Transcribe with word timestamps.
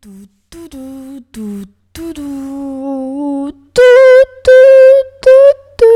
Du, 0.00 0.10
du, 0.48 0.68
du, 0.68 1.20
du, 1.32 1.64
du, 1.92 2.12
du, 2.12 2.12
du, 2.14 3.52
du, 3.74 4.60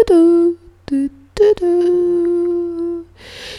du, 0.09 0.57
du, 0.87 1.11
du, 1.37 1.55
du. 1.55 3.05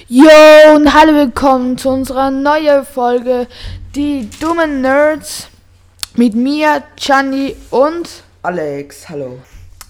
Yo 0.09 0.75
und 0.75 0.93
hallo 0.93 1.13
willkommen 1.13 1.77
zu 1.77 1.87
unserer 1.91 2.29
neuen 2.29 2.85
Folge 2.85 3.47
Die 3.95 4.29
dummen 4.41 4.81
Nerds 4.81 5.47
mit 6.15 6.35
mir, 6.35 6.83
Chani 6.97 7.55
und 7.69 8.23
Alex, 8.41 9.07
hallo. 9.07 9.39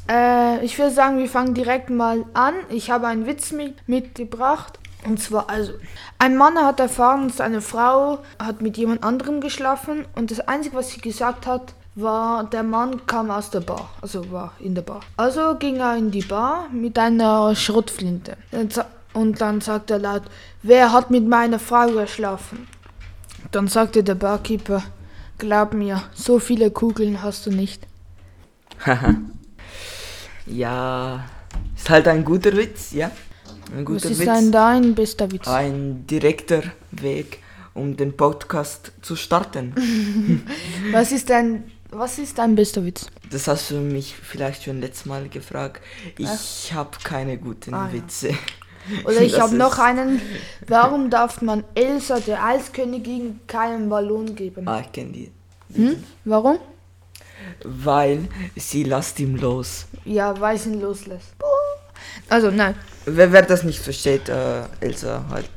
äh, 0.08 0.64
ich 0.64 0.78
würde 0.78 0.92
sagen, 0.94 1.18
wir 1.18 1.30
fangen 1.30 1.56
direkt 1.56 1.90
mal 1.90 2.26
an. 2.36 2.54
Ich 2.70 2.92
habe 2.92 3.08
einen 3.08 3.26
Witz 3.26 3.52
mit, 3.52 3.88
mitgebracht. 3.90 4.78
Und 5.06 5.20
zwar, 5.20 5.50
also, 5.50 5.74
ein 6.20 6.38
Mann 6.38 6.58
hat 6.58 6.80
erfahren, 6.80 7.30
seine 7.30 7.62
Frau 7.62 8.20
hat 8.40 8.62
mit 8.62 8.78
jemand 8.78 9.04
anderem 9.04 9.42
geschlafen 9.42 10.06
und 10.16 10.32
das 10.32 10.40
Einzige, 10.42 10.78
was 10.78 10.92
sie 10.92 11.02
gesagt 11.02 11.46
hat, 11.46 11.74
war, 11.96 12.46
der 12.46 12.64
Mann 12.64 13.06
kam 13.06 13.30
aus 13.30 13.52
der 13.52 13.60
Bar, 13.60 13.90
also 14.02 14.32
war 14.32 14.54
in 14.60 14.74
der 14.76 14.82
Bar. 14.82 15.02
Also 15.18 15.56
ging 15.56 15.78
er 15.78 15.96
in 15.96 16.10
die 16.10 16.22
Bar 16.22 16.70
mit 16.72 16.98
einer 16.98 17.56
Schrotflinte. 17.56 18.38
Und 19.14 19.42
dann 19.42 19.62
sagt 19.62 19.92
er 19.92 20.00
laut, 20.00 20.24
wer 20.64 20.92
hat 20.92 21.12
mit 21.12 21.28
meiner 21.28 21.60
Frau 21.60 21.88
geschlafen? 21.88 22.68
Dann 23.52 23.68
sagte 23.68 24.04
der 24.04 24.16
Barkeeper, 24.16 24.82
glaub 25.38 25.74
mir, 25.74 26.02
so 26.14 26.40
viele 26.40 26.72
Kugeln 26.72 27.22
hast 27.22 27.46
du 27.46 27.52
nicht. 27.52 27.86
Ja, 30.46 31.24
ist 31.74 31.90
halt 31.90 32.06
ein 32.08 32.26
guter 32.26 32.52
Witz, 32.58 32.92
ja. 32.92 33.10
Ein 33.74 33.80
Was 33.80 33.86
guter 33.86 34.10
ist 34.12 34.20
Witz. 34.20 34.26
denn 34.28 34.52
dein 34.52 34.96
bester 34.96 35.32
Witz? 35.32 35.48
Ein 35.48 36.06
direkter 36.08 36.62
Weg, 36.92 37.40
um 37.74 37.98
den 37.98 38.16
Podcast 38.16 38.92
zu 39.02 39.16
starten. 39.16 39.74
Was 40.92 41.12
ist 41.12 41.30
dein, 41.30 41.64
was 41.92 42.18
ist 42.20 42.38
dein 42.38 42.56
bester 42.56 42.84
Witz? 42.86 43.08
Das 43.32 43.48
hast 43.48 43.72
du 43.72 43.76
mich 43.76 44.16
vielleicht 44.16 44.64
schon 44.64 44.80
letztes 44.80 45.06
Mal 45.06 45.28
gefragt. 45.30 45.82
Ich 46.18 46.72
habe 46.74 46.92
keine 47.04 47.38
guten 47.38 47.74
Ah, 47.74 47.88
ja. 47.88 47.94
Witze. 47.94 48.34
Oder 49.06 49.22
ich 49.22 49.40
habe 49.40 49.56
noch 49.56 49.74
ist- 49.74 49.80
einen. 49.80 50.22
Warum 50.68 51.10
darf 51.10 51.42
man 51.42 51.64
Elsa, 51.74 52.20
der 52.20 52.44
Eiskönigin, 52.44 53.40
keinen 53.48 53.90
Ballon 53.90 54.36
geben? 54.36 54.68
Ah, 54.68 54.82
ich 54.82 54.92
kenne 54.92 55.12
die. 55.12 55.32
Hm? 55.74 56.04
Warum? 56.26 56.60
Weil 57.64 58.28
sie 58.56 58.84
lasst 58.84 59.20
ihm 59.20 59.36
los. 59.36 59.86
Ja, 60.06 60.40
weil 60.40 60.58
sie 60.58 60.70
ihn 60.72 60.82
loslässt. 60.82 61.30
Also, 62.30 62.52
nein. 62.52 62.76
Wer, 63.06 63.32
wer 63.32 63.42
das 63.42 63.64
nicht 63.64 63.80
versteht, 63.80 64.30
äh, 64.30 64.64
Elsa 64.80 65.26
halt. 65.30 65.50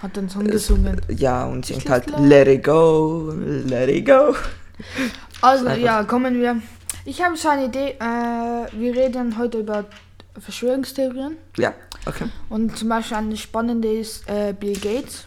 Hat 0.00 0.16
den 0.16 0.28
Song 0.28 0.44
gesungen. 0.44 1.00
Ja, 1.08 1.44
und 1.46 1.66
singt 1.66 1.88
halt 1.88 2.10
Let 2.18 2.46
it 2.46 2.64
go, 2.64 3.32
let 3.34 3.88
it 3.88 4.06
go. 4.06 4.34
Also, 5.40 5.68
ja, 5.70 6.04
kommen 6.04 6.40
wir. 6.40 6.60
Ich 7.04 7.22
habe 7.22 7.36
so 7.36 7.48
eine 7.48 7.66
Idee. 7.66 7.96
Äh, 8.00 8.66
wir 8.72 8.94
reden 8.94 9.38
heute 9.38 9.58
über 9.58 9.84
Verschwörungstheorien. 10.38 11.36
Ja, 11.56 11.74
okay. 12.06 12.26
Und 12.48 12.76
zum 12.76 12.88
Beispiel 12.88 13.16
eine 13.16 13.36
spannende 13.36 13.92
ist 13.92 14.28
äh, 14.28 14.52
Bill 14.52 14.78
Gates. 14.78 15.24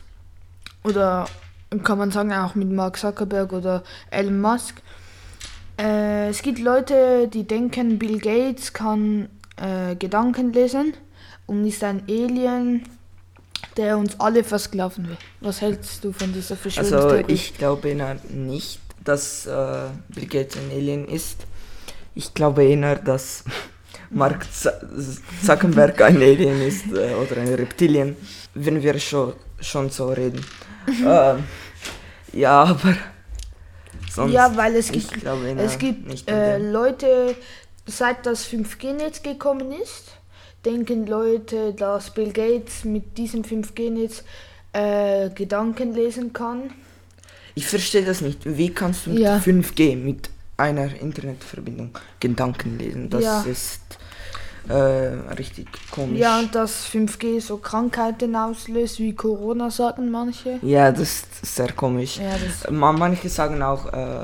Oder 0.83 1.27
kann 1.83 1.97
man 1.97 2.11
sagen 2.11 2.33
auch 2.33 2.55
mit 2.55 2.71
Mark 2.71 2.97
Zuckerberg 2.97 3.51
oder 3.53 3.83
Elon 4.09 4.39
Musk. 4.39 4.81
Äh, 5.79 6.29
es 6.29 6.41
gibt 6.41 6.59
Leute, 6.59 7.27
die 7.27 7.43
denken, 7.43 7.99
Bill 7.99 8.19
Gates 8.19 8.73
kann 8.73 9.29
äh, 9.57 9.95
Gedanken 9.95 10.53
lesen 10.53 10.93
und 11.47 11.65
ist 11.65 11.83
ein 11.83 12.03
Alien, 12.07 12.83
der 13.75 13.97
uns 13.97 14.19
alle 14.19 14.43
versklaven 14.43 15.09
will. 15.09 15.17
Was 15.41 15.61
hältst 15.61 16.03
du 16.03 16.11
von 16.11 16.31
dieser 16.31 16.55
Also 16.55 16.69
Verschwörungstheorie? 16.69 17.33
ich 17.33 17.57
glaube 17.57 17.89
eher 17.89 18.17
nicht, 18.29 18.79
dass 19.03 19.45
äh, 19.47 19.87
Bill 20.09 20.27
Gates 20.27 20.57
ein 20.57 20.71
Alien 20.71 21.07
ist. 21.07 21.45
Ich 22.13 22.33
glaube 22.33 22.63
eher, 22.63 22.95
dass 22.97 23.43
Mark 24.09 24.45
Zuckerberg 25.45 26.01
ein 26.01 26.17
Alien 26.17 26.61
ist 26.61 26.85
äh, 26.91 27.13
oder 27.15 27.41
ein 27.41 27.53
Reptilien, 27.53 28.15
wenn 28.53 28.81
wir 28.81 28.99
schon, 28.99 29.33
schon 29.59 29.89
so 29.89 30.09
reden. 30.09 30.45
ähm, 31.05 31.43
ja, 32.33 32.63
aber 32.63 32.95
sonst, 34.13 34.33
ja, 34.33 34.55
weil 34.55 34.75
es 34.75 34.91
gibt, 34.91 35.11
glaube 35.21 35.49
es 35.57 35.77
gibt 35.77 36.29
äh. 36.29 36.57
Leute, 36.57 37.35
seit 37.85 38.25
das 38.25 38.47
5G-Netz 38.47 39.21
gekommen 39.21 39.71
ist, 39.71 40.16
denken 40.67 41.07
Leute, 41.07 41.73
dass 41.73 42.09
Bill 42.13 42.31
Gates 42.33 42.83
mit 42.83 43.17
diesem 43.17 43.43
5G-Netz 43.43 44.23
äh, 44.73 45.29
Gedanken 45.29 45.93
lesen 45.93 46.33
kann. 46.33 46.71
Ich 47.55 47.65
verstehe 47.67 48.03
das 48.05 48.21
nicht. 48.21 48.39
Wie 48.45 48.69
kannst 48.73 49.05
du 49.05 49.11
mit 49.11 49.19
Ja. 49.19 49.37
5G, 49.37 49.95
mit 49.95 50.29
einer 50.57 50.89
Internetverbindung 50.99 51.91
Gedanken 52.19 52.77
lesen? 52.77 53.09
Das 53.09 53.23
Ja. 53.23 53.41
ist 53.43 53.81
äh, 54.69 54.73
richtig 55.37 55.67
komisch. 55.91 56.19
Ja, 56.19 56.39
und 56.39 56.53
dass 56.53 56.85
5G 56.93 57.39
so 57.39 57.55
Krankheiten 57.57 58.35
auslöst 58.35 58.99
wie 58.99 59.15
Corona, 59.15 59.71
sagen 59.71 60.11
manche. 60.11 60.59
Ja, 60.61 60.91
das 60.91 61.01
ist 61.09 61.55
sehr 61.55 61.71
komisch. 61.71 62.17
Ja, 62.19 62.71
Manche 62.71 63.29
sagen 63.29 63.61
auch 63.63 63.85
äh, 63.93 64.21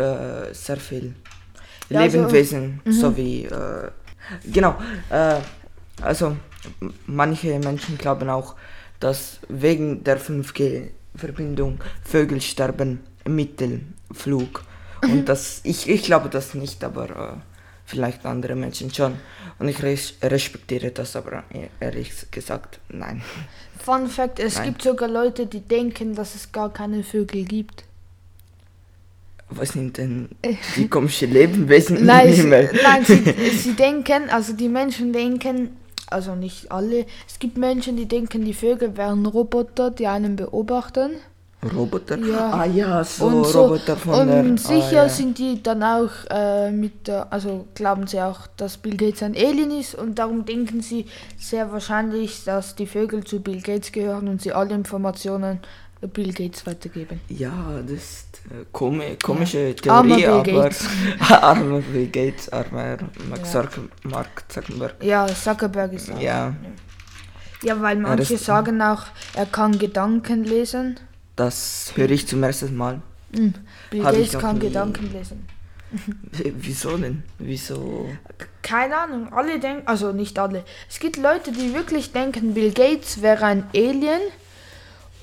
äh, 0.00 0.54
sehr 0.54 0.78
viel 0.78 1.14
Ja, 1.90 2.00
also- 2.00 2.18
Lebewesen, 2.18 2.80
Mhm. 2.84 2.92
sowie 2.92 3.44
äh, 3.44 3.90
genau. 4.50 4.74
Äh, 5.10 5.36
also 6.02 6.36
manche 7.06 7.58
Menschen 7.58 7.98
glauben 7.98 8.28
auch, 8.28 8.54
dass 9.00 9.40
wegen 9.48 10.04
der 10.04 10.20
5G-Verbindung 10.20 11.78
Vögel 12.04 12.40
sterben 12.40 13.00
im 13.24 13.36
Mittelflug. 13.36 14.64
Mhm. 15.02 15.10
Und 15.12 15.28
das 15.28 15.60
ich, 15.64 15.88
ich 15.88 16.02
glaube 16.02 16.28
das 16.28 16.54
nicht, 16.54 16.82
aber 16.84 17.10
äh, 17.10 17.40
vielleicht 17.86 18.26
andere 18.26 18.54
Menschen 18.54 18.92
schon. 18.92 19.14
Und 19.58 19.68
ich 19.68 19.82
res 19.82 20.14
respektiere 20.22 20.90
das, 20.90 21.16
aber 21.16 21.44
e- 21.52 21.68
ehrlich 21.80 22.30
gesagt 22.30 22.80
nein. 22.88 23.22
Fun 23.78 24.08
Fact, 24.08 24.38
es 24.38 24.56
Nein. 24.56 24.66
gibt 24.66 24.82
sogar 24.82 25.08
Leute, 25.08 25.46
die 25.46 25.60
denken, 25.60 26.14
dass 26.14 26.34
es 26.34 26.52
gar 26.52 26.72
keine 26.72 27.02
Vögel 27.02 27.44
gibt. 27.44 27.84
Was 29.50 29.70
sind 29.70 29.96
denn 29.96 30.28
die 30.76 30.88
komischen 30.88 31.32
Lebewesen 31.32 32.04
Nein, 32.04 32.34
sie, 32.34 32.48
nein 32.48 33.04
sie, 33.04 33.22
sie 33.56 33.72
denken, 33.72 34.28
also 34.28 34.52
die 34.52 34.68
Menschen 34.68 35.12
denken, 35.12 35.77
also 36.10 36.34
nicht 36.34 36.70
alle, 36.72 37.06
es 37.26 37.38
gibt 37.38 37.56
Menschen, 37.56 37.96
die 37.96 38.06
denken, 38.06 38.44
die 38.44 38.54
Vögel 38.54 38.96
wären 38.96 39.26
Roboter, 39.26 39.90
die 39.90 40.06
einen 40.06 40.36
beobachten. 40.36 41.12
Roboter? 41.74 42.18
Ja. 42.18 42.52
Ah 42.52 42.64
ja, 42.66 43.02
so, 43.02 43.26
und 43.26 43.46
so, 43.46 43.62
Roboter 43.62 43.96
von 43.96 44.14
und 44.14 44.28
der... 44.28 44.58
sicher 44.58 45.00
ah, 45.00 45.04
ja. 45.04 45.08
sind 45.08 45.38
die 45.38 45.60
dann 45.60 45.82
auch 45.82 46.10
äh, 46.30 46.70
mit 46.70 47.08
der, 47.08 47.32
also 47.32 47.66
glauben 47.74 48.06
sie 48.06 48.20
auch, 48.20 48.46
dass 48.56 48.76
Bill 48.76 48.96
Gates 48.96 49.24
ein 49.24 49.34
Alien 49.34 49.72
ist 49.72 49.96
und 49.96 50.20
darum 50.20 50.44
denken 50.44 50.82
sie 50.82 51.06
sehr 51.36 51.72
wahrscheinlich, 51.72 52.44
dass 52.44 52.76
die 52.76 52.86
Vögel 52.86 53.24
zu 53.24 53.40
Bill 53.40 53.60
Gates 53.60 53.90
gehören 53.90 54.28
und 54.28 54.40
sie 54.40 54.52
alle 54.52 54.74
Informationen 54.74 55.58
Bill 56.00 56.32
Gates 56.32 56.64
weitergeben. 56.64 57.20
Ja, 57.28 57.80
das 57.82 57.92
ist 57.92 58.27
komi 58.72 59.16
komische 59.22 59.74
Armer 59.88 60.16
Theorie, 60.16 60.42
Bill 60.42 60.54
aber... 60.58 60.62
Gates. 60.70 60.86
armer 61.30 61.80
Bill 61.80 62.06
Gates, 62.08 62.48
armer 62.50 62.98
Mark, 63.28 63.40
Ja. 63.52 63.64
Mark 64.04 64.44
Zuckerberg. 64.48 64.94
Ja, 65.02 65.26
Zuckerberg 65.26 65.92
ist 65.92 66.10
auch. 66.10 66.20
Ja, 66.20 66.54
Ja, 67.62 67.80
weil 67.80 67.96
Ja, 67.96 68.02
manche 68.02 68.34
das- 68.34 68.44
sagen 68.44 68.80
auch, 68.82 69.04
er 69.34 69.46
kann 69.46 69.78
Gedanken 69.78 70.44
lesen. 70.44 70.98
das 71.36 71.92
höre 71.94 72.10
ich 72.10 72.26
zum 72.26 72.42
ersten 72.42 72.76
Mal. 72.76 73.00
Hm. 73.34 73.54
Bill 73.90 74.04
Hab 74.04 74.14
Gates 74.14 74.38
kann 74.38 74.56
nie. 74.58 74.66
Gedanken 74.66 75.12
lesen. 75.12 75.46
Wieso 76.58 76.96
denn? 76.98 77.22
Wieso? 77.38 78.08
Keine 78.62 78.96
Ahnung, 78.98 79.32
alle 79.32 79.58
denken, 79.58 79.86
also 79.86 80.12
nicht 80.12 80.38
alle. 80.38 80.64
Es 80.88 80.98
gibt 80.98 81.16
Leute, 81.16 81.50
die 81.50 81.72
wirklich 81.74 82.12
denken, 82.12 82.52
Bill 82.54 82.72
Gates 82.72 83.22
wäre 83.22 83.46
ein 83.46 83.64
Alien 83.74 84.20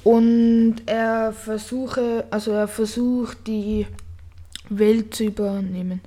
und 0.05 0.77
er 0.85 1.33
versuche, 1.33 2.25
also 2.31 2.51
er 2.51 2.67
versucht 2.69 3.47
die 3.47 3.87
Welt 4.69 5.15
zu 5.15 5.25
übernehmen. 5.25 6.01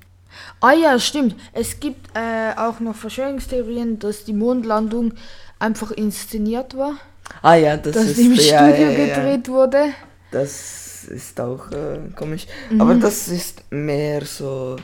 Ah 0.61 0.73
ja, 0.73 0.99
stimmt. 0.99 1.35
Es 1.53 1.79
gibt 1.79 2.09
äh, 2.15 2.53
auch 2.57 2.79
noch 2.79 2.95
Verschwörungstheorien, 2.95 3.99
dass 3.99 4.23
die 4.25 4.33
Mondlandung 4.33 5.13
einfach 5.59 5.91
inszeniert 5.91 6.77
war, 6.77 6.95
Ah 7.41 7.55
ja, 7.55 7.77
das 7.77 7.93
dass 7.93 8.05
ist... 8.05 8.17
die 8.17 8.25
im 8.27 8.33
ja, 8.33 8.69
Studio 8.69 8.89
ja, 8.89 8.91
ja, 8.91 9.05
ja. 9.05 9.15
gedreht 9.15 9.47
wurde. 9.49 9.93
Das 10.31 11.05
ist 11.05 11.39
auch 11.41 11.71
äh, 11.71 11.99
komisch. 12.15 12.47
Mhm. 12.69 12.81
Aber 12.81 12.95
das 12.95 13.27
ist 13.27 13.63
mehr 13.71 14.25
so... 14.25 14.77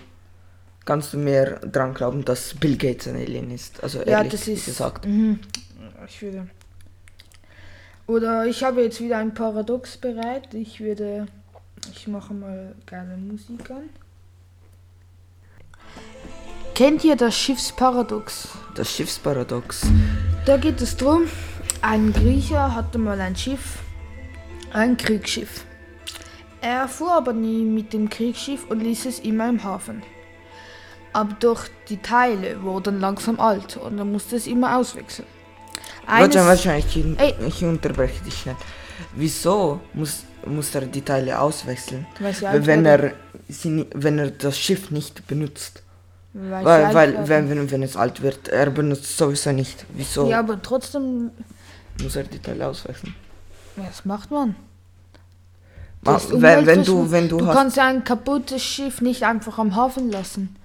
Kannst 0.85 1.13
du 1.13 1.17
mehr 1.17 1.59
dran 1.61 1.93
glauben, 1.95 2.23
dass 2.25 2.53
Bill 2.53 2.77
Gates 2.77 3.07
ein 3.07 3.15
Alien 3.15 3.49
ist? 3.51 3.83
Also 3.83 3.99
Ja, 4.05 4.19
ehrlich 4.19 4.33
das 4.33 4.47
ist. 4.47 4.65
gesagt. 4.65 5.05
Mhm. 5.05 5.39
Ich 6.07 6.21
würde. 6.21 6.47
Oder 8.07 8.45
ich 8.45 8.63
habe 8.63 8.83
jetzt 8.83 9.01
wieder 9.01 9.17
ein 9.17 9.33
Paradox 9.33 9.97
bereit. 9.97 10.53
Ich 10.53 10.79
würde. 10.79 11.27
Ich 11.91 12.07
mache 12.07 12.33
mal 12.33 12.75
geile 12.85 13.17
Musik 13.17 13.69
an. 13.71 13.89
Kennt 16.75 17.03
ihr 17.03 17.15
das 17.15 17.35
Schiffsparadox? 17.37 18.49
Das 18.75 18.91
Schiffsparadox. 18.91 19.87
Da 20.45 20.57
geht 20.57 20.81
es 20.81 20.97
drum, 20.97 21.23
ein 21.81 22.11
Griecher 22.11 22.75
hatte 22.75 22.97
mal 22.97 23.21
ein 23.21 23.35
Schiff, 23.35 23.79
ein 24.73 24.97
Kriegsschiff. 24.97 25.65
Er 26.61 26.87
fuhr 26.87 27.13
aber 27.13 27.31
nie 27.31 27.63
mit 27.63 27.93
dem 27.93 28.09
Kriegsschiff 28.09 28.69
und 28.69 28.81
ließ 28.81 29.05
es 29.05 29.19
immer 29.19 29.47
im 29.47 29.63
Hafen. 29.63 30.03
Aber 31.13 31.33
durch 31.39 31.69
die 31.87 32.01
Teile 32.01 32.61
wurden 32.61 32.99
langsam 32.99 33.39
alt 33.39 33.77
und 33.77 33.97
er 33.97 34.05
musste 34.05 34.35
es 34.35 34.45
immer 34.45 34.75
auswechseln. 34.75 35.27
Eines, 36.07 36.35
warte, 36.35 36.75
ich, 37.47 37.63
unterbreche 37.63 38.23
dich 38.23 38.37
schnell. 38.41 38.55
Wieso 39.15 39.79
muss, 39.93 40.23
muss 40.45 40.73
er 40.75 40.81
die 40.81 41.01
Teile 41.01 41.39
auswechseln? 41.39 42.05
Wenn 42.19 42.85
er, 42.85 43.13
sie, 43.49 43.85
wenn 43.93 44.19
er 44.19 44.31
das 44.31 44.57
Schiff 44.57 44.91
nicht 44.91 45.25
benutzt. 45.27 45.81
Weil, 46.33 46.65
Weil, 46.65 46.93
weil 46.93 47.27
wenn, 47.29 47.49
wenn, 47.49 47.71
wenn 47.71 47.83
es 47.83 47.95
alt 47.95 48.21
wird, 48.21 48.49
er 48.49 48.69
benutzt 48.69 49.17
sowieso 49.17 49.51
nicht. 49.53 49.85
Wieso 49.93 50.29
Ja, 50.29 50.39
aber 50.39 50.61
trotzdem, 50.61 51.31
muss 52.01 52.15
er 52.17 52.23
die 52.23 52.39
Teile 52.39 52.67
auswechseln? 52.67 53.15
was 53.77 54.05
macht 54.05 54.31
man? 54.31 54.55
Ma- 56.01 56.21
wenn, 56.29 56.65
wenn 56.65 56.83
du, 56.83 57.09
wenn 57.11 57.27
du, 57.27 57.37
Du 57.37 57.47
hast, 57.47 57.55
kannst 57.55 57.77
ja 57.77 57.87
ein 57.87 58.03
kaputtes 58.03 58.61
Schiff 58.63 59.01
nicht 59.01 59.23
einfach 59.23 59.57
am 59.57 59.75
Hafen 59.75 60.11
lassen. 60.11 60.55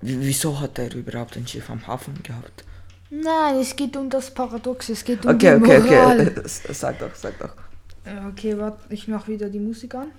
Wie- 0.00 0.20
wieso 0.20 0.60
hat 0.60 0.78
er 0.78 0.94
überhaupt 0.94 1.36
ein 1.36 1.46
Schiff 1.46 1.70
am 1.70 1.86
Hafen 1.86 2.20
gehabt? 2.22 2.64
Nein, 3.14 3.56
es 3.60 3.76
geht 3.76 3.94
um 3.96 4.08
das 4.08 4.30
Paradox, 4.32 4.88
es 4.88 5.04
geht 5.04 5.26
um 5.26 5.34
Okay, 5.34 5.58
die 5.58 5.64
okay, 5.64 5.80
Moral. 5.80 6.20
okay. 6.28 6.40
S- 6.44 6.62
Sag 6.70 6.98
doch, 6.98 7.14
sag 7.14 7.38
doch. 7.38 7.50
Ja, 8.06 8.26
Okay, 8.28 8.56
warte, 8.58 8.78
ich 8.88 9.06
mach 9.06 9.28
wieder 9.28 9.50
die 9.50 9.58
Musik 9.60 9.94
an. 9.94 10.10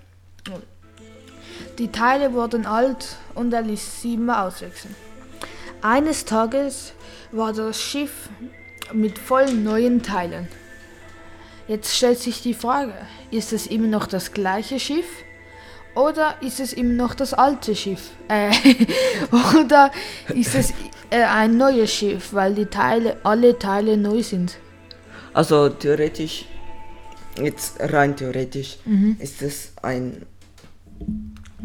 Die 1.79 1.91
Teile 1.91 2.33
wurden 2.33 2.65
alt 2.67 3.15
und 3.33 3.51
er 3.53 3.61
ließ 3.63 4.01
sie 4.01 4.13
immer 4.15 4.43
auswechseln. 4.43 4.95
Eines 5.81 6.25
Tages 6.25 6.93
war 7.31 7.51
das 7.51 7.81
Schiff 7.81 8.29
mit 8.93 9.17
vollen 9.17 9.63
neuen 9.63 10.03
Teilen. 10.03 10.47
Jetzt 11.67 11.95
stellt 11.95 12.19
sich 12.19 12.41
die 12.43 12.53
Frage, 12.53 12.93
ist 13.31 13.53
es 13.53 13.65
immer 13.67 13.87
noch 13.87 14.05
das 14.05 14.33
gleiche 14.33 14.79
Schiff 14.79 15.07
oder 15.95 16.35
ist 16.41 16.59
es 16.59 16.73
immer 16.73 16.93
noch 16.93 17.15
das 17.15 17.33
alte 17.33 17.75
Schiff? 17.75 18.11
Äh, 18.27 18.51
oder 19.59 19.91
ist 20.33 20.55
es 20.55 20.71
äh, 21.09 21.23
ein 21.23 21.57
neues 21.57 21.91
Schiff, 21.93 22.33
weil 22.33 22.55
die 22.55 22.65
Teile, 22.65 23.17
alle 23.23 23.57
Teile 23.59 23.97
neu 23.97 24.21
sind? 24.23 24.57
Also 25.33 25.69
theoretisch, 25.69 26.45
jetzt 27.41 27.79
rein 27.79 28.15
theoretisch, 28.15 28.77
Mhm. 28.85 29.17
ist 29.19 29.41
es 29.41 29.73
ein 29.81 30.25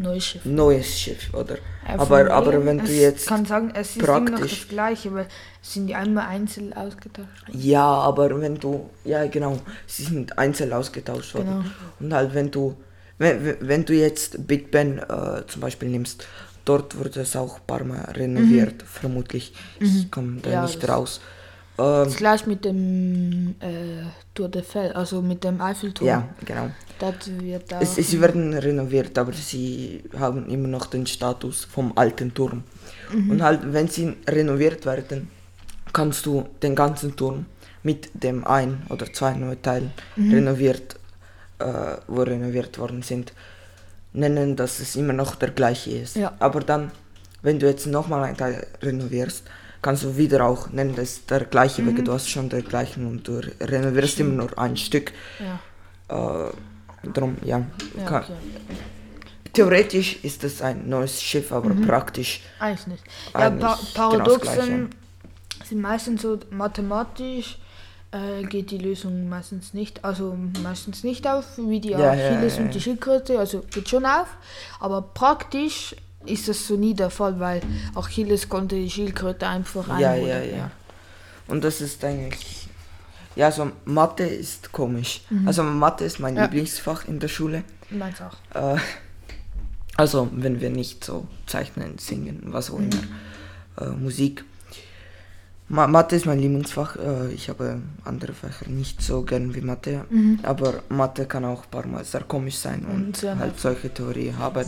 Neues 0.01 0.27
Schiff. 0.27 0.45
neues 0.45 1.01
Schiff, 1.01 1.35
oder? 1.35 1.55
Äh, 1.85 1.97
Aber- 1.99 2.31
aber 2.31 2.65
wenn 2.65 2.79
du 2.79 2.93
jetzt 2.93 3.27
kann 3.27 3.45
sagen, 3.45 3.73
es 3.75 3.97
ist 3.97 3.97
immer 3.97 4.21
noch 4.21 4.31
praktisch- 4.39 4.61
das 4.61 4.69
gleiche, 4.69 5.13
weil 5.13 5.27
es 5.61 5.73
sind 5.75 5.89
die 5.89 5.95
einmal 5.97 6.27
einzeln 6.29 6.73
ausgetauscht. 6.73 7.29
Ja, 7.53 7.83
aber 7.85 8.41
wenn 8.41 8.55
du, 8.61 8.89
ja 9.05 9.27
genau, 9.27 9.59
sie 9.89 10.05
sind 10.05 10.39
einzeln 10.39 10.73
ausgetauscht 10.73 11.35
worden. 11.35 11.47
Genau. 11.65 11.65
Und 11.99 12.15
halt, 12.15 12.33
wenn 12.33 12.49
du, 12.51 12.77
wenn, 13.19 13.57
wenn- 13.61 13.85
du 13.85 13.95
jetzt 13.95 14.47
Big 14.47 14.71
Ben 14.71 14.99
äh, 14.99 15.43
zum 15.47 15.61
Beispiel 15.61 15.89
nimmst, 15.89 16.27
dort 16.65 16.99
wurde 16.99 17.21
es 17.21 17.35
auch 17.37 17.57
ein 17.57 17.67
paar 17.67 17.85
Mal 17.85 18.01
renoviert, 18.13 18.83
vermutlich. 18.83 19.53
Ich 19.81 20.11
komme 20.11 20.41
da 20.43 20.49
Mhm. 20.49 20.55
Ja, 20.55 20.63
nicht 20.63 20.83
das- 20.83 20.91
raus. 20.91 21.21
Ähm, 21.81 22.13
gleich 22.17 22.45
mit 22.47 22.65
dem 22.65 23.55
äh, 23.61 24.03
Tour 24.35 24.49
de 24.49 24.63
Fel, 24.63 24.93
also 24.93 25.23
mit 25.23 25.45
dem 25.45 25.61
Eiffelturm. 25.61 26.09
ja, 26.09 26.29
genau. 26.45 26.71
Das 26.99 27.15
wird 27.41 27.73
auch. 27.73 27.81
Es- 27.81 27.95
sie 27.95 28.21
werden 28.21 28.53
renoviert, 28.53 29.17
aber 29.17 29.33
sie 29.33 30.03
haben 30.19 30.49
immer 30.49 30.67
noch 30.67 30.87
den 30.87 31.07
Status 31.07 31.65
vom 31.65 31.93
alten 31.97 32.35
Turm. 32.35 32.65
Mhm. 33.13 33.31
Und 33.31 33.43
halt, 33.43 33.61
wenn 33.73 33.87
sie 33.87 34.17
renoviert 34.27 34.85
werden, 34.87 35.29
kannst 35.93 36.27
du 36.27 36.47
den 36.63 36.75
ganzen 36.75 37.15
Turm 37.15 37.47
mit 37.85 38.11
dem 38.13 38.45
ein 38.45 38.83
oder 38.91 39.11
zwei 39.13 39.35
neuen 39.35 39.63
Teilen 39.63 39.93
Mhm. 40.17 40.35
renoviert, 40.35 40.97
äh, 41.59 41.97
wo 42.07 42.23
renoviert 42.23 42.79
worden 42.79 43.03
sind, 43.03 43.33
nennen, 44.13 44.57
dass 44.57 44.81
es 44.81 44.97
immer 44.97 45.13
noch 45.13 45.35
der 45.35 45.51
gleiche 45.51 45.91
ist. 45.91 46.17
Ja. 46.17 46.33
Aber 46.39 46.61
dann, 46.61 46.91
wenn 47.43 47.59
du 47.59 47.67
jetzt 47.67 47.87
nochmal 47.87 48.25
ein 48.25 48.37
Teil 48.37 48.67
renovierst, 48.83 49.45
kannst 49.83 50.03
du 50.03 50.17
wieder 50.17 50.45
auch 50.45 50.71
nennen, 50.71 50.95
dass 50.97 51.09
es 51.11 51.27
der 51.27 51.45
gleiche 51.45 51.83
Mhm. 51.83 51.97
Weg, 51.99 52.05
du 52.05 52.13
hast 52.13 52.29
schon 52.29 52.49
der 52.49 52.63
gleichen 52.63 53.07
und 53.07 53.27
du 53.29 53.41
renovierst 53.61 54.19
immer 54.21 54.35
nur 54.35 54.59
ein 54.59 54.77
Stück. 54.77 55.13
ja, 55.39 55.59
Äh, 56.11 57.09
drum, 57.13 57.37
ja. 57.45 57.59
ja 57.97 58.05
okay. 58.07 58.33
Theoretisch 59.53 60.25
ist 60.25 60.45
es 60.45 60.63
ein 60.63 60.89
neues 60.89 61.21
Schiff, 61.23 61.53
aber 61.53 61.71
praktisch. 61.87 62.41
Eigentlich 62.61 62.87
nicht. 62.87 63.05
Ja, 63.35 63.51
pa 63.51 63.51
genau 63.51 63.75
Paradoxen 63.95 64.91
sind 65.65 65.81
meistens 65.81 66.23
so 66.23 66.39
mathematisch. 66.51 67.59
Äh, 68.11 68.45
geht 68.45 68.71
die 68.71 68.79
Lösung 68.79 69.29
meistens 69.29 69.75
nicht, 69.75 70.03
also 70.03 70.35
meistens 70.63 71.05
nicht 71.05 71.27
auf, 71.29 71.45
wie 71.59 71.79
die 71.79 71.91
Ja, 71.91 71.99
ja, 71.99 72.11
Achilles 72.13 72.55
ja, 72.57 72.61
und 72.63 72.67
ja. 72.69 72.73
die 72.73 72.81
Schildkröte, 72.81 73.39
also 73.39 73.61
geht 73.71 73.87
schon 73.89 74.07
auf, 74.07 74.29
aber 74.81 75.03
praktisch 75.03 75.95
ist 76.25 76.49
das 76.49 76.67
so 76.67 76.77
nie 76.77 76.95
der 76.95 77.11
Fall, 77.11 77.39
weil 77.39 77.61
Achilles 77.95 78.49
konnte 78.49 78.77
die 78.77 78.89
Schildkröte 78.91 79.47
einfach 79.47 79.87
Ja, 80.01 80.13
einholen. 80.13 80.29
ja, 80.51 80.57
ja. 80.57 80.71
Und 81.49 81.63
das 81.65 81.83
ist 81.83 82.03
eigentlich. 82.03 82.69
Ja, 83.37 83.53
so 83.53 83.71
Mathe 83.85 84.25
ist 84.25 84.73
komisch. 84.73 85.21
Also 85.47 85.63
Mathe 85.63 86.05
ist 86.05 86.19
mein 86.19 86.33
Mhm. 86.33 86.39
Ja. 86.39 86.45
Lieblingsfach 86.45 87.07
in 87.07 87.21
der 87.21 87.29
Schule. 87.29 87.63
Meins 87.91 88.17
auch. 88.23 88.75
Äh, 88.75 88.79
also 89.97 90.29
wenn 90.33 90.61
wir 90.61 90.71
nicht 90.71 91.05
so 91.05 91.27
zeichnen, 91.47 91.99
singen, 91.99 92.41
was 92.47 92.71
auch 92.71 92.79
immer. 92.79 93.03
Äh, 93.81 93.91
Musik. 93.91 94.45
Ma 95.71 95.87
Mathe 95.87 96.17
ist 96.17 96.27
mein 96.27 96.39
Lieblingsfach. 96.39 96.97
Äh, 96.97 97.33
ich 97.33 97.49
habe 97.49 97.81
andere 98.05 98.33
Fächer 98.33 98.69
nicht 98.69 99.03
so 99.03 99.23
gern 99.23 99.55
wie 99.55 99.61
Mathe. 99.61 100.05
Aber 100.43 100.83
Mathe 100.89 101.27
kann 101.27 101.45
auch 101.45 101.65
ein 101.65 101.71
paar 101.71 101.87
Mal 101.87 102.05
sehr 102.05 102.23
komisch 102.23 102.57
sein 102.57 102.87
und, 102.87 103.07
Und 103.07 103.17
sehr 103.17 103.39
halt 103.39 103.59
solche 103.61 103.93
Theorie 103.93 104.33
haben. 104.33 104.65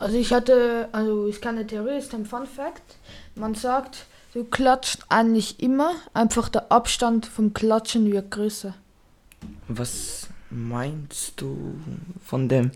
Also 0.00 0.16
ich 0.16 0.32
hatte, 0.32 0.88
also 0.92 1.26
ist 1.26 1.42
keine 1.42 1.66
Theorie, 1.66 1.98
ist 1.98 2.14
ein 2.14 2.24
Fun 2.24 2.46
Fact. 2.46 2.96
Man 3.34 3.54
sagt, 3.54 4.06
du 4.32 4.44
klatscht 4.44 5.00
eigentlich 5.08 5.60
immer, 5.60 5.92
einfach 6.14 6.48
der 6.48 6.72
Abstand 6.72 7.26
vom 7.26 7.52
Klatschen 7.52 8.10
wird 8.10 8.30
größer. 8.30 8.74
Was 9.68 10.28
meinst 10.50 11.40
du 11.40 11.74
von 12.24 12.48
dem? 12.48 12.70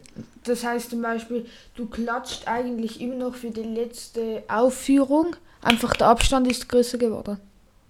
Das 0.44 0.64
heißt 0.64 0.91
zum 0.91 1.02
Beispiel, 1.02 1.46
du 1.75 1.87
klatscht 1.87 2.46
eigentlich 2.46 3.00
immer 3.00 3.17
noch 3.17 3.35
für 3.35 3.50
die 3.50 3.62
letzte 3.62 4.43
Aufführung, 4.49 5.35
einfach 5.64 5.94
der 5.94 6.08
Abstand 6.08 6.46
ist 6.50 6.69
größer 6.69 6.99
geworden. 6.99 7.38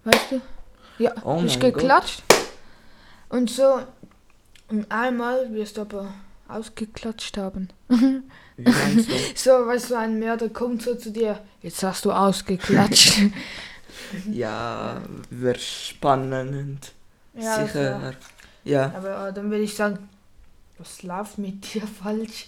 Weißt 0.04 0.32
du? 0.32 0.40
Ja, 0.98 1.12
Oh 1.24 1.40
ist 1.44 1.60
geklatscht. 1.60 2.22
Und 3.28 3.50
so, 3.50 3.80
und 4.68 4.90
einmal 4.90 5.52
wirst 5.52 5.76
du 5.76 5.82
aber 5.82 6.12
ausgeklatscht 6.48 7.36
haben. 7.36 7.68
So, 9.34 9.50
weißt 9.50 9.90
du, 9.90 9.94
ein 9.96 10.20
Mörder 10.20 10.48
kommt 10.48 10.82
so 10.82 10.94
zu 10.94 11.10
dir, 11.10 11.40
jetzt 11.60 11.82
hast 11.82 12.04
du 12.04 12.12
ausgeklatscht. 12.12 13.22
ja, 14.30 15.00
wäre 15.28 15.58
spannend. 15.58 16.92
Ja, 17.34 17.66
Sicher. 17.66 18.14
Ja, 18.62 18.92
Aber 18.96 19.28
äh, 19.28 19.32
dann 19.32 19.50
würde 19.50 19.64
ich 19.64 19.74
sagen, 19.74 20.08
was 20.78 21.02
läuft 21.02 21.38
mit 21.38 21.74
dir 21.74 21.82
falsch? 21.84 22.46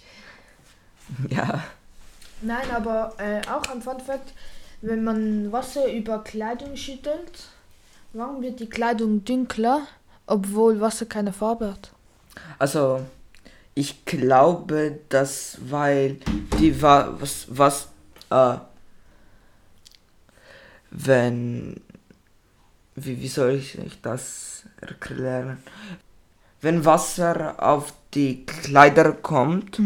ja. 1.29 1.61
Nein, 2.41 2.71
aber 2.73 3.13
äh, 3.17 3.41
auch 3.49 3.69
ein 3.69 3.81
Fun 3.81 3.99
Fact, 3.99 4.31
wenn 4.81 5.03
man 5.03 5.51
Wasser 5.51 5.91
über 5.91 6.23
Kleidung 6.23 6.75
schüttelt, 6.75 7.49
warum 8.13 8.41
wird 8.41 8.59
die 8.59 8.69
Kleidung 8.69 9.23
dunkler, 9.25 9.87
obwohl 10.25 10.79
Wasser 10.79 11.05
keine 11.05 11.33
Farbe 11.33 11.71
hat? 11.71 11.91
Also, 12.59 13.01
ich 13.73 14.05
glaube, 14.05 14.99
dass, 15.09 15.57
weil 15.61 16.17
die 16.59 16.81
wa 16.81 17.13
was, 17.19 17.45
was, 17.49 17.87
äh, 18.29 18.57
wenn, 20.91 21.81
wie, 22.95 23.21
wie 23.21 23.27
soll 23.27 23.55
ich 23.55 23.77
das 24.01 24.63
erklären? 24.81 25.61
Wenn 26.61 26.85
Wasser 26.85 27.55
auf 27.63 27.93
die 28.13 28.45
Kleider 28.45 29.11
kommt, 29.11 29.79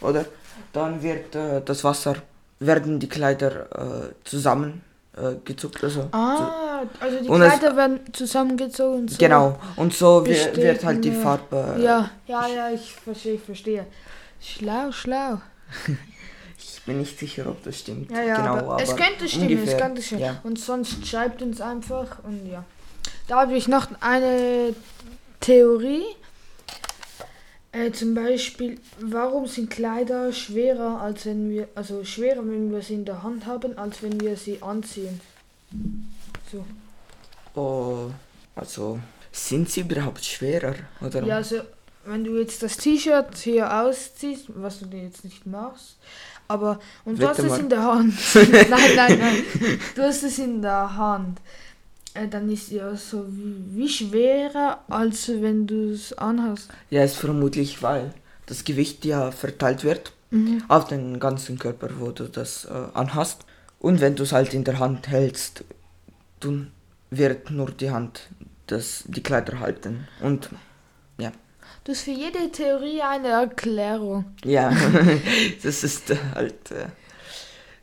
oder, 0.00 0.26
dann 0.72 1.02
wird 1.02 1.34
äh, 1.34 1.62
das 1.64 1.82
Wasser, 1.82 2.16
werden 2.60 2.98
die 3.00 3.08
Kleider 3.08 4.10
äh, 4.10 4.14
zusammen 4.24 4.82
äh, 5.16 5.34
also, 5.82 6.08
Ah, 6.12 6.82
also 7.00 7.20
die 7.22 7.28
Und 7.28 7.42
es- 7.42 7.52
Kleider 7.58 7.76
werden 7.76 8.00
zusammengezogen. 8.12 9.08
So. 9.08 9.18
genau, 9.18 9.58
und 9.76 9.92
so 9.92 10.24
wi- 10.24 10.28
besteht 10.30 10.56
wird 10.56 10.84
halt 10.84 11.04
die 11.04 11.10
Farbe, 11.12 11.76
Ja, 11.80 12.10
ja, 12.26 12.46
ja, 12.46 12.70
ich 12.70 12.94
verstehe, 12.94 13.34
ich 13.34 13.42
verstehe. 13.42 13.86
Schlau, 14.40 14.92
schlau. 14.92 15.40
ich 16.58 16.82
bin 16.86 16.98
nicht 16.98 17.18
sicher, 17.18 17.46
ob 17.48 17.62
das 17.64 17.78
stimmt, 17.80 18.10
Ja, 18.10 18.22
ja, 18.22 18.36
genau, 18.36 18.56
aber, 18.72 18.82
es 18.82 18.94
könnte 18.96 19.28
stimmen, 19.28 19.44
es 19.52 19.58
ungefähr, 19.60 19.78
könnte 19.78 20.02
stimmen. 20.02 20.22
ja. 20.22 20.40
Und 20.44 20.58
sonst 20.58 21.06
schreibt 21.06 21.42
uns 21.42 21.60
einfach 21.60 22.18
und 22.22 22.46
ja. 22.50 22.64
Da 23.28 23.40
habe 23.42 23.54
ich 23.54 23.68
noch 23.68 23.86
eine 24.00 24.74
Theorie. 25.40 26.04
Äh, 27.72 27.92
zum 27.92 28.14
Beispiel, 28.14 28.80
warum 28.98 29.46
sind 29.46 29.70
Kleider 29.70 30.32
schwerer, 30.32 31.00
als 31.00 31.26
wenn 31.26 31.50
wir, 31.50 31.68
also 31.76 32.04
schwerer, 32.04 32.38
wenn 32.38 32.72
wir 32.72 32.82
sie 32.82 32.94
in 32.94 33.04
der 33.04 33.22
Hand 33.22 33.46
haben, 33.46 33.78
als 33.78 34.02
wenn 34.02 34.20
wir 34.20 34.36
sie 34.36 34.60
anziehen? 34.60 35.20
So. 36.50 36.64
Oh, 37.54 38.10
also 38.56 38.98
sind 39.30 39.70
sie 39.70 39.82
überhaupt 39.82 40.24
schwerer, 40.24 40.74
oder? 41.00 41.22
Ja, 41.24 41.36
also 41.36 41.60
wenn 42.04 42.24
du 42.24 42.38
jetzt 42.38 42.62
das 42.62 42.76
T-Shirt 42.76 43.36
hier 43.36 43.82
ausziehst, 43.82 44.46
was 44.48 44.80
du 44.80 44.86
dir 44.86 45.04
jetzt 45.04 45.24
nicht 45.24 45.46
machst, 45.46 45.96
aber 46.48 46.80
und 47.04 47.20
du 47.20 47.28
hast 47.28 47.38
Wette 47.38 47.46
es 47.46 47.52
mal. 47.52 47.60
in 47.60 47.68
der 47.68 47.84
Hand. 47.84 48.14
nein, 48.34 48.96
nein, 48.96 49.18
nein. 49.18 49.44
Du 49.94 50.02
hast 50.02 50.24
es 50.24 50.38
in 50.38 50.60
der 50.60 50.96
Hand. 50.96 51.38
Äh, 52.14 52.28
dann 52.28 52.50
ist 52.50 52.70
ja 52.70 52.94
so 52.96 53.26
wie, 53.28 53.56
wie 53.76 53.88
schwerer, 53.88 54.84
als 54.88 55.28
wenn 55.28 55.66
du 55.66 55.90
es 55.90 56.12
anhast. 56.12 56.70
Ja, 56.90 57.04
ist 57.04 57.16
vermutlich, 57.16 57.82
weil 57.82 58.12
das 58.46 58.64
Gewicht 58.64 59.04
ja 59.04 59.30
verteilt 59.30 59.84
wird 59.84 60.12
auf 60.68 60.86
den 60.86 61.18
ganzen 61.18 61.58
Körper, 61.58 61.88
wo 61.98 62.12
du 62.12 62.28
das 62.28 62.64
äh, 62.64 62.72
anhast. 62.94 63.44
Und 63.80 64.00
wenn 64.00 64.14
du 64.14 64.22
es 64.22 64.32
halt 64.32 64.54
in 64.54 64.64
der 64.64 64.78
Hand 64.78 65.08
hältst, 65.08 65.64
dann 66.40 66.70
wird 67.10 67.50
nur 67.50 67.70
die 67.72 67.90
Hand 67.90 68.28
das, 68.66 69.04
die 69.06 69.22
Kleider 69.22 69.58
halten. 69.58 70.06
Und 70.20 70.50
ja. 71.18 71.32
Du 71.82 71.92
hast 71.92 72.02
für 72.02 72.12
jede 72.12 72.50
Theorie 72.52 73.00
eine 73.02 73.28
Erklärung. 73.28 74.24
Ja, 74.44 74.72
das 75.62 75.82
ist 75.82 76.12
halt. 76.34 76.70
Äh, 76.70 76.86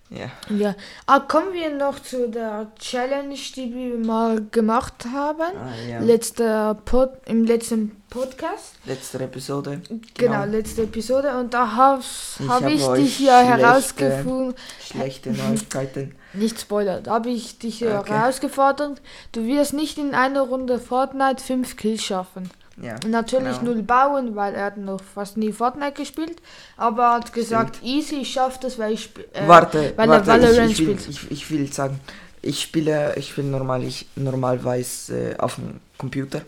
ja. 0.10 0.30
Ja. 0.56 0.76
Ah, 1.06 1.20
kommen 1.20 1.54
wir 1.54 1.70
noch 1.74 2.00
zu 2.00 2.30
der 2.30 2.72
Challenge, 2.80 3.36
die 3.56 3.74
wir 3.74 3.98
mal 3.98 4.42
gemacht 4.52 5.06
haben. 5.14 5.42
Ah, 5.58 5.90
ja. 5.90 6.00
Letzter 6.00 6.76
Pod, 6.86 7.10
Im 7.26 7.44
letzten 7.46 8.02
Podcast. 8.10 8.76
Letzte 8.86 9.20
Episode. 9.24 9.82
Genau, 10.14 10.46
letzte 10.46 10.84
Episode. 10.84 11.38
Und 11.38 11.54
da 11.54 11.72
habe 11.76 12.02
Ich 12.02 12.48
hab 12.48 12.64
hab 12.64 12.70
ich 12.72 12.84
euch 12.84 13.00
dich 13.04 13.20
ja 13.20 13.40
herausgefunden. 13.42 14.56
Schlechte 14.82 15.32
Neuigkeiten. 15.32 16.16
Nicht 16.34 16.60
Spoiler, 16.60 17.02
da 17.02 17.12
habe 17.16 17.30
ich 17.30 17.58
dich 17.60 17.84
Okay. 17.86 18.12
herausgefordert. 18.14 19.02
Du 19.32 19.46
wirst 19.46 19.74
nicht 19.74 19.98
in 19.98 20.14
einer 20.14 20.42
Runde 20.42 20.78
Fortnite 20.80 21.44
5 21.44 21.76
Kills 21.78 22.04
schaffen. 22.04 22.50
Ja. 22.82 22.96
Natürlich 23.08 23.60
genau. 23.60 23.74
null 23.74 23.84
bauen, 23.84 24.36
weil 24.36 24.54
er 24.54 24.66
hat 24.66 24.78
noch 24.78 25.02
fast 25.02 25.36
nie 25.38 25.52
Fortnite 25.52 25.94
gespielt. 25.94 26.42
Aber 26.76 27.04
er 27.04 27.14
hat 27.16 27.34
gesagt, 27.34 27.84
easy, 27.84 28.18
ich 28.18 28.34
schaff 28.34 28.60
das, 28.60 28.78
weil 28.78 28.94
ich 28.94 29.10
äh, 29.34 29.48
warte, 29.48 29.94
weil 29.96 30.10
warte, 30.10 30.30
er 30.30 30.42
Valorant 30.42 30.72
ich, 30.72 30.80
ich, 30.80 30.88
will, 30.88 31.00
spielt. 31.00 31.10
ich, 31.10 31.32
ich 31.32 31.52
will 31.52 31.74
sagen, 31.74 32.00
ich 32.42 32.62
spiele, 32.62 33.16
ich 33.16 33.30
spiele 33.30 33.48
normal, 33.48 33.84
ich 33.84 34.08
normalerweise 34.16 35.32
äh, 35.32 35.38
auf 35.38 35.56
dem 35.56 35.80
Computer 35.98 36.42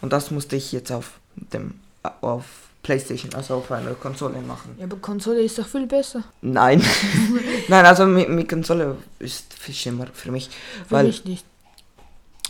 und 0.00 0.12
das 0.12 0.30
musste 0.30 0.56
ich 0.56 0.70
jetzt 0.72 0.92
auf 0.92 1.18
dem 1.34 1.74
auf 2.20 2.44
PlayStation, 2.82 3.32
also 3.34 3.56
auf 3.56 3.70
einer 3.70 3.94
Konsole 3.94 4.40
machen. 4.40 4.74
Ja, 4.78 4.84
aber 4.84 4.96
Konsole 4.96 5.40
ist 5.42 5.58
doch 5.58 5.66
viel 5.66 5.86
besser. 5.86 6.24
Nein, 6.40 6.82
nein, 7.68 7.86
also 7.86 8.06
mit, 8.06 8.28
mit 8.28 8.48
Konsole 8.48 8.96
ist 9.20 9.54
viel 9.54 9.74
schlimmer 9.74 10.06
für 10.12 10.32
mich, 10.32 10.50
Für 10.88 10.96
weil 10.96 11.06
mich 11.06 11.24
nicht. 11.24 11.46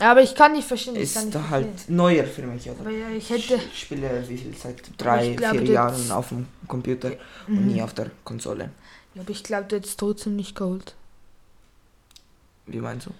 Aber 0.00 0.22
ich 0.22 0.34
kann 0.34 0.52
nicht 0.52 0.66
verstehen. 0.66 0.96
Ist 0.96 1.22
nicht 1.24 1.38
halt 1.50 1.88
neuer 1.88 2.24
für 2.24 2.42
mich, 2.42 2.68
oder? 2.68 2.80
Aber 2.80 2.90
ja, 2.90 3.08
ich 3.10 3.28
hätte. 3.30 3.54
Ich 3.72 3.80
spiele 3.80 4.24
wie 4.26 4.38
viel 4.38 4.54
seit 4.56 4.82
drei, 4.98 5.30
ich 5.32 5.36
glaube, 5.36 5.58
vier 5.58 5.66
das- 5.66 5.74
Jahren 5.74 6.10
auf 6.12 6.28
dem 6.30 6.46
Computer 6.66 7.12
und 7.46 7.60
Mhm. 7.66 7.66
nie 7.66 7.82
auf 7.82 7.92
der 7.94 8.10
Konsole. 8.24 8.70
Ja, 9.14 9.20
aber 9.22 9.30
ich 9.30 9.42
glaube, 9.44 9.64
du 9.68 9.76
hättest 9.76 10.00
trotzdem 10.00 10.36
nicht 10.36 10.54
geholt. 10.56 10.94
Wie 12.66 12.78
meinst 12.80 13.06
du? 13.06 13.10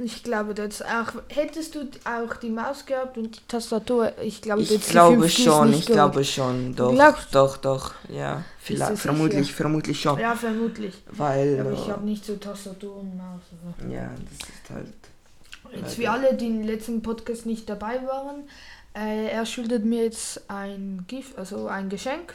Ich 0.00 0.22
glaube, 0.22 0.54
du 0.54 0.62
hättest 0.62 0.84
auch. 0.84 1.08
Hättest 1.28 1.74
du 1.74 1.80
auch 2.04 2.36
die 2.36 2.50
Maus 2.50 2.86
gehabt 2.86 3.18
und 3.18 3.34
die 3.36 3.40
Tastatur, 3.48 4.12
ich 4.22 4.40
glaube, 4.40 4.62
Ich 4.62 4.80
glaube 4.88 5.28
schon, 5.28 5.72
ich 5.72 5.80
geholt. 5.80 5.86
glaube 5.86 6.24
schon, 6.24 6.76
doch, 6.76 6.92
glaubst? 6.94 7.34
doch, 7.34 7.56
doch, 7.56 7.94
ja, 8.08 8.44
vielleicht, 8.60 8.92
sicher? 8.92 9.02
vermutlich, 9.02 9.52
vermutlich 9.52 10.00
schon, 10.00 10.20
Ja, 10.20 10.36
vermutlich. 10.36 10.94
weil, 11.10 11.58
Aber 11.58 11.72
ich 11.72 11.88
äh, 11.88 11.90
habe 11.90 12.04
nicht 12.04 12.24
so 12.24 12.36
Tastatur 12.36 12.98
und 12.98 13.16
Maus. 13.16 13.40
Also. 13.80 13.92
ja, 13.92 14.08
das 14.38 14.48
ist 14.48 14.70
halt, 14.70 14.94
Jetzt 15.74 15.94
für 15.96 16.10
alle, 16.10 16.34
die 16.34 16.46
im 16.46 16.62
letzten 16.62 17.02
Podcast 17.02 17.46
nicht 17.46 17.68
dabei 17.68 18.00
waren, 18.06 18.48
äh, 18.94 19.28
er 19.28 19.44
schuldet 19.46 19.84
mir 19.84 20.04
jetzt 20.04 20.48
ein 20.50 21.04
Gift, 21.08 21.36
also 21.38 21.66
ein 21.68 21.88
Geschenk. 21.88 22.34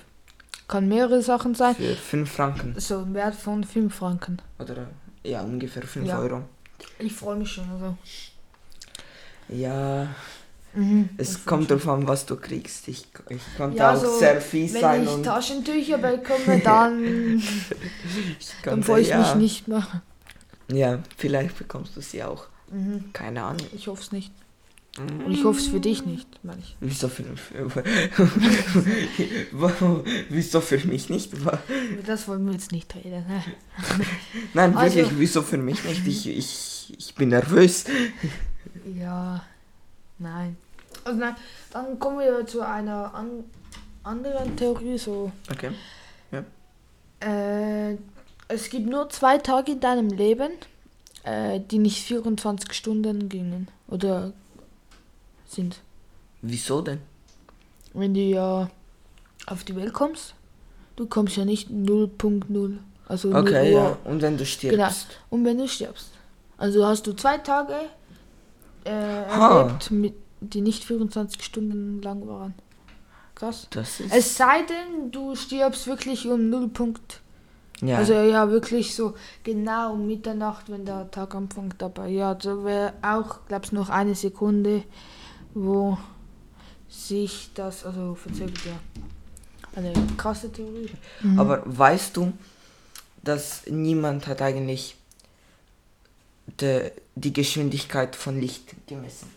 Kann 0.67 0.87
mehrere 0.87 1.21
Sachen 1.21 1.55
sein. 1.55 1.75
für 1.75 1.95
5 1.95 2.31
Franken, 2.31 2.75
So 2.79 3.01
im 3.01 3.13
Wert 3.13 3.35
von 3.35 3.63
5 3.63 3.93
Franken. 3.93 4.37
oder, 4.59 4.87
ja, 5.23 5.41
ungefähr 5.41 5.83
5 5.83 6.07
Ja. 6.07 6.19
Euro. 6.19 6.43
Ich 6.99 7.13
freue 7.13 7.35
mich 7.35 7.51
schon. 7.51 7.69
Also. 7.69 7.97
Ja, 9.49 10.07
Mhm. 10.75 11.09
es 11.17 11.35
Ich 11.37 11.45
kommt 11.45 11.69
darauf 11.69 11.87
an, 11.87 12.07
was 12.07 12.25
du 12.25 12.35
kriegst, 12.35 12.87
ich, 12.87 13.05
ich 13.29 13.41
konnte 13.57 13.77
Ja, 13.77 13.93
auch 13.93 13.97
so, 14.01 14.17
sehr 14.17 14.41
fies 14.41 14.73
Wenn 14.73 14.81
sein 14.81 15.03
ich 15.03 15.09
und 15.09 15.23
Taschentücher 15.23 15.99
bekomme, 15.99 16.59
dann, 16.63 17.03
ich 18.39 18.53
dann 18.63 18.81
freue 18.81 19.01
ich 19.01 19.09
ja, 19.09 19.19
mich 19.19 19.35
nicht 19.35 19.67
mehr. 19.67 19.85
Ja, 20.71 20.99
vielleicht 21.17 21.57
bekommst 21.59 21.95
du 21.95 22.01
sie 22.01 22.23
auch, 22.23 22.47
Mhm. 22.74 23.13
keine 23.13 23.44
Ahnung. 23.44 23.65
Ich 23.74 23.88
hoffe 23.88 24.01
es 24.01 24.12
nicht. 24.12 24.32
Und 25.00 25.32
ich 25.32 25.44
hoffe 25.44 25.60
es 25.60 25.68
für 25.68 25.80
dich 25.80 26.06
nicht, 26.06 26.27
meine 26.44 26.60
ich. 26.62 26.75
Wieso 26.80 27.08
für, 27.08 27.24
wieso 30.30 30.62
für 30.62 30.77
mich 30.88 31.10
nicht? 31.10 31.32
Das 32.06 32.27
wollen 32.27 32.46
wir 32.46 32.53
jetzt 32.53 32.72
nicht 32.72 32.94
reden. 32.96 33.25
Ne? 33.27 33.44
Nein, 34.53 34.75
Also- 34.77 34.96
wirklich, 34.98 35.20
wieso 35.20 35.42
für 35.42 35.58
mich 35.58 35.84
nicht? 35.84 36.06
Ich, 36.08 36.27
ich, 36.27 36.94
ich 36.98 37.15
bin 37.15 37.30
nervös. 37.30 37.86
Ja, 39.00 39.44
nein. 40.20 40.58
Also 41.06 41.20
nein, 41.20 41.36
dann 41.72 42.00
kommen 42.00 42.20
wir 42.20 42.46
zu 42.46 42.62
einer 42.62 43.13
an 43.13 43.44
anderen 44.03 44.56
Theorie. 44.56 44.98
So, 44.98 45.32
Okay. 45.51 45.72
äh, 47.20 47.98
es 48.48 48.70
gibt 48.70 48.88
nur 48.88 49.10
zwei 49.10 49.38
Tage 49.38 49.74
in 49.74 49.80
deinem 49.80 50.10
Leben, 50.10 50.51
äh, 51.24 51.60
die 51.60 51.80
nicht 51.80 52.03
24 52.03 52.74
Stunden 52.74 53.30
gingen 53.30 53.70
oder 53.88 54.34
sind. 55.48 55.80
Wieso 56.42 56.82
denn? 56.82 57.00
Wenn 57.94 58.13
du 58.13 58.20
ja 58.22 58.70
auf 59.46 59.63
die 59.63 59.75
Welt 59.75 59.94
kommst, 59.94 60.36
du 60.96 61.06
kommst 61.08 61.38
ja 61.38 61.46
nicht 61.46 61.70
0.0. 61.70 62.77
Also 63.08 63.30
0 63.30 63.42
Okay, 63.42 63.74
Uhr. 63.74 63.82
ja. 63.82 63.98
Und 64.03 64.22
wenn 64.22 64.38
du 64.38 64.46
stirbst? 64.46 64.77
Genau. 64.77 64.92
Und 65.30 65.46
wenn 65.46 65.58
du 65.58 65.68
stirbst. 65.68 66.10
Also 66.58 66.86
hast 66.86 67.06
du 67.08 67.13
zwei 67.13 67.38
Tage 67.38 67.75
äh, 68.86 68.89
erlebt, 68.89 69.92
mit, 69.92 70.13
die 70.39 70.62
nicht 70.62 70.84
24 70.84 71.42
Stunden 71.44 72.01
lang 72.01 72.27
waren. 72.27 72.53
Krass. 73.36 73.68
Das 73.72 74.00
ist. 74.00 74.13
Es 74.13 74.38
sei 74.38 74.62
denn, 74.63 75.12
du 75.12 75.36
stirbst 75.36 75.88
wirklich 75.88 76.27
um 76.27 76.50
0 76.50 76.70
Punkt. 76.70 77.22
Ja. 77.85 77.97
Also 77.97 78.13
ja, 78.13 78.49
wirklich 78.49 78.95
so 78.95 79.15
genau 79.43 79.93
um 79.93 80.07
Mitternacht, 80.07 80.69
wenn 80.69 80.85
der 80.85 81.09
Tag 81.11 81.35
anfängt. 81.35 81.81
Aber 81.81 82.07
ja, 82.07 82.33
da 82.33 82.63
wäre 82.63 82.93
auch, 83.01 83.39
glaubst 83.47 83.73
noch 83.73 83.89
eine 83.89 84.15
Sekunde, 84.15 84.83
wo 85.53 85.97
sich 86.89 87.51
das, 87.53 87.85
also 87.85 88.15
verzögert, 88.15 88.65
ja. 88.65 88.79
Eine 89.75 89.91
krasse 90.17 90.51
Theorie. 90.51 90.89
Mhm. 91.21 91.39
Aber 91.39 91.63
weißt 91.65 92.15
du, 92.15 92.31
dass 93.23 93.65
niemand 93.67 94.27
hat 94.27 94.41
eigentlich 94.41 94.95
de, 96.59 96.91
die 97.15 97.33
Geschwindigkeit 97.33 98.15
von 98.15 98.39
Licht 98.39 98.75
gemessen? 98.87 99.29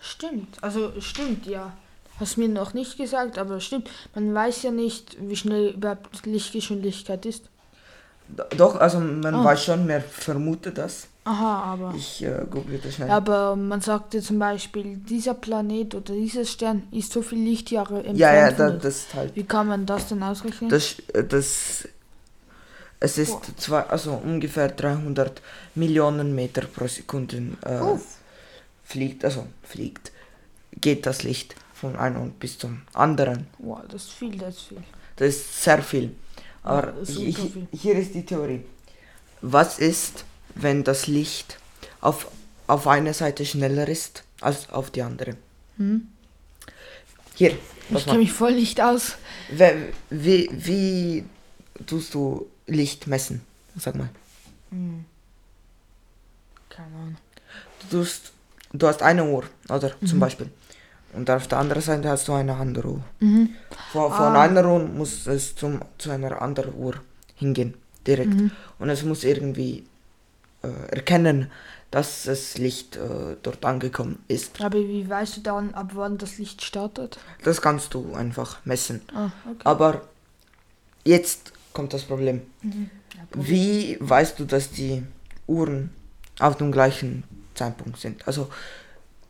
Stimmt, 0.00 0.62
also 0.62 1.00
stimmt, 1.00 1.46
ja. 1.46 1.76
Hast 2.20 2.36
mir 2.36 2.48
noch 2.48 2.74
nicht 2.74 2.96
gesagt, 2.96 3.38
aber 3.38 3.60
stimmt. 3.60 3.88
Man 4.14 4.34
weiß 4.34 4.62
ja 4.64 4.70
nicht, 4.70 5.16
wie 5.20 5.36
schnell 5.36 5.70
überhaupt 5.70 6.26
Lichtgeschwindigkeit 6.26 7.24
ist. 7.26 7.44
Do- 8.28 8.44
Doch, 8.56 8.76
also 8.76 8.98
man 9.00 9.34
Ah. 9.34 9.44
weiß 9.44 9.64
schon, 9.64 9.86
man 9.86 10.02
vermutet 10.02 10.76
das. 10.78 11.06
Aha, 11.24 11.62
aber. 11.72 11.94
Ich 11.96 12.22
äh, 12.24 12.44
google 12.50 12.78
das 12.82 12.94
schnell. 12.94 13.10
Aber 13.10 13.54
man 13.56 13.80
sagte 13.80 14.20
zum 14.22 14.38
Beispiel, 14.38 14.96
dieser 14.96 15.34
Planet 15.34 15.94
oder 15.94 16.14
dieser 16.14 16.44
Stern 16.44 16.82
ist 16.90 17.12
so 17.12 17.22
viel 17.22 17.38
Lichtjahre 17.38 17.96
entfernt. 17.98 18.18
ja, 18.18 18.34
ja, 18.34 18.50
da, 18.50 18.70
das 18.70 18.96
ist 18.96 19.14
halt. 19.14 19.36
Wie 19.36 19.44
kann 19.44 19.68
man 19.68 19.86
das 19.86 20.08
denn 20.08 20.22
ausrechnen? 20.22 20.70
Das, 20.70 20.96
äh, 21.12 21.24
das, 21.24 21.86
es 23.00 23.18
ist 23.18 23.30
Boah. 23.30 23.42
zwei, 23.56 23.80
also 23.82 24.12
ungefähr 24.14 24.68
300 24.68 25.40
Millionen 25.74 26.34
Meter 26.34 26.62
pro 26.62 26.86
Sekunde 26.88 27.42
äh, 27.64 27.78
Uff. 27.80 28.16
fliegt, 28.84 29.24
also 29.24 29.46
fliegt, 29.62 30.10
geht 30.80 31.06
das 31.06 31.22
Licht 31.22 31.54
von 31.80 31.96
einem 31.96 32.32
bis 32.32 32.58
zum 32.58 32.82
anderen. 32.92 33.46
Wow, 33.58 33.80
das 33.88 34.04
ist 34.04 34.12
viel, 34.12 34.36
das 34.38 34.56
ist 34.56 34.62
viel. 34.68 34.82
Das 35.16 35.28
ist 35.28 35.62
sehr 35.62 35.82
viel. 35.82 36.14
Aber 36.62 36.92
das 36.92 37.10
ist 37.10 37.16
viel. 37.38 37.68
hier 37.72 37.94
ist 37.98 38.14
die 38.14 38.24
Theorie. 38.26 38.62
Was 39.40 39.78
ist, 39.78 40.24
wenn 40.54 40.82
das 40.84 41.06
Licht 41.06 41.58
auf, 42.00 42.26
auf 42.66 42.86
einer 42.86 43.14
Seite 43.14 43.44
schneller 43.46 43.86
ist 43.88 44.24
als 44.40 44.68
auf 44.70 44.90
die 44.90 45.02
andere? 45.02 45.36
Hm? 45.76 46.08
Hier, 47.34 47.50
Ich 47.52 47.58
was 47.90 48.04
kenne 48.04 48.18
mich 48.18 48.32
voll 48.32 48.54
nicht 48.54 48.80
aus. 48.80 49.16
wie, 49.50 49.92
wie, 50.10 50.50
wie 50.52 51.24
tust 51.86 52.12
du 52.14 52.46
Licht 52.66 53.06
messen? 53.06 53.42
Sag 53.76 53.94
mal. 53.94 54.08
Hm. 54.70 55.04
Keine 56.68 56.94
Ahnung. 56.96 57.16
Du, 57.90 57.98
tust, 57.98 58.32
du 58.72 58.86
hast 58.88 59.02
eine 59.02 59.24
Uhr, 59.24 59.44
oder? 59.68 59.94
Zum 60.04 60.18
Mhm. 60.18 60.20
Beispiel. 60.20 60.50
Und 61.18 61.28
auf 61.30 61.48
der 61.48 61.58
anderen 61.58 61.82
Seite 61.82 62.08
hast 62.08 62.28
du 62.28 62.32
eine 62.32 62.54
andere 62.54 62.88
Uhr. 62.88 63.02
Mhm. 63.18 63.50
Von, 63.92 64.12
von 64.12 64.36
Ah. 64.36 64.42
einer 64.42 64.64
Uhr 64.64 64.78
muss 64.86 65.26
es 65.26 65.56
zum, 65.56 65.80
zu 65.98 66.10
einer 66.10 66.40
anderen 66.40 66.74
Uhr 66.74 66.94
hingehen. 67.34 67.74
Direkt. 68.06 68.34
Mhm. 68.34 68.50
Und 68.78 68.88
es 68.88 69.02
muss 69.02 69.24
irgendwie 69.24 69.84
äh, 70.62 70.68
erkennen, 70.94 71.50
dass 71.90 72.24
das 72.24 72.56
Licht 72.58 72.96
äh, 72.96 73.34
dort 73.42 73.64
angekommen 73.64 74.22
ist. 74.28 74.60
Aber 74.60 74.78
wie 74.78 75.08
weißt 75.08 75.38
du 75.38 75.40
dann, 75.40 75.74
ab 75.74 75.90
wann 75.94 76.18
das 76.18 76.38
Licht 76.38 76.62
startet? 76.62 77.18
Das 77.42 77.60
kannst 77.60 77.94
du 77.94 78.14
einfach 78.14 78.64
messen. 78.64 79.00
Ah, 79.12 79.30
okay. 79.44 79.60
Aber 79.64 80.02
jetzt 81.04 81.52
kommt 81.72 81.92
das 81.94 82.02
Problem. 82.02 82.42
Mhm. 82.62 82.90
Ja, 83.16 83.22
Problem. 83.30 83.50
Wie 83.50 83.96
weißt 84.00 84.38
du, 84.38 84.44
dass 84.44 84.70
die 84.70 85.02
Uhren 85.48 85.90
auf 86.38 86.56
dem 86.58 86.70
gleichen 86.70 87.24
Zeitpunkt 87.54 87.98
sind? 87.98 88.24
Also, 88.28 88.48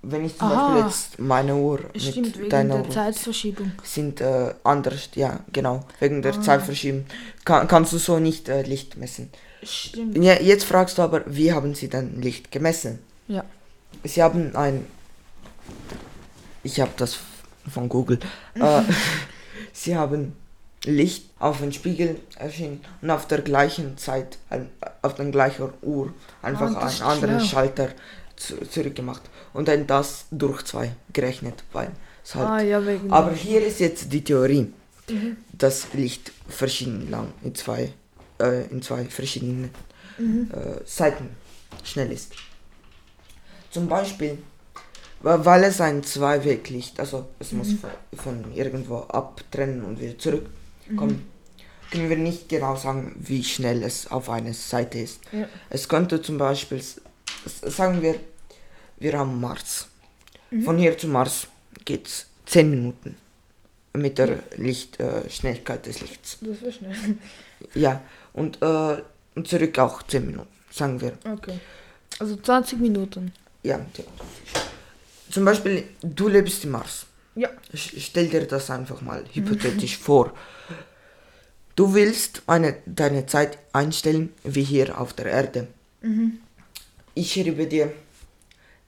wenn 0.03 0.25
ich 0.25 0.39
zum 0.39 0.49
Aha. 0.49 0.69
Beispiel 0.75 0.87
jetzt 0.87 1.19
meine 1.19 1.55
Uhr 1.57 1.81
Stimmt, 1.97 2.37
mit 2.37 2.53
deiner 2.53 2.77
Uhr 2.81 2.91
Zeitverschiebung. 2.91 3.73
sind 3.83 4.21
äh, 4.21 4.55
anders, 4.65 5.11
ja, 5.15 5.41
genau, 5.53 5.85
wegen 6.01 6.23
der 6.23 6.35
Ah. 6.35 6.41
Zeitverschiebung 6.41 7.05
kann, 7.45 7.67
kannst 7.69 7.93
du 7.93 7.99
so 7.99 8.19
nicht 8.19 8.49
äh, 8.49 8.63
Licht 8.63 8.97
messen. 8.97 9.31
Stimmt. 9.63 10.17
Ja, 10.23 10.41
jetzt 10.41 10.65
fragst 10.65 10.99
du 10.99 11.03
aber, 11.03 11.23
wie 11.27 11.53
haben 11.53 11.75
sie 11.75 11.89
dann 11.89 12.21
Licht 12.23 12.53
gemessen? 12.53 13.01
Ja. 13.27 13.45
Sie 14.05 14.23
haben 14.23 14.55
ein, 14.55 14.87
ich 16.63 16.81
habe 16.81 16.93
das 16.97 17.19
von 17.73 17.89
Google, 17.89 18.19
äh, 18.55 18.83
sie 19.73 19.97
haben 19.97 20.37
Licht 20.85 21.29
auf 21.41 21.59
den 21.59 21.73
Spiegel 21.73 22.21
erschienen 22.39 22.81
und 23.03 23.11
auf 23.11 23.27
der 23.27 23.43
gleichen 23.43 23.99
Zeit, 23.99 24.39
auf 25.03 25.15
der 25.15 25.27
gleichen 25.27 25.71
Uhr, 25.83 26.13
einfach 26.41 26.75
Ah, 26.77 26.87
einen 26.87 27.03
anderen 27.03 27.41
schlau. 27.41 27.49
Schalter 27.49 27.89
zu, 28.37 28.57
zurückgemacht 28.69 29.23
und 29.55 29.69
dann 29.69 29.87
das 29.87 30.27
durch 30.31 30.63
zwei 30.65 30.93
gerechnet, 31.13 31.65
weil 31.73 31.91
es 32.25 32.35
halt 32.35 32.49
Ah, 32.49 32.61
ja, 32.61 32.83
aber 33.11 33.33
hier 33.33 33.65
ist 33.67 33.81
jetzt 33.81 34.13
die 34.13 34.23
Theorie, 34.23 34.73
Mhm. 35.11 35.37
dass 35.53 35.93
Licht 35.95 36.33
verschieden 36.49 37.11
lang 37.11 37.33
in 37.43 37.55
zwei, 37.55 37.93
äh, 38.41 38.67
in 38.67 38.83
zwei 38.83 39.05
verschiedenen 39.07 39.71
Mhm. 40.19 40.51
äh, 40.53 40.81
Seiten 40.85 41.31
schnell 41.85 42.13
ist. 42.13 42.33
Zum 43.71 43.89
Beispiel, 43.89 44.39
weil 45.21 45.65
es 45.65 45.81
ein 45.81 46.03
Zweiweglicht, 46.03 46.99
also 47.01 47.27
es 47.39 47.53
muss 47.53 47.69
Mhm. 47.69 47.79
von, 47.79 47.91
von 48.45 48.53
irgendwo 48.55 48.97
abtrennen 48.99 49.85
und 49.85 50.01
wieder 50.01 50.19
zurückkommen, 50.19 50.51
Mhm. 50.89 51.91
können 51.91 52.09
wir 52.11 52.17
nicht 52.19 52.49
genau 52.49 52.77
sagen, 52.77 53.15
wie 53.19 53.43
schnell 53.45 53.83
es 53.83 54.11
auf 54.11 54.29
einer 54.29 54.53
Seite 54.55 54.99
ist. 54.99 55.21
Ja. 55.33 55.47
Es 55.71 55.89
könnte 55.89 56.21
zum 56.21 56.37
Beispiel, 56.39 56.83
sagen 57.63 58.03
wir, 58.03 58.17
wir 58.99 59.19
haben 59.19 59.41
Mars. 59.41 59.89
Mhm. 60.51 60.63
Von 60.63 60.79
hier 60.79 60.97
zu 60.97 61.09
Mars 61.09 61.47
geht 61.85 62.07
es 62.07 62.27
10 62.47 62.71
Minuten 62.71 63.17
mit 63.95 64.19
der 64.19 64.39
Lichtschnelligkeit 64.57 65.81
äh, 65.87 65.91
des 65.91 66.01
Lichts. 66.01 66.39
Das 66.41 66.63
war 66.63 66.73
schnell. 66.73 66.95
Ja, 67.75 68.03
und, 68.33 68.61
äh, 68.63 69.03
und 69.35 69.49
zurück 69.49 69.79
auch 69.79 70.03
10 70.03 70.27
Minuten, 70.27 70.49
sagen 70.71 71.01
wir. 71.01 71.13
Okay. 71.25 71.59
Also 72.19 72.37
20 72.37 72.79
Minuten. 72.81 73.33
Ja. 73.63 73.81
Zum 75.31 75.45
Beispiel, 75.45 75.85
du 76.03 76.29
lebst 76.29 76.65
im 76.65 76.71
Mars. 76.71 77.07
Ja. 77.35 77.51
Sch- 77.75 77.99
Stell 78.01 78.29
dir 78.29 78.47
das 78.47 78.71
einfach 78.71 79.01
mal 79.01 79.25
hypothetisch 79.33 79.97
vor. 80.07 80.33
Du 81.77 81.95
willst 81.95 82.43
eine, 82.47 82.77
deine 82.87 83.27
Zeit 83.27 83.59
einstellen 83.73 84.33
wie 84.45 84.65
hier 84.65 84.99
auf 85.01 85.13
der 85.13 85.27
Erde. 85.27 85.69
Mhm. 86.03 86.39
Ich 87.15 87.33
schreibe 87.33 87.67
dir, 87.67 87.93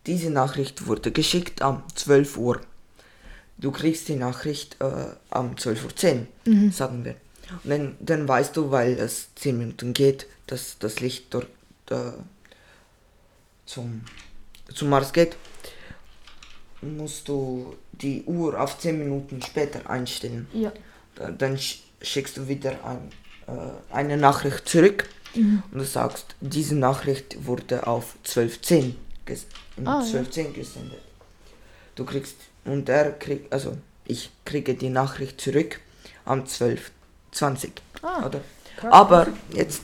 diese 0.07 0.31
Nachricht 0.31 0.87
wurde 0.87 1.13
geschickt 1.13 1.63
am 1.63 1.83
12 1.95 2.37
Uhr. 2.39 2.61
Du 3.59 3.71
kriegst 3.71 4.09
die 4.09 4.15
Nachricht 4.17 4.77
äh, 4.81 5.07
am 5.31 5.55
12.10 5.55 6.15
Uhr, 6.21 6.27
Mhm. 6.47 6.73
sagen 6.73 7.05
wir. 7.05 7.17
Und 7.65 7.71
dann, 7.71 7.97
dann 8.01 8.29
weißt 8.29 8.57
du, 8.57 8.71
weil 8.71 8.93
es 8.99 9.29
10 9.35 9.59
Minuten 9.59 9.93
geht, 9.93 10.27
dass 10.47 10.79
das 10.79 11.01
Licht 11.01 11.27
dort 11.35 11.49
äh, 11.91 12.13
zum, 13.67 14.03
zum 14.75 14.89
Mars 14.89 15.13
geht, 15.13 15.37
musst 16.83 17.29
du 17.29 17.77
die 17.93 18.23
Uhr 18.25 18.59
auf 18.61 18.79
10 18.79 18.99
Minuten 18.99 19.43
später 19.43 19.89
einstellen. 19.91 20.47
Ja. 20.53 20.73
Da- 21.17 21.31
Dann 21.31 21.57
sch- 21.57 21.81
schickst 22.01 22.37
du 22.39 22.49
wieder 22.49 22.83
ein, 22.85 23.11
äh, 23.47 23.95
eine 23.95 24.17
Nachricht 24.17 24.69
zurück 24.69 25.09
Mhm. 25.35 25.63
und 25.71 25.79
du 25.79 25.85
sagst, 25.85 26.35
diese 26.41 26.75
Nachricht 26.75 27.45
wurde 27.47 27.87
auf 27.87 28.15
12.10 28.25 28.81
ges 28.81 28.95
um 29.77 29.87
Ah, 29.87 30.03
ja. 30.05 30.21
12.10 30.21 30.53
gesendet. 30.53 31.01
Du 31.95 32.05
kriegst, 32.05 32.37
und 32.65 32.89
er 32.89 33.13
kriegt, 33.13 33.53
also 33.53 33.77
ich 34.07 34.31
kriege 34.45 34.75
die 34.75 34.89
Nachricht 34.91 35.41
zurück 35.41 35.81
am 36.25 36.45
12.20, 36.45 37.71
Ah, 38.03 38.27
oder? 38.27 38.41
krass. 38.77 38.93
Aber 38.93 39.27
jetzt 39.55 39.83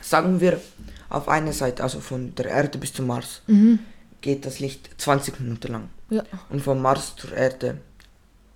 sagen 0.00 0.40
wir, 0.40 0.60
auf 1.08 1.28
einer 1.28 1.52
Seite, 1.52 1.82
also 1.82 2.00
von 2.00 2.34
der 2.34 2.46
Erde 2.46 2.78
bis 2.78 2.92
zum 2.92 3.06
Mars, 3.06 3.42
Mhm. 3.46 3.78
geht 4.20 4.44
das 4.46 4.58
Licht 4.60 4.90
20 4.98 5.40
Minuten 5.40 5.72
lang. 5.72 5.88
Ja. 6.10 6.22
Und 6.50 6.62
vom 6.62 6.80
Mars 6.80 7.14
zur 7.16 7.32
Erde 7.32 7.78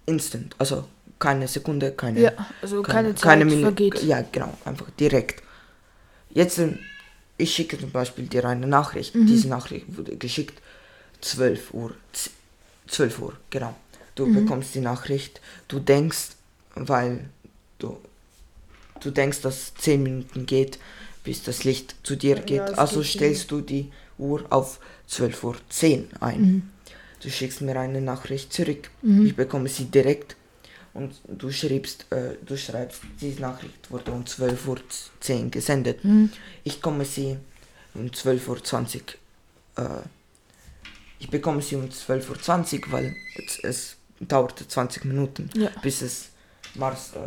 instant, 0.07 0.55
also 0.59 0.85
keine 1.19 1.47
Sekunde, 1.49 1.93
keine 1.93 2.21
Ja, 2.21 2.33
also 2.63 2.83
keine, 2.83 3.15
Zeit 3.15 3.41
Minu- 3.43 3.63
vergeht. 3.63 4.03
Ja, 4.03 4.25
genau, 4.33 4.53
einfach 4.65 4.89
direkt. 4.99 5.43
Jetzt, 6.31 6.59
ähm, 6.59 6.79
ich 7.41 7.55
schicke 7.55 7.79
zum 7.79 7.91
Beispiel 7.91 8.27
dir 8.27 8.45
eine 8.45 8.67
Nachricht. 8.67 9.15
Mhm. 9.15 9.27
Diese 9.27 9.49
Nachricht 9.49 9.87
wurde 9.97 10.17
geschickt 10.17 10.61
12 11.21 11.73
Uhr. 11.75 11.95
z- 12.13 12.33
12 12.89 13.19
Uhr, 13.21 13.35
genau. 13.51 13.75
Du 14.15 14.27
Mhm. 14.27 14.35
bekommst 14.35 14.75
die 14.75 14.81
Nachricht, 14.81 15.41
du 15.69 15.79
denkst, 15.79 16.31
weil 16.75 17.29
du, 17.79 17.99
du 19.01 19.11
denkst, 19.11 19.41
dass 19.43 19.75
10 19.75 20.03
Minuten 20.03 20.47
geht, 20.47 20.79
bis 21.25 21.43
das 21.43 21.65
Licht 21.65 21.95
zu 22.03 22.17
dir 22.17 22.37
Ja, 22.37 22.43
geht. 22.43 22.63
es 22.63 22.79
also 22.79 23.01
geht 23.01 23.11
stellst 23.11 23.51
du 23.51 23.61
die 23.61 23.91
Uhr 24.19 24.45
auf 24.51 24.81
12 25.07 25.43
Uhr 25.45 25.57
10 25.69 26.09
ein. 26.21 26.41
Mhm. 26.41 26.63
Du 27.23 27.31
schickst 27.31 27.61
mir 27.61 27.79
eine 27.79 28.01
Nachricht 28.01 28.53
zurück. 28.53 28.91
Mhm. 29.03 29.27
Ich 29.27 29.37
bekomme 29.37 29.69
sie 29.69 29.85
direkt 29.85 30.37
und 30.95 31.15
du 31.29 31.51
schreibst, 31.51 32.07
äh, 32.11 32.37
du 32.45 32.57
schreibst, 32.57 33.01
diese 33.21 33.41
Nachricht 33.41 33.91
wurde 33.91 34.11
um 34.13 34.25
12.10 34.25 35.45
Uhr 35.45 35.51
gesendet. 35.51 36.05
Mhm. 36.05 36.31
Ich 36.65 36.81
komme 36.83 37.05
sie 37.05 37.37
um 37.95 38.07
12.20 38.07 39.01
Uhr, 39.79 39.85
äh, 39.85 40.03
ich 41.19 41.31
bekomme 41.31 41.61
sie 41.63 41.77
um 41.77 41.85
12.20 41.89 42.87
Uhr, 42.87 42.93
weil 42.93 43.17
es, 43.37 43.59
es 43.63 43.97
dauerte 44.21 44.67
20 44.67 45.05
Minuten, 45.05 45.51
Ja. 45.55 45.71
bis 45.83 46.03
es 46.03 46.29
Mars 46.75 47.13
äh, 47.15 47.19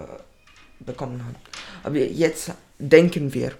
bekommen 0.83 1.23
hat. 1.25 1.35
Aber 1.83 1.97
jetzt 1.97 2.51
denken 2.79 3.33
wir, 3.33 3.51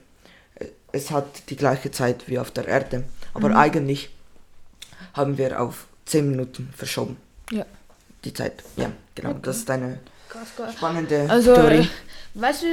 äh, 0.56 0.66
es 0.92 1.12
hat 1.12 1.50
die 1.50 1.56
gleiche 1.56 1.92
Zeit 1.92 2.28
wie 2.28 2.39
auf 2.39 2.52
der 2.52 2.68
Erde, 2.68 3.04
aber 3.34 3.50
Mhm. 3.50 3.56
eigentlich 3.58 4.10
haben 5.13 5.38
wir 5.38 5.62
auf 5.62 5.88
10 6.06 6.30
Minuten 6.32 6.70
verschoben. 6.76 7.18
Ja. 7.52 7.66
Die 8.26 8.34
Zeit, 8.34 8.64
ja, 8.78 8.90
genau. 9.16 9.32
Okay. 9.32 9.40
Das 9.44 9.58
ist 9.58 9.70
eine 9.70 10.00
spannende 10.76 11.26
Also, 11.30 11.54
Theorie. 11.54 11.88
weißt 12.36 12.64
du, 12.64 12.68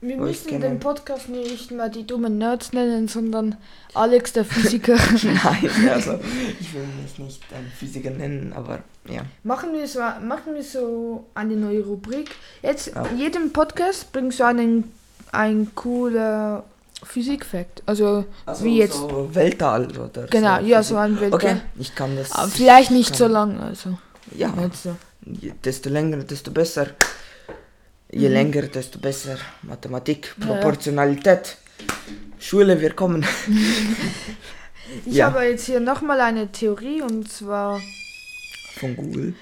wir 0.00 0.16
müssen 0.16 0.60
den 0.60 0.78
Podcast 0.78 1.28
nicht 1.28 1.70
mal 1.72 1.90
die 1.90 2.06
dummen 2.06 2.38
Nerds 2.38 2.72
nennen, 2.72 3.08
sondern 3.08 3.56
Alex, 3.94 4.32
der 4.32 4.44
Physiker. 4.44 4.94
Nein, 5.22 5.70
also 5.92 6.18
ich 6.60 6.72
will 6.74 6.84
mich 7.02 7.18
nicht 7.18 7.42
ein 7.52 7.70
Physiker 7.76 8.10
nennen, 8.10 8.52
aber 8.54 8.80
ja. 9.08 9.22
machen, 9.42 9.72
wir 9.72 9.86
so, 9.88 10.00
machen 10.22 10.54
wir 10.54 10.62
so 10.62 11.26
eine 11.34 11.56
neue 11.56 11.84
Rubrik. 11.84 12.30
Jetzt, 12.62 12.88
in 13.10 13.18
jedem 13.18 13.52
Podcast 13.52 14.12
bringst 14.12 14.38
du 14.40 14.44
einen, 14.44 14.92
ein 15.32 15.70
cooler 15.74 16.62
Physik-Fact. 17.04 17.82
Also, 17.86 18.24
wie 18.60 18.78
jetzt. 18.78 18.94
so 18.94 19.28
Weltall 19.32 19.88
oder 19.98 20.26
Genau, 20.28 20.60
so. 20.60 20.66
ja, 20.66 20.82
so 20.82 20.96
ein 20.96 21.16
Bild. 21.16 21.32
Okay, 21.32 21.56
ich 21.78 21.94
kann 21.94 22.16
das. 22.16 22.32
Aber 22.32 22.48
vielleicht 22.48 22.90
nicht 22.92 23.10
kann- 23.10 23.18
so 23.18 23.26
lang, 23.26 23.60
also. 23.60 23.98
Ja, 24.36 24.52
Jetzt 24.60 24.82
so. 24.82 24.96
je- 25.24 25.52
desto 25.64 25.90
länger, 25.90 26.18
desto 26.24 26.50
besser. 26.50 26.94
Je 28.10 28.28
Mhm. 28.28 28.34
länger, 28.34 28.62
desto 28.68 28.98
besser. 28.98 29.38
Mathematik. 29.62 30.34
Proportionalität. 30.40 31.56
Schule, 32.38 32.80
wir 32.80 32.92
kommen. 32.94 33.24
Ich 35.04 35.16
Ja. 35.16 35.26
habe 35.26 35.44
jetzt 35.44 35.66
hier 35.66 35.80
nochmal 35.80 36.18
eine 36.22 36.50
Theorie 36.50 37.02
und 37.02 37.30
zwar. 37.30 37.78
Von 38.78 38.96
Google. 38.96 39.34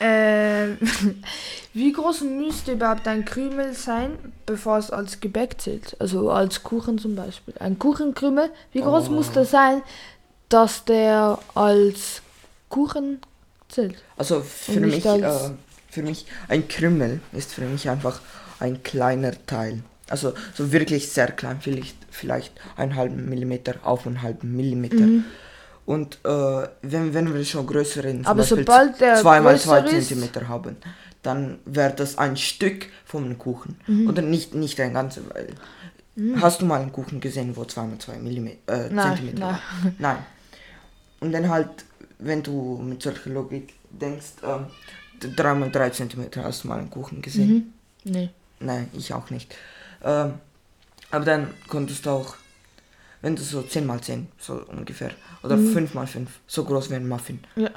Äh, 0.00 0.70
wie 1.74 1.92
groß 1.92 2.22
müsste 2.22 2.72
überhaupt 2.72 3.06
ein 3.06 3.24
Krümel 3.24 3.72
sein, 3.74 4.18
bevor 4.46 4.78
es 4.78 4.90
als 4.90 5.20
Gebäck 5.20 5.60
zählt? 5.60 5.94
Also 6.00 6.28
als 6.32 6.64
Kuchen 6.64 6.98
zum 6.98 7.14
Beispiel. 7.14 7.54
Ein 7.60 7.78
Kuchenkrümel, 7.78 8.50
wie 8.72 8.80
groß 8.80 9.08
Oh. 9.08 9.12
muss 9.12 9.30
der 9.30 9.44
sein, 9.44 9.82
dass 10.48 10.84
der 10.84 11.38
als 11.54 12.20
Kuchen 12.68 13.20
zählt? 13.74 13.96
Also 14.16 14.40
für 14.40 14.72
Und 14.80 14.80
mich, 14.82 15.04
äh, 15.04 15.50
für 15.90 16.02
mich, 16.02 16.26
ein 16.48 16.66
Krümmel 16.68 17.20
ist 17.32 17.52
für 17.54 17.62
mich 17.62 17.88
einfach 17.88 18.20
ein 18.60 18.82
kleiner 18.82 19.32
Teil. 19.46 19.82
Also 20.08 20.34
so 20.54 20.70
wirklich 20.72 21.10
sehr 21.10 21.30
klein, 21.32 21.58
vielleicht, 21.60 21.96
vielleicht 22.10 22.52
einen 22.76 22.94
halben 22.94 23.28
Millimeter 23.28 23.74
auf 23.82 24.06
einen 24.06 24.22
halben 24.22 24.54
Millimeter. 24.56 24.96
Mhm. 24.96 25.24
Und 25.86 26.18
äh, 26.24 26.68
wenn, 26.82 27.12
wenn 27.14 27.34
wir 27.34 27.44
schon 27.44 27.66
größeren, 27.66 28.18
zum 28.18 28.26
Aber 28.26 28.40
Beispiel 28.40 28.58
sobald 28.58 29.00
der 29.00 29.16
zwei 29.16 29.40
mal 29.40 29.58
zwei 29.58 29.80
größer 29.82 29.98
ist- 29.98 30.08
Zentimeter 30.08 30.48
haben, 30.48 30.76
dann 31.22 31.58
wäre 31.64 31.92
das 31.94 32.18
ein 32.18 32.36
Stück 32.36 32.86
vom 33.06 33.36
Kuchen. 33.38 33.76
Mhm. 33.86 34.08
Oder 34.08 34.22
nicht, 34.22 34.54
nicht 34.54 34.80
ein 34.80 34.92
ganzer, 34.94 35.22
weil 35.32 35.48
Hast 36.40 36.60
du 36.62 36.66
mal 36.66 36.80
einen 36.80 36.92
Kuchen 36.92 37.20
gesehen, 37.20 37.56
wo 37.56 37.64
2 37.64 37.82
mal 37.82 37.98
2 37.98 38.18
Millimeter, 38.18 38.72
äh, 38.86 38.88
Nein, 38.88 39.16
Zentimeter 39.16 39.38
nein. 39.40 39.50
war? 39.50 39.92
Nein. 39.98 40.16
Und 41.18 41.32
dann 41.32 41.48
halt, 41.48 41.70
wenn 42.18 42.42
du 42.42 42.78
mit 42.82 43.02
solcher 43.02 43.30
Logik 43.30 43.74
denkst, 43.90 44.34
ähm, 44.42 44.66
3 45.20 45.54
mal 45.54 45.70
3 45.70 45.90
Zentimeter 45.90 46.44
hast 46.44 46.64
du 46.64 46.68
mal 46.68 46.78
einen 46.78 46.90
Kuchen 46.90 47.22
gesehen. 47.22 47.72
Mhm. 48.04 48.12
Nee. 48.12 48.30
Nein, 48.60 48.88
ich 48.92 49.12
auch 49.12 49.30
nicht. 49.30 49.54
Ähm, 50.02 50.34
aber 51.10 51.24
dann 51.24 51.48
konntest 51.68 52.04
du 52.06 52.10
auch, 52.10 52.36
wenn 53.22 53.36
du 53.36 53.42
so 53.42 53.62
10 53.62 53.86
mal 53.86 54.00
10, 54.00 54.28
so 54.38 54.54
ungefähr, 54.66 55.10
oder 55.42 55.56
5 55.56 55.94
mal 55.94 56.06
5, 56.06 56.30
so 56.46 56.64
groß 56.64 56.90
wie 56.90 56.94
ein 56.96 57.08
Muffin. 57.08 57.40
Ja. 57.56 57.70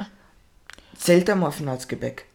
Zählt 0.97 1.27
der 1.27 1.35
Muffin 1.35 1.69
als 1.69 1.87
Gebäck? 1.87 2.25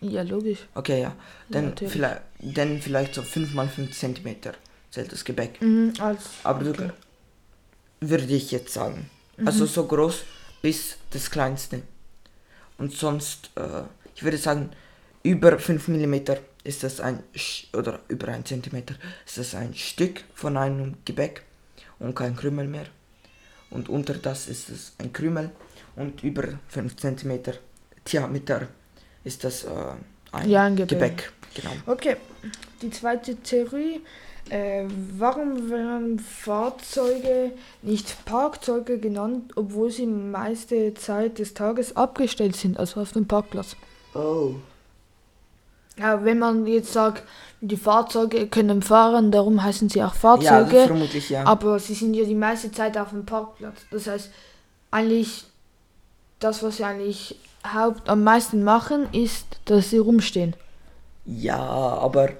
Ja, 0.00 0.22
logisch. 0.22 0.60
Okay, 0.74 1.02
ja. 1.02 1.14
Dann, 1.50 1.66
natürlich. 1.66 1.92
vielleicht, 1.92 2.22
dann 2.40 2.80
vielleicht 2.80 3.14
so 3.14 3.22
5 3.22 3.54
mal 3.54 3.68
5 3.68 3.96
Zentimeter 3.96 4.54
zählt 4.90 5.12
das 5.12 5.24
Gebäck. 5.24 5.60
Mhm, 5.62 5.92
als 6.00 6.24
Aber 6.42 6.64
du, 6.64 6.70
Okay. 6.70 6.90
würde 8.00 8.24
ich 8.24 8.50
jetzt 8.50 8.72
sagen. 8.72 9.08
Also 9.44 9.64
so 9.66 9.84
groß 9.86 10.22
bis 10.62 10.96
das 11.10 11.30
kleinste. 11.30 11.82
Und 12.78 12.92
sonst, 12.92 13.50
äh, 13.56 13.82
ich 14.14 14.22
würde 14.22 14.38
sagen, 14.38 14.70
über 15.22 15.58
5 15.58 15.88
mm 15.88 16.14
ist 16.64 16.82
das 16.82 17.00
ein, 17.00 17.22
Sch- 17.34 17.74
oder 17.76 18.00
über 18.08 18.28
1 18.28 18.48
cm 18.48 18.82
ist 19.26 19.38
das 19.38 19.54
ein 19.54 19.74
Stück 19.74 20.22
von 20.34 20.56
einem 20.56 20.96
Gebäck 21.04 21.42
und 21.98 22.14
kein 22.14 22.36
Krümel 22.36 22.66
mehr. 22.66 22.86
Und 23.70 23.88
unter 23.88 24.14
das 24.14 24.48
ist 24.48 24.68
es 24.68 24.92
ein 24.98 25.12
Krümel 25.12 25.50
und 25.96 26.22
über 26.24 26.44
5 26.68 26.96
cm 26.96 27.40
Diameter 28.10 28.68
ist 29.24 29.44
das 29.44 29.64
äh, 29.64 29.68
ein, 30.32 30.48
Ja, 30.48 30.64
ein 30.64 30.76
Gebäck. 30.76 30.98
Gebäck. 30.98 31.32
Genau. 31.54 31.72
Okay, 31.86 32.16
die 32.80 32.90
zweite 32.90 33.36
Theorie. 33.36 34.00
Äh, 34.48 34.84
warum 35.16 35.70
werden 35.70 36.18
Fahrzeuge 36.18 37.52
nicht 37.82 38.24
Parkzeuge 38.24 38.98
genannt, 38.98 39.52
obwohl 39.56 39.90
sie 39.90 40.06
meiste 40.06 40.94
Zeit 40.94 41.38
des 41.38 41.54
Tages 41.54 41.96
abgestellt 41.96 42.56
sind, 42.56 42.78
also 42.78 43.00
auf 43.00 43.12
dem 43.12 43.28
Parkplatz? 43.28 43.76
Oh. 44.14 44.54
Ja, 45.98 46.24
wenn 46.24 46.38
man 46.38 46.66
jetzt 46.66 46.92
sagt, 46.92 47.22
die 47.60 47.76
Fahrzeuge 47.76 48.46
können 48.46 48.80
fahren, 48.82 49.30
darum 49.30 49.62
heißen 49.62 49.88
sie 49.88 50.02
auch 50.02 50.14
Ja, 50.14 50.20
Fahrzeuge, 50.20 50.86
vermutlich 50.86 51.28
ja. 51.28 51.44
aber 51.44 51.78
sie 51.78 51.94
sind 51.94 52.14
ja 52.14 52.24
die 52.24 52.34
meiste 52.34 52.72
Zeit 52.72 52.96
auf 52.96 53.10
dem 53.10 53.26
Parkplatz. 53.26 53.82
Das 53.90 54.06
heißt, 54.06 54.30
eigentlich 54.90 55.44
das, 56.38 56.62
was 56.62 56.78
sie 56.78 56.84
eigentlich 56.84 57.36
haupt 57.72 58.08
am 58.08 58.24
meisten 58.24 58.64
machen, 58.64 59.08
ist, 59.12 59.46
dass 59.66 59.90
sie 59.90 59.98
rumstehen. 59.98 60.56
Ja, 61.26 61.58
aber 61.58 62.30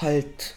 halt. 0.00 0.54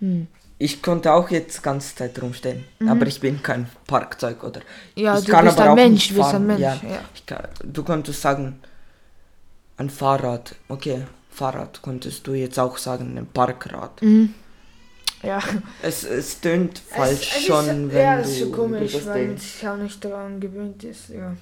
Hm. 0.00 0.26
Ich 0.60 0.82
konnte 0.82 1.12
auch 1.12 1.30
jetzt 1.30 1.62
ganze 1.62 1.94
Zeit 1.94 2.20
rumstehen, 2.20 2.64
aber 2.84 3.06
ich 3.06 3.20
bin 3.20 3.40
kein 3.42 3.68
Parkzeug 3.86 4.42
oder. 4.42 4.60
Ja, 4.96 5.16
ich 5.16 5.24
du 5.24 5.40
bist 5.40 5.60
ein 5.60 5.74
Mensch, 5.76 5.92
nicht 5.92 6.10
du 6.10 6.14
bist 6.16 6.26
ein 6.28 6.32
fahren, 6.32 6.46
Mensch. 6.48 6.60
Ja. 6.60 6.74
Ja. 6.82 7.00
Kann, 7.26 7.48
du 7.62 7.84
könntest 7.84 8.20
sagen, 8.20 8.58
ein 9.76 9.88
Fahrrad. 9.88 10.56
Okay, 10.68 11.04
Fahrrad 11.30 11.80
könntest 11.80 12.26
du 12.26 12.34
jetzt 12.34 12.58
auch 12.58 12.76
sagen, 12.76 13.16
ein 13.16 13.26
Parkrad. 13.26 14.02
Mhm. 14.02 14.34
Ja. 15.22 15.40
Es, 15.82 16.02
es 16.02 16.40
tönt 16.40 16.78
falsch 16.78 17.30
es, 17.32 17.36
es 17.36 17.46
schon, 17.46 17.86
ist, 17.86 17.94
wenn 17.94 18.02
ja, 18.02 18.16
du 18.16 18.22
es 18.22 18.28
ist 18.30 18.38
schon 18.40 18.52
komisch, 18.52 19.06
weil 19.06 19.26
man 19.28 19.38
sich 19.38 19.68
auch 19.68 19.76
nicht 19.76 20.04
daran 20.04 20.40
gewöhnt 20.40 20.82
ist. 20.82 21.10
Ja. 21.10 21.36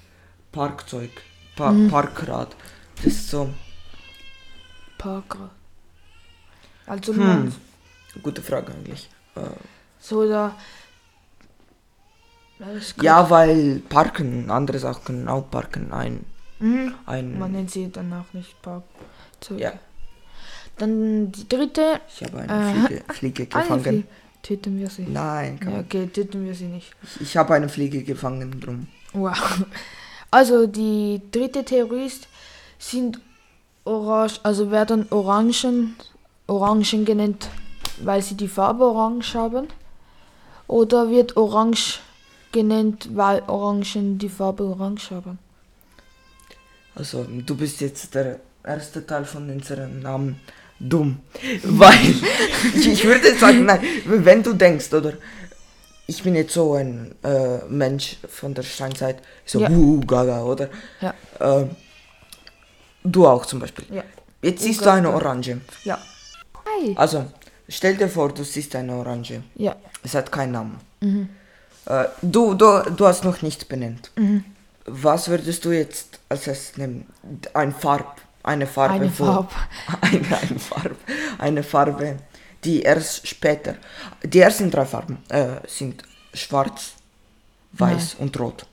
Parkzeug, 0.53 1.11
pa 1.57 1.73
Mhm. 1.73 1.89
Parkrad. 1.89 2.55
Das 2.97 3.07
ist 3.07 3.31
so. 3.31 3.49
Parkrad. 4.99 5.51
Also 6.87 7.13
Hm. 7.15 7.19
man 7.19 7.55
Gute 8.23 8.43
Frage 8.43 8.73
eigentlich. 8.73 9.09
Äh, 9.35 9.41
so 10.01 10.29
da. 10.29 10.55
Ja, 13.03 13.29
weil 13.29 13.81
Parken, 13.89 14.51
andere 14.51 14.79
Sachen 14.79 15.05
können 15.05 15.29
auch 15.29 15.51
parken. 15.51 15.93
Ein. 15.93 16.25
Mhm. 16.59 16.95
ein 17.05 17.39
Man 17.39 17.53
nennt 17.53 17.71
sie 17.71 17.91
dann 17.93 18.13
auch 18.13 18.33
nicht 18.33 18.61
Parkzeuge. 18.63 19.61
Ja. 19.61 19.73
Dann 20.79 21.31
die 21.33 21.47
dritte. 21.49 22.01
Ich 22.09 22.23
habe 22.25 22.39
eine 22.41 22.71
Äh, 22.71 22.87
Fliege, 22.87 23.05
Fliege 23.13 23.47
gefangen. 23.47 24.05
Töten 24.43 24.79
wir 24.79 24.89
sie. 24.89 25.03
Nein, 25.03 25.59
komm. 25.63 25.73
Ja, 25.73 25.81
okay, 25.81 26.07
töten 26.07 26.45
wir 26.45 26.55
sie 26.55 26.67
nicht. 26.67 26.93
ich 27.21 27.37
habe 27.37 27.55
eine 27.55 27.69
Fliege 27.69 28.03
gefangen 28.03 28.61
drum. 28.61 28.89
Wow. 29.13 29.65
Also 30.29 30.67
die 30.67 31.23
dritte 31.31 31.65
Theorie 31.65 32.05
ist, 32.07 32.27
sind 32.79 33.21
orange, 33.85 34.41
also 34.43 34.71
werden 34.73 35.07
Orangen, 35.11 35.95
Orangen 36.49 37.05
genannt, 37.05 37.49
weil 38.03 38.23
sie 38.23 38.37
die 38.37 38.49
Farbe 38.49 38.85
orange 38.85 39.35
haben? 39.35 39.69
Oder 40.69 41.11
wird 41.11 41.37
orange 41.37 42.01
genannt, 42.53 43.09
weil 43.13 43.43
Orangen 43.47 44.19
die 44.19 44.29
Farbe 44.29 44.65
orange 44.65 45.11
haben? 45.11 45.39
Also, 46.95 47.25
du 47.25 47.55
bist 47.55 47.81
jetzt 47.81 48.15
der 48.15 48.41
erste 48.65 49.07
Teil 49.07 49.25
von 49.25 49.51
unserem 49.51 50.01
Namen 50.01 50.41
dumm. 50.81 51.21
Weil, 51.63 52.15
ich, 52.75 53.05
würde 53.05 53.35
sagen, 53.37 53.67
nein, 53.67 53.81
wenn 54.07 54.43
du 54.43 54.55
denkst, 54.55 54.93
oder 54.95 55.13
ich 56.07 56.23
bin 56.23 56.35
jetzt 56.35 56.55
so 56.55 56.75
ein 56.75 57.15
äh, 57.23 57.59
Mensch 57.69 58.17
von 58.29 58.55
der 58.55 58.63
Steinzeit, 58.63 59.19
so 59.45 59.61
Ja. 59.61 59.69
uh, 59.71 60.01
gaga, 60.01 60.43
oder? 60.43 60.69
Ja. 61.01 61.15
Ähm, 61.41 61.71
du 63.05 63.27
auch 63.27 63.45
zum 63.45 63.61
Beispiel. 63.61 63.85
Ja. 63.91 64.05
Jetzt 64.41 64.63
siehst 64.63 64.85
du 64.85 64.91
eine 64.91 65.11
Orange. 65.11 65.61
Ja. 65.85 65.99
Hi. 66.65 66.95
Also, 66.97 67.27
stell 67.69 67.97
dir 67.97 68.09
vor, 68.09 68.33
du 68.33 68.45
siehst 68.45 68.75
eine 68.77 68.95
Orange. 68.95 69.43
Ja. 69.55 69.77
Es 70.03 70.15
hat 70.15 70.31
keinen 70.33 70.53
Namen. 70.53 70.81
Mhm. 71.01 71.29
Äh, 71.87 72.05
du, 72.23 72.55
du, 72.55 72.83
du 72.97 73.07
hast 73.07 73.25
noch 73.25 73.43
nichts 73.43 73.65
benannt. 73.65 74.11
Mhm. 74.17 74.45
Was 74.87 75.29
würdest 75.29 75.65
du 75.65 75.73
jetzt 75.73 76.21
als 76.29 76.47
erstes 76.47 76.77
nehmen? 76.77 77.07
Ein 77.55 77.73
Farb, 77.73 78.21
eine 78.43 78.67
Farbe. 78.67 78.95
Eine 78.95 79.19
wo- 79.19 79.25
Farbe. 79.25 79.49
Eine, 80.01 80.39
eine 80.39 80.59
Farbe. 80.59 80.97
Eine 81.39 81.63
Farbe, 81.63 82.17
die 82.65 82.83
erst 82.83 83.27
später. 83.27 83.75
Die 84.23 84.39
ersten 84.41 84.71
drei 84.71 84.85
Farben 84.85 85.19
äh, 85.29 85.57
sind 85.67 86.03
schwarz, 86.35 86.93
weiß 87.73 88.17
und 88.21 88.39
rot. 88.39 88.67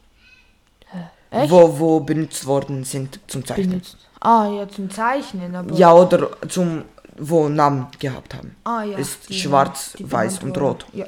Echt? 1.31 1.49
Wo, 1.49 1.79
wo 1.79 1.99
benutzt 1.99 2.45
worden 2.45 2.83
sind 2.83 3.19
zum 3.27 3.43
Zeichnen. 3.43 3.69
Benutzt. 3.69 3.97
Ah, 4.19 4.47
ja, 4.47 4.67
zum 4.69 4.89
Zeichnen, 4.91 5.55
aber. 5.55 5.73
Ja, 5.75 5.91
oder 5.93 6.29
zum, 6.47 6.83
wo 7.17 7.49
Namen 7.49 7.87
gehabt 7.99 8.33
haben. 8.33 8.55
ah, 8.63 8.83
ja. 8.83 8.97
ist 8.97 9.29
die- 9.29 9.33
schwarz, 9.39 9.93
die 9.97 10.11
weiß 10.11 10.39
und 10.43 10.57
rot. 10.57 10.85
Ja. 10.93 11.05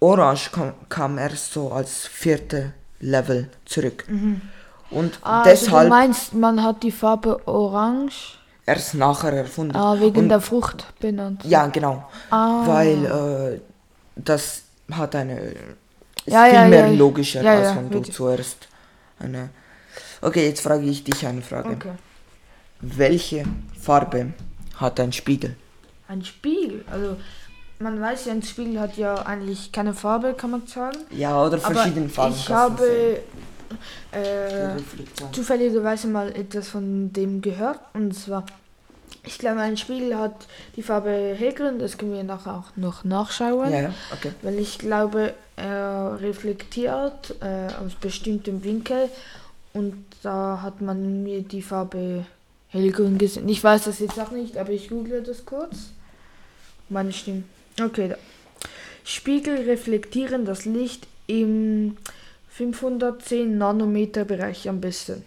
Orange 0.00 0.50
kam, 0.52 0.72
kam 0.88 1.18
erst 1.18 1.52
so 1.52 1.70
als 1.72 2.06
vierte 2.06 2.72
Level 3.00 3.48
zurück. 3.66 4.04
Und 4.90 5.18
Ah, 5.22 5.42
also 5.42 5.66
du 5.66 5.66
deshalb 5.66 5.88
meinst, 5.88 6.34
man 6.34 6.62
hat 6.62 6.82
die 6.82 6.90
Farbe 6.90 7.46
orange 7.46 8.38
erst 8.66 8.94
nachher 8.94 9.32
erfunden. 9.32 9.76
ah, 9.76 9.98
wegen 10.00 10.18
und, 10.20 10.28
der 10.30 10.40
Frucht 10.40 10.86
benannt. 11.00 11.44
Ja, 11.44 11.66
genau. 11.66 12.08
Ah. 12.30 12.62
Weil 12.66 13.04
äh, 13.04 13.60
das 14.16 14.62
hat 14.90 15.14
eine. 15.14 15.54
Ja, 16.26 16.44
viel 16.44 16.54
ja, 16.54 16.64
mehr 16.66 16.86
ja. 16.88 16.92
logischer, 16.98 17.44
als 17.48 17.76
wenn 17.76 17.90
du 17.90 18.00
zuerst 18.02 18.68
eine. 19.18 19.50
Okay, 20.22 20.46
jetzt 20.48 20.60
frage 20.60 20.84
ich 20.84 21.02
dich 21.04 21.26
eine 21.26 21.42
Frage. 21.42 21.70
Okay. 21.70 21.92
Welche 22.80 23.44
Farbe 23.80 24.32
hat 24.80 25.00
ein 25.00 25.12
Spiegel? 25.12 25.56
Ein 26.08 26.24
Spiegel. 26.24 26.84
Also 26.90 27.16
man 27.78 28.00
weiß 28.00 28.26
ja, 28.26 28.32
ein 28.32 28.42
Spiegel 28.42 28.78
hat 28.78 28.96
ja 28.96 29.14
eigentlich 29.14 29.72
keine 29.72 29.94
Farbe, 29.94 30.34
kann 30.34 30.50
man 30.50 30.66
sagen. 30.66 30.98
Ja, 31.10 31.42
oder 31.42 31.56
Aber 31.64 31.74
verschiedene 31.74 32.08
Farben. 32.08 32.34
ich 32.34 32.48
habe 32.48 33.20
äh, 34.12 34.76
zufälligerweise 35.32 36.08
mal 36.08 36.30
etwas 36.34 36.68
von 36.68 37.12
dem 37.12 37.40
gehört. 37.40 37.80
Und 37.94 38.14
zwar, 38.14 38.44
ich 39.24 39.38
glaube, 39.38 39.60
ein 39.60 39.76
Spiegel 39.76 40.16
hat 40.16 40.46
die 40.76 40.82
Farbe 40.82 41.10
hellgrün. 41.10 41.78
Das 41.78 41.96
können 41.96 42.12
wir 42.12 42.24
nachher 42.24 42.54
auch 42.54 42.76
noch 42.76 43.04
nachschauen. 43.04 43.72
Ja, 43.72 43.94
okay. 44.12 44.32
Weil 44.42 44.58
ich 44.58 44.78
glaube, 44.78 45.34
er 45.56 46.18
reflektiert 46.20 47.34
äh, 47.40 47.68
aus 47.84 47.94
bestimmtem 48.00 48.62
Winkel. 48.64 49.08
Und 49.72 50.04
da 50.22 50.60
hat 50.62 50.80
man 50.80 51.22
mir 51.22 51.42
die 51.42 51.62
Farbe 51.62 52.26
hellgrün 52.70 53.18
gesehen. 53.18 53.48
Ich 53.48 53.62
weiß 53.62 53.84
das 53.84 53.98
jetzt 53.98 54.18
auch 54.18 54.30
nicht, 54.30 54.56
aber 54.56 54.70
ich 54.70 54.88
google 54.88 55.22
das 55.22 55.44
kurz. 55.44 55.90
Meine 56.88 57.12
Stimme. 57.12 57.44
Okay, 57.80 58.08
da. 58.08 58.16
Spiegel 59.04 59.56
reflektieren 59.62 60.44
das 60.44 60.64
Licht 60.64 61.06
im 61.26 61.96
510 62.48 63.56
Nanometer 63.56 64.24
Bereich 64.24 64.68
am 64.68 64.80
besten, 64.80 65.22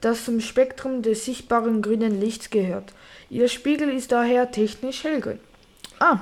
das 0.00 0.24
zum 0.24 0.40
Spektrum 0.40 1.02
des 1.02 1.24
sichtbaren 1.24 1.82
grünen 1.82 2.20
Lichts 2.20 2.50
gehört. 2.50 2.92
Ihr 3.30 3.48
Spiegel 3.48 3.90
ist 3.90 4.12
daher 4.12 4.50
technisch 4.50 5.04
hellgrün. 5.04 5.40
Ah, 5.98 6.18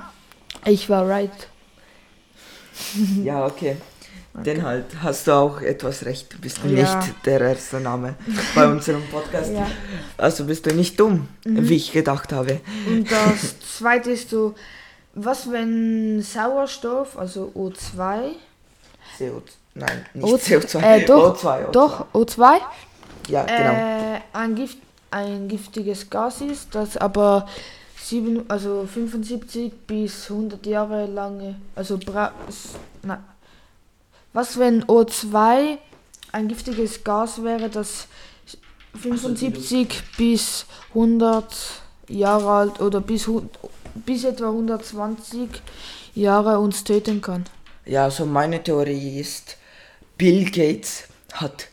ich 0.65 0.89
war 0.89 1.07
right. 1.07 1.47
Ja, 3.23 3.45
okay. 3.45 3.77
Dann 4.43 4.63
halt 4.63 4.85
hast 5.01 5.27
du 5.27 5.31
auch 5.33 5.61
etwas 5.61 6.05
recht. 6.05 6.33
Du 6.33 6.37
bist 6.39 6.59
Ja. 6.63 6.69
nicht 6.99 7.25
der 7.25 7.41
erste 7.41 7.79
Name 7.79 8.15
bei 8.55 8.67
unserem 8.67 9.03
Podcast. 9.09 9.51
Ja. 9.53 9.67
Also 10.17 10.45
bist 10.45 10.65
du 10.65 10.73
nicht 10.73 10.99
dumm, 10.99 11.27
Mhm. 11.45 11.67
wie 11.69 11.75
ich 11.75 11.91
gedacht 11.91 12.31
habe. 12.33 12.61
Und 12.87 13.09
das 13.11 13.59
zweite 13.77 14.11
ist 14.11 14.29
so, 14.29 14.53
Was, 15.19 15.51
wenn 15.51 16.21
Sauerstoff, 16.21 17.17
also 17.17 17.51
O2, 17.55 18.33
CO2. 19.17 19.41
Nein, 19.73 20.05
nicht 20.13 20.23
O- 20.25 20.37
CO2. 20.37 20.79
äh, 20.83 21.05
doch, 21.05 21.35
O2, 21.35 21.65
O2. 21.65 21.71
doch, 21.71 22.05
O2, 22.13 22.59
Ja, 23.27 23.43
genau. 23.43 23.71
äh, 24.15 24.19
ein, 24.33 24.53
Gift, 24.53 24.77
ein 25.09 25.47
giftiges 25.47 26.07
Gas 26.09 26.41
ist, 26.41 26.75
das 26.75 26.97
aber 26.97 27.47
sieben, 27.99 28.47
also 28.47 28.85
75 28.91 29.71
bis 29.87 30.29
100 30.29 30.65
Jahre 30.67 31.07
lange, 31.07 31.55
also 31.75 31.97
bra 31.97 32.31
na, 33.03 33.23
was 34.37 34.59
wenn 34.59 34.83
O2 34.83 35.79
ein 36.31 36.47
giftiges 36.47 37.03
Gas 37.03 37.43
wäre, 37.43 37.69
das 37.69 38.07
75 38.93 40.03
bis 40.15 40.67
100 40.89 41.55
Jahre 42.07 42.51
alt 42.51 42.79
oder 42.79 43.01
bis, 43.01 43.27
bis 43.95 44.23
etwa 44.25 44.49
120 44.49 45.49
Jahre 46.13 46.59
uns 46.59 46.83
töten 46.83 47.19
kann. 47.19 47.45
Ja, 47.87 48.03
also 48.03 48.27
meine 48.27 48.61
Theorie 48.61 49.19
ist, 49.19 49.57
Bill 50.19 50.51
Gates 50.51 51.05
hat, 51.33 51.69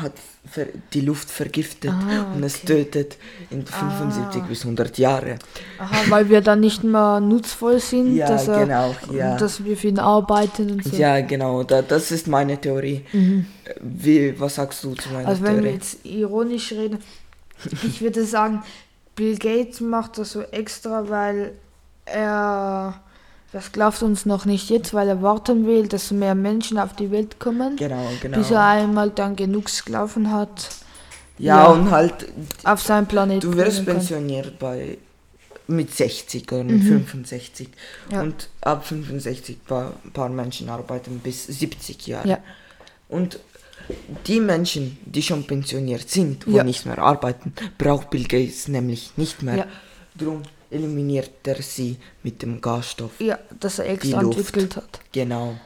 hat 0.00 0.12
die 0.92 1.00
Luft 1.00 1.28
vergiftet 1.30 1.90
Ah, 1.92 2.32
und 2.34 2.42
es 2.44 2.56
okay. 2.62 2.66
tötet 2.84 3.16
in 3.50 3.66
75 3.66 4.42
bis 4.44 4.62
100 4.62 4.96
Jahre. 4.98 5.38
Aha, 5.78 5.96
weil 6.08 6.28
wir 6.28 6.40
dann 6.40 6.60
nicht 6.60 6.84
mehr 6.84 7.18
nutzvoll 7.20 7.80
sind, 7.80 8.14
Ja, 8.16 8.28
dass, 8.28 8.46
er, 8.48 8.60
genau, 8.64 8.94
ja. 9.12 9.36
dass 9.36 9.64
wir 9.64 9.76
für 9.76 9.88
ihn 9.88 9.98
arbeiten 9.98 10.70
und 10.70 10.84
so. 10.84 10.96
Ja, 10.96 11.20
genau, 11.20 11.62
da, 11.64 11.82
das 11.82 12.10
ist 12.12 12.28
meine 12.28 12.60
Theorie. 12.60 13.04
Wie, 13.80 14.38
was 14.38 14.54
sagst 14.54 14.84
du 14.84 14.94
zu 14.94 15.08
meiner 15.08 15.22
Mhm. 15.22 15.26
Also 15.28 15.42
wenn 15.42 15.54
wir 15.56 15.62
Theorie? 15.62 15.74
jetzt 15.74 16.04
ironisch 16.06 16.72
reden, 16.72 16.98
ich 17.82 18.00
würde 18.00 18.24
sagen, 18.24 18.62
Bill 19.16 19.36
Gates 19.38 19.80
macht 19.80 20.18
das 20.18 20.30
so 20.32 20.42
extra, 20.42 21.08
weil 21.08 21.52
er 22.04 23.00
versklavt 23.50 24.02
uns 24.02 24.26
noch 24.26 24.44
nicht 24.44 24.70
jetzt, 24.70 24.92
weil 24.94 25.08
er 25.08 25.22
warten 25.22 25.66
will, 25.66 25.86
dass 25.88 26.10
mehr 26.10 26.34
Menschen 26.34 26.78
auf 26.78 26.94
die 26.94 27.10
Welt 27.10 27.38
kommen, 27.38 27.76
Genau, 27.76 28.08
genau. 28.20 28.38
bis 28.38 28.50
er 28.50 28.64
einmal 28.64 29.10
dann 29.10 29.36
genug 29.36 29.68
Sklaven 29.68 30.30
hat 30.30 30.68
ja, 31.38 31.64
ja. 31.64 31.66
und 31.70 31.90
halt, 31.90 32.28
auf 32.64 32.82
seinem 32.82 33.06
Planeten. 33.06 33.50
du 33.50 33.56
wirst 33.56 33.84
pensioniert 33.84 34.58
bei 34.58 34.98
mit 35.68 35.92
60 35.94 36.50
oder 36.52 36.64
mit 36.64 36.82
65. 36.84 37.68
Mhm. 37.68 38.14
Ja. 38.14 38.22
Und 38.22 38.48
ab 38.60 38.86
65 38.86 39.64
paar, 39.64 39.94
paar 40.12 40.28
Menschen 40.28 40.68
arbeiten 40.68 41.18
bis 41.18 41.46
70 41.46 42.06
Jahre. 42.06 42.28
Ja. 42.28 42.38
Und 43.08 43.40
die 44.26 44.40
Menschen, 44.40 44.98
die 45.04 45.22
schon 45.22 45.44
pensioniert 45.46 46.08
sind, 46.08 46.46
wo 46.46 46.56
Ja. 46.56 46.64
nicht 46.64 46.86
mehr 46.86 46.98
arbeiten, 46.98 47.52
braucht 47.78 48.10
Bill 48.10 48.24
Gates 48.24 48.68
nämlich 48.68 49.12
nicht 49.16 49.42
mehr. 49.42 49.56
Ja. 49.56 49.66
Drum 50.16 50.42
eliminiert 50.70 51.30
er 51.44 51.60
sie 51.62 51.96
mit 52.22 52.42
dem 52.42 52.60
Gasstoff. 52.60 53.12
Ja, 53.20 53.38
dass 53.60 53.78
er 53.78 53.88
extra 53.88 54.20
entwickelt 54.20 54.76
hat. 54.76 55.00
Genau. 55.12 55.56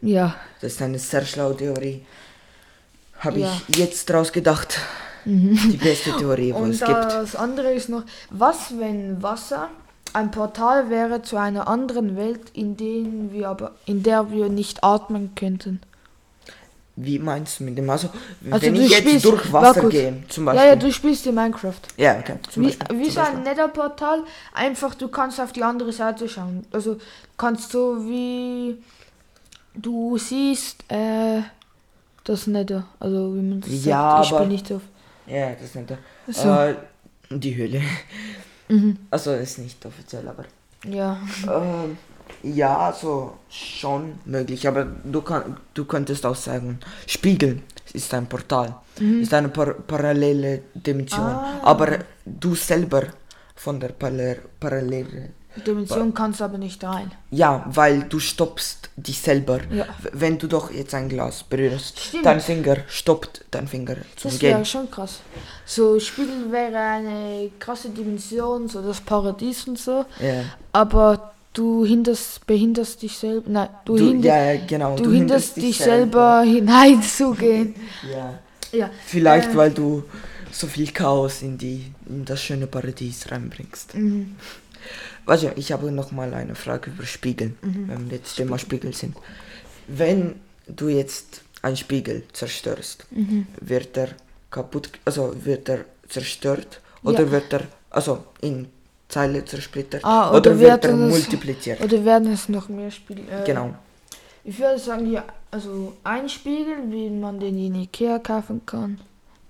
Ja. 0.00 0.34
Das 0.60 0.72
ist 0.72 0.82
eine 0.82 0.98
sehr 0.98 1.24
schlaue 1.24 1.56
Theorie. 1.56 2.04
Habe 3.18 3.40
Ja. 3.40 3.48
Mhm. 3.48 3.60
ich 3.68 3.76
jetzt 3.76 4.08
draus 4.10 4.32
gedacht. 4.32 4.78
Die 5.26 5.76
beste 5.76 6.16
Theorie, 6.16 6.54
wo 6.54 6.58
Und 6.58 6.70
es 6.70 6.78
gibt. 6.80 6.90
das 6.90 7.36
andere 7.36 7.72
ist 7.72 7.90
noch, 7.90 8.04
was 8.30 8.78
wenn 8.78 9.22
Wasser 9.22 9.68
ein 10.14 10.30
Portal 10.30 10.88
wäre 10.88 11.20
zu 11.20 11.36
einer 11.36 11.68
anderen 11.68 12.16
Welt, 12.16 12.40
in, 12.54 12.76
denen 12.78 13.30
wir 13.30 13.48
aber, 13.50 13.72
in 13.84 14.02
der 14.02 14.30
wir 14.32 14.48
nicht 14.48 14.82
atmen 14.82 15.34
könnten? 15.34 15.80
Wie 16.96 17.18
meinst 17.18 17.60
du 17.60 17.64
mit 17.64 17.78
dem? 17.78 17.88
Also, 17.88 18.08
Also 18.50 18.66
wenn 18.66 18.74
du 18.74 18.80
ich 18.82 18.90
jetzt 18.90 19.24
durch 19.24 19.52
Wasser 19.52 19.88
gehe, 19.88 20.22
zum 20.28 20.46
Ja, 20.46 20.52
Beispiel. 20.52 20.68
ja, 20.70 20.76
du 20.76 20.92
spielst 20.92 21.26
in 21.26 21.34
Minecraft. 21.34 21.74
Ja, 21.96 22.18
okay. 22.18 22.34
Zum 22.50 22.62
Wie, 22.62 22.66
Beispiel, 22.66 22.98
wie 22.98 23.04
zum 23.04 23.12
so 23.12 23.20
ein 23.20 23.26
Beispiel. 23.26 23.42
Netherportal, 23.44 24.24
einfach 24.52 24.94
du 24.94 25.08
kannst 25.08 25.40
auf 25.40 25.52
die 25.52 25.62
andere 25.62 25.92
Seite 25.92 26.28
schauen. 26.28 26.66
Also 26.72 26.98
kannst 27.38 27.72
so 27.72 28.06
wie 28.06 28.76
du 29.74 30.18
siehst 30.18 30.84
äh, 30.88 31.40
das 32.24 32.46
Nether. 32.46 32.84
Also 32.98 33.34
wie 33.34 33.40
man 33.42 33.60
das 33.60 33.70
Ja, 33.84 34.16
sagt. 34.16 34.26
Ich 34.26 34.32
aber- 34.32 34.40
bin 34.40 34.48
nicht 34.48 34.66
so. 34.66 34.80
Ja, 35.26 35.52
das 35.52 35.74
nicht. 35.74 35.92
So. 36.28 36.48
Äh, 36.50 36.74
die 37.30 37.54
Höhle. 37.56 37.80
Mhm. 38.68 38.98
Also 39.10 39.32
ist 39.32 39.58
nicht 39.58 39.84
offiziell, 39.86 40.26
aber. 40.28 40.44
Ja. 40.86 41.18
Ähm, 41.46 41.96
ja, 42.42 42.76
also 42.78 43.34
schon 43.48 44.18
möglich, 44.24 44.66
aber 44.68 44.86
du, 45.04 45.22
kann, 45.22 45.56
du 45.74 45.84
könntest 45.84 46.24
auch 46.26 46.34
sagen, 46.36 46.78
Spiegel 47.06 47.62
ist 47.92 48.12
ein 48.14 48.26
Portal, 48.26 48.74
ist 48.98 49.34
eine 49.34 49.48
par 49.48 49.74
parallele 49.74 50.62
Dimension, 50.74 51.20
Ah. 51.26 51.60
aber 51.62 51.98
du 52.24 52.54
selber 52.54 53.02
von 53.56 53.78
der 53.80 53.88
Parallel 53.88 54.40
Parallele, 54.58 55.30
Dimension 55.66 56.14
kannst 56.14 56.40
aber 56.40 56.58
nicht 56.58 56.82
rein. 56.84 57.10
ja, 57.30 57.64
weil 57.66 58.04
du 58.04 58.20
stoppst 58.20 58.88
dich 58.94 59.20
selber. 59.20 59.58
Ja. 59.72 59.84
Wenn 60.12 60.38
du 60.38 60.46
doch 60.46 60.70
jetzt 60.70 60.94
ein 60.94 61.08
Glas 61.08 61.42
berührst, 61.42 61.98
Stimmt. 61.98 62.24
dein 62.24 62.40
Finger 62.40 62.76
stoppt 62.86 63.44
dein 63.50 63.66
Finger 63.66 63.96
zum 64.16 64.30
Das 64.30 64.40
wäre 64.40 64.64
schon 64.64 64.88
krass. 64.88 65.18
So 65.66 65.98
Spiegel 65.98 66.52
wäre 66.52 66.78
eine 66.78 67.50
krasse 67.58 67.90
Dimension, 67.90 68.68
so 68.68 68.80
das 68.80 69.00
Paradies 69.00 69.66
und 69.66 69.76
so. 69.78 70.04
Ja. 70.20 70.44
Aber 70.72 71.32
du 71.52 71.84
hinderst, 71.84 72.46
behinderst 72.46 73.02
dich 73.02 73.16
selber. 73.18 73.48
Nein, 73.50 73.68
du, 73.84 73.96
Du, 73.96 74.08
hinder, 74.08 74.28
ja, 74.28 74.52
ja, 74.52 74.60
genau. 74.66 74.96
du, 74.96 75.10
hinderst 75.10 75.56
dich 75.56 75.78
selber 75.78 76.42
hineinzugehen. 76.42 77.74
Ja. 78.10 78.38
Ja. 78.72 78.90
Vielleicht, 79.06 79.50
Äh, 79.52 79.56
weil 79.56 79.70
du 79.72 80.04
so 80.52 80.66
viel 80.68 80.90
Chaos 80.92 81.42
in, 81.42 81.58
die, 81.58 81.92
in 82.08 82.24
das 82.24 82.40
schöne 82.42 82.66
Paradies 82.68 83.30
reinbringst. 83.30 83.94
Mhm. 83.94 84.36
Warte, 85.26 85.52
ich 85.56 85.72
habe 85.72 85.90
noch 85.92 86.12
mal 86.12 86.32
eine 86.34 86.54
Frage 86.54 86.90
über 86.90 87.04
Spiegel, 87.04 87.54
Mhm. 87.62 87.88
wenn 87.88 88.10
wir 88.10 88.16
jetzt 88.18 88.36
Thema 88.36 88.58
Spiegel 88.58 88.94
sind. 88.94 89.16
Wenn 89.88 90.36
du 90.68 90.88
jetzt 90.88 91.42
einen 91.62 91.76
Spiegel 91.76 92.22
zerstörst, 92.32 93.06
Mhm. 93.10 93.46
wird 93.60 93.96
er 93.96 94.08
kaputt, 94.50 94.90
also 95.04 95.34
wird 95.44 95.68
er 95.68 95.84
zerstört 96.08 96.80
oder 97.02 97.22
Ja. 97.24 97.30
wird 97.32 97.52
er, 97.52 97.62
also 97.90 98.24
in 98.40 98.68
Teile 99.10 99.44
zersplittert 99.44 100.04
Ah, 100.04 100.30
oder, 100.30 100.38
oder 100.52 100.60
wird 100.60 100.84
er 100.84 100.90
es- 100.94 101.10
multipliziert? 101.10 101.80
Oder 101.82 102.04
werden 102.04 102.32
es 102.32 102.48
noch 102.48 102.68
mehr 102.68 102.90
Spiegel? 102.90 103.24
Äh, 103.28 103.44
Genau. 103.44 103.74
Ich 104.44 104.58
würde 104.58 104.78
sagen, 104.78 105.10
ja, 105.12 105.24
also 105.50 105.94
ein 106.02 106.28
Spiegel, 106.28 106.76
wie 106.90 107.10
man 107.10 107.38
den 107.38 107.58
in 107.58 107.74
Ikea 107.74 108.18
kaufen 108.20 108.62
kann. 108.64 108.98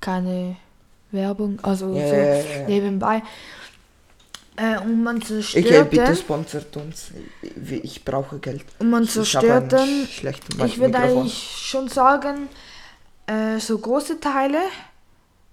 Keine 0.01 0.57
Werbung, 1.13 1.59
also 1.63 1.95
Ja, 1.95 2.09
so 2.09 2.15
ja, 2.17 2.67
nebenbei. 2.67 3.23
Äh, 4.57 4.79
und 4.81 5.03
man 5.03 5.23
zerstört 5.23 5.65
Okay, 5.65 5.85
bitte 5.89 6.05
den. 6.07 6.17
sponsert 6.17 6.77
uns. 6.77 7.11
Ich, 7.43 8.05
brauche 8.05 8.39
Geld. 8.41 8.65
Und 8.81 8.91
man 8.91 9.07
zerstört 9.07 9.73
schlechten 10.09 10.61
Ich 10.65 10.79
würde 10.79 10.99
eigentlich 10.99 11.39
schon 11.57 11.89
sagen, 11.89 12.49
äh, 13.27 13.59
so 13.59 13.79
große 13.79 14.19
Teile, 14.21 14.59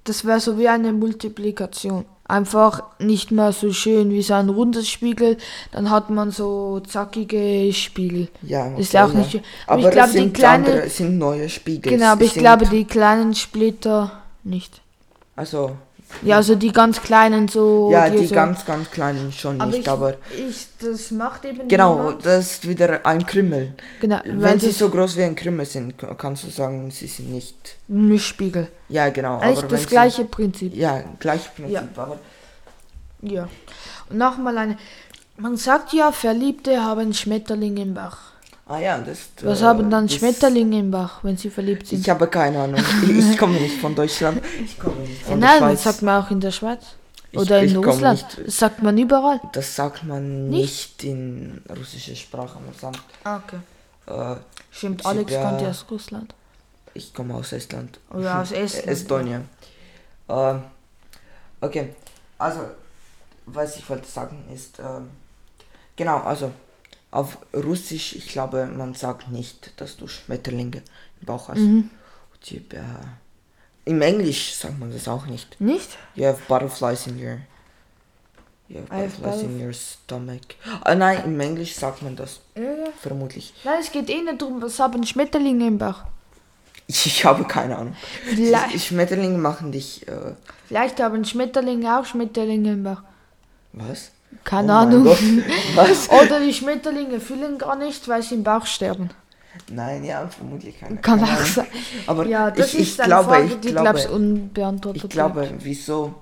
das 0.04 0.26
wäre 0.26 0.39
so 0.39 0.58
wie 0.58 0.67
eine 0.67 0.91
Multiplikation. 0.93 2.06
Einfach 2.30 2.84
nicht 3.00 3.32
mehr 3.32 3.54
so 3.54 3.72
schön 3.72 4.10
wie 4.12 4.22
so 4.22 4.34
ein 4.34 4.50
rundes 4.50 4.90
Spiegel, 4.90 5.38
dann 5.72 5.90
hat 5.90 6.10
man 6.10 6.32
so 6.32 6.82
zackige 6.82 7.72
Spiegel. 7.74 8.28
Ja, 8.42 8.68
Ist 8.78 8.92
ja 8.94 9.06
auch 9.06 9.10
okay, 9.10 9.18
nicht 9.20 9.32
schön. 9.32 9.42
Aber 9.66 9.80
Aber 9.80 9.88
ich 9.88 9.92
glaube, 9.94 10.12
die 10.12 10.18
sind 10.18 10.34
kleine- 10.34 10.66
andere, 10.72 10.90
sind 10.90 11.18
neue 11.18 11.48
Spiegel. 11.48 11.94
Genau, 11.94 12.08
aber 12.12 12.24
ich 12.24 12.34
glaube, 12.34 12.66
die 12.66 12.84
kleinen 12.84 13.34
Splitter 13.34 14.12
nicht. 14.44 14.82
Also, 15.38 15.72
Ja, 16.24 16.38
also 16.38 16.56
die 16.56 16.72
ganz 16.72 17.02
kleinen 17.02 17.48
so. 17.48 17.89
ja, 17.91 18.10
die 18.10 18.26
so. 18.26 18.34
ganz, 18.34 18.65
ganz 18.65 18.89
kleinen 18.91 19.32
schon 19.32 19.60
aber 19.62 19.72
nicht, 19.72 19.82
ich, 19.82 19.89
aber 19.89 20.13
ich, 20.36 20.67
das 20.80 21.12
macht 21.12 21.46
eben 21.46 21.67
genau, 21.67 21.96
niemand. 21.98 22.26
das 22.26 22.52
ist 22.52 22.67
wieder 22.67 23.06
ein 23.06 23.26
Krümmel. 23.26 23.74
Genau, 24.00 24.20
Wenn 24.26 24.60
sie 24.60 24.72
so 24.72 24.89
groß 24.89 25.17
wie 25.17 25.24
ein 25.24 25.36
Krümmel 25.36 25.65
sind, 25.65 25.96
kannst 26.17 26.43
du 26.46 26.50
sagen, 26.50 26.89
sie 26.91 27.08
sind 27.08 27.32
nicht. 27.32 27.76
Mischspiegel. 27.88 28.67
Ja, 28.89 29.10
genau. 29.10 29.39
Eigentlich 29.39 29.60
aber 29.60 29.67
das 29.67 29.86
gleiche 29.88 30.24
Sie, 30.24 30.28
Prinzip. 30.28 30.76
ja, 30.76 31.04
gleich 31.20 31.54
Prinzip, 31.56 31.74
Ja. 31.76 31.88
aber 31.96 32.20
Ja. 33.22 33.48
Und 34.10 34.17
nochmal 34.17 34.58
eine. 34.58 34.78
Man 35.38 35.56
sagt 35.58 35.93
ja, 35.93 36.12
Verliebte 36.12 36.84
haben 36.84 37.13
Schmetterlinge 37.13 37.82
im 37.82 37.93
Bach. 37.93 38.32
Ah 38.69 38.80
ja, 38.80 38.97
das. 38.99 39.30
Was 39.43 39.62
äh, 39.62 39.63
haben 39.65 39.89
dann 39.89 40.08
das- 40.08 40.15
Schmetterlinge 40.17 40.80
im 40.80 40.91
Bach, 40.91 41.23
wenn 41.23 41.38
sie 41.38 41.49
verliebt 41.49 41.88
sind? 41.88 42.01
Ich 42.01 42.10
habe 42.10 42.27
keine 42.27 42.60
Ahnung. 42.63 42.82
Ich, 43.03 43.10
ich 43.32 43.38
komme 43.38 43.60
nicht 43.60 43.80
von 43.80 43.95
Deutschland. 43.95 44.41
Ich 44.63 44.77
komme 44.77 44.97
nicht 45.01 45.21
Ja, 45.21 45.27
von 45.27 45.39
nein, 45.39 45.60
der 45.62 45.69
das 45.71 45.82
Schweiz. 45.82 45.84
sagt 45.84 46.01
man 46.03 46.23
auch 46.23 46.32
in 46.32 46.39
der 46.41 46.51
Schweiz. 46.51 46.84
Ich- 47.32 47.39
Oder 47.39 47.63
ich 47.63 47.73
in 47.73 47.82
komm 47.82 47.91
Russland. 47.93 48.38
nicht- 48.38 48.47
Das 48.47 48.58
sagt 48.58 48.84
man 48.84 48.97
überall. 48.97 49.39
Das 49.53 49.75
sagt 49.75 50.03
man 50.03 50.49
Nicht? 50.49 51.03
nicht, 51.03 51.03
in 51.06 51.62
russischer 51.77 52.15
Sprache. 52.15 52.60
Man 52.60 52.73
sagt, 52.80 52.99
Ah, 53.23 53.38
okay. 53.38 53.58
äh, 54.08 54.36
Stimmt, 54.71 55.01
Ich 55.01 55.08
Alex 55.08 55.32
ja- 55.32 55.43
kommt 55.43 55.62
ja 55.62 55.69
aus 55.69 55.86
Russland. 55.89 56.34
ich 56.93 57.13
komme 57.13 57.36
aus 57.36 57.51
Estland. 57.53 57.99
Oder 58.12 58.41
aus 58.41 58.51
Estland. 58.51 58.88
Estonia. 58.95 59.41
Ähm, 60.30 60.62
okay, 61.62 61.95
also, 62.38 62.60
was 63.45 63.77
ich 63.77 63.89
wollte 63.89 64.08
sagen 64.08 64.43
ist, 64.53 64.80
ähm, 64.80 65.10
genau, 65.95 66.17
also, 66.19 66.51
auf 67.12 67.38
Russisch, 67.54 68.15
ich 68.15 68.28
glaube, 68.28 68.65
man 68.65 68.93
sagt 68.93 69.30
nicht, 69.30 69.74
dass 69.78 69.98
du 69.98 70.08
Schmetterlinge 70.08 70.82
im 71.20 71.26
Bauch 71.26 71.50
hast. 71.50 71.60
Mhm. 71.60 71.89
Typ, 72.41 72.74
äh, 72.74 72.80
Im 73.86 74.02
Englisch 74.02 74.54
sagt 74.54 74.80
man 74.80 74.91
das 74.91 75.08
auch 75.08 75.26
nicht. 75.26 75.60
Nicht? 75.60 75.98
You 76.15 76.26
have 76.26 76.41
butterflies 76.48 77.08
in 77.08 77.17
your 77.17 77.39
You 78.70 78.82
have 78.82 78.93
I 78.93 79.04
have 79.04 79.22
butterflies 79.22 79.43
in 79.43 79.65
your 79.65 79.74
stomach. 79.74 80.41
Ah, 80.84 80.93
nein, 80.96 81.24
im 81.26 81.39
Englisch 81.39 81.74
sagt 81.74 82.02
man 82.02 82.15
das. 82.15 82.41
Ja. 82.56 82.63
Vermutlich. 83.02 83.54
Nein, 83.63 83.80
es 83.82 83.91
geht 83.91 84.10
eh 84.10 84.22
nicht 84.22 84.41
darum, 84.41 84.62
was 84.62 84.80
haben 84.80 85.06
Schmetterlinge 85.06 85.67
im 85.67 85.78
Bauch. 85.78 86.04
Ich 86.89 87.26
habe 87.26 87.43
keine 87.43 87.78
Ahnung. 87.78 87.98
Vielleicht, 88.24 88.80
Schmetterlinge 88.86 89.38
machen 89.38 89.74
dich. 89.74 90.08
Äh, 90.08 90.36
vielleicht 90.67 91.02
haben 91.02 91.26
Schmetterlinge 91.26 92.00
auch 92.00 92.06
Schmetterlinge 92.06 92.72
im 92.72 92.84
Bauch. 92.84 93.02
was? 93.74 94.12
Keine 94.44 94.74
Oh 94.74 94.76
Ahnung. 94.76 95.08
Oder 96.10 96.40
die 96.40 96.54
Schmetterlinge 96.54 97.20
fühlen 97.20 97.58
gar 97.58 97.76
nicht, 97.76 98.08
weil 98.08 98.22
sie 98.24 98.36
im 98.36 98.44
Bauch 98.44 98.66
sterben. 98.66 99.10
Nein, 99.70 100.04
ja, 100.04 100.28
vermutlich 100.28 100.80
keine. 100.80 100.98
Kann 101.02 101.24
auch 101.24 101.42
sein. 101.46 101.68
Aber 102.06 102.26
Ja, 102.26 102.52
das 102.52 102.74
ich, 102.74 102.80
ist 102.82 103.00
ich 103.00 103.02
eine 103.02 103.08
glaube, 103.10 103.30
Frage, 103.30 103.46
ich 103.46 103.60
die, 103.60 103.72
glaube, 103.72 103.84
glaubst 103.92 104.08
unbeantwortet 104.08 104.98
ich 105.04 105.10
bleibt. 105.10 105.34
glaube, 105.34 105.52
wieso 105.60 106.16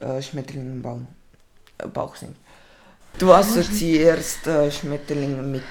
äh, 0.00 0.20
Schmetterlinge 0.22 0.70
im 0.72 0.82
Baum, 0.82 1.06
äh, 1.78 1.86
Bauch 1.88 2.16
sind. 2.16 2.36
Du 3.18 3.32
assoziierst 3.32 4.46
äh, 4.46 4.70
Schmetterlinge 4.70 5.42
mit 5.42 5.64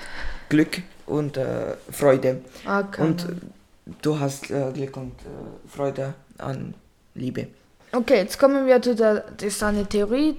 Glück 0.49 0.81
und 1.05 1.37
äh, 1.37 1.75
Freude. 1.91 2.41
Ah, 2.65 2.83
Und 2.97 3.27
du 4.01 4.19
hast 4.19 4.51
äh, 4.51 4.71
Glück 4.73 4.97
und 4.97 5.13
äh, 5.21 5.67
Freude 5.67 6.13
an 6.37 6.73
Liebe. 7.15 7.47
Okay, 7.91 8.17
jetzt 8.17 8.37
kommen 8.37 8.67
wir 8.67 8.81
zu 8.81 8.95
der, 8.95 9.21
das 9.37 9.47
ist 9.47 9.63
eine 9.63 9.85
Theorie. 9.85 10.37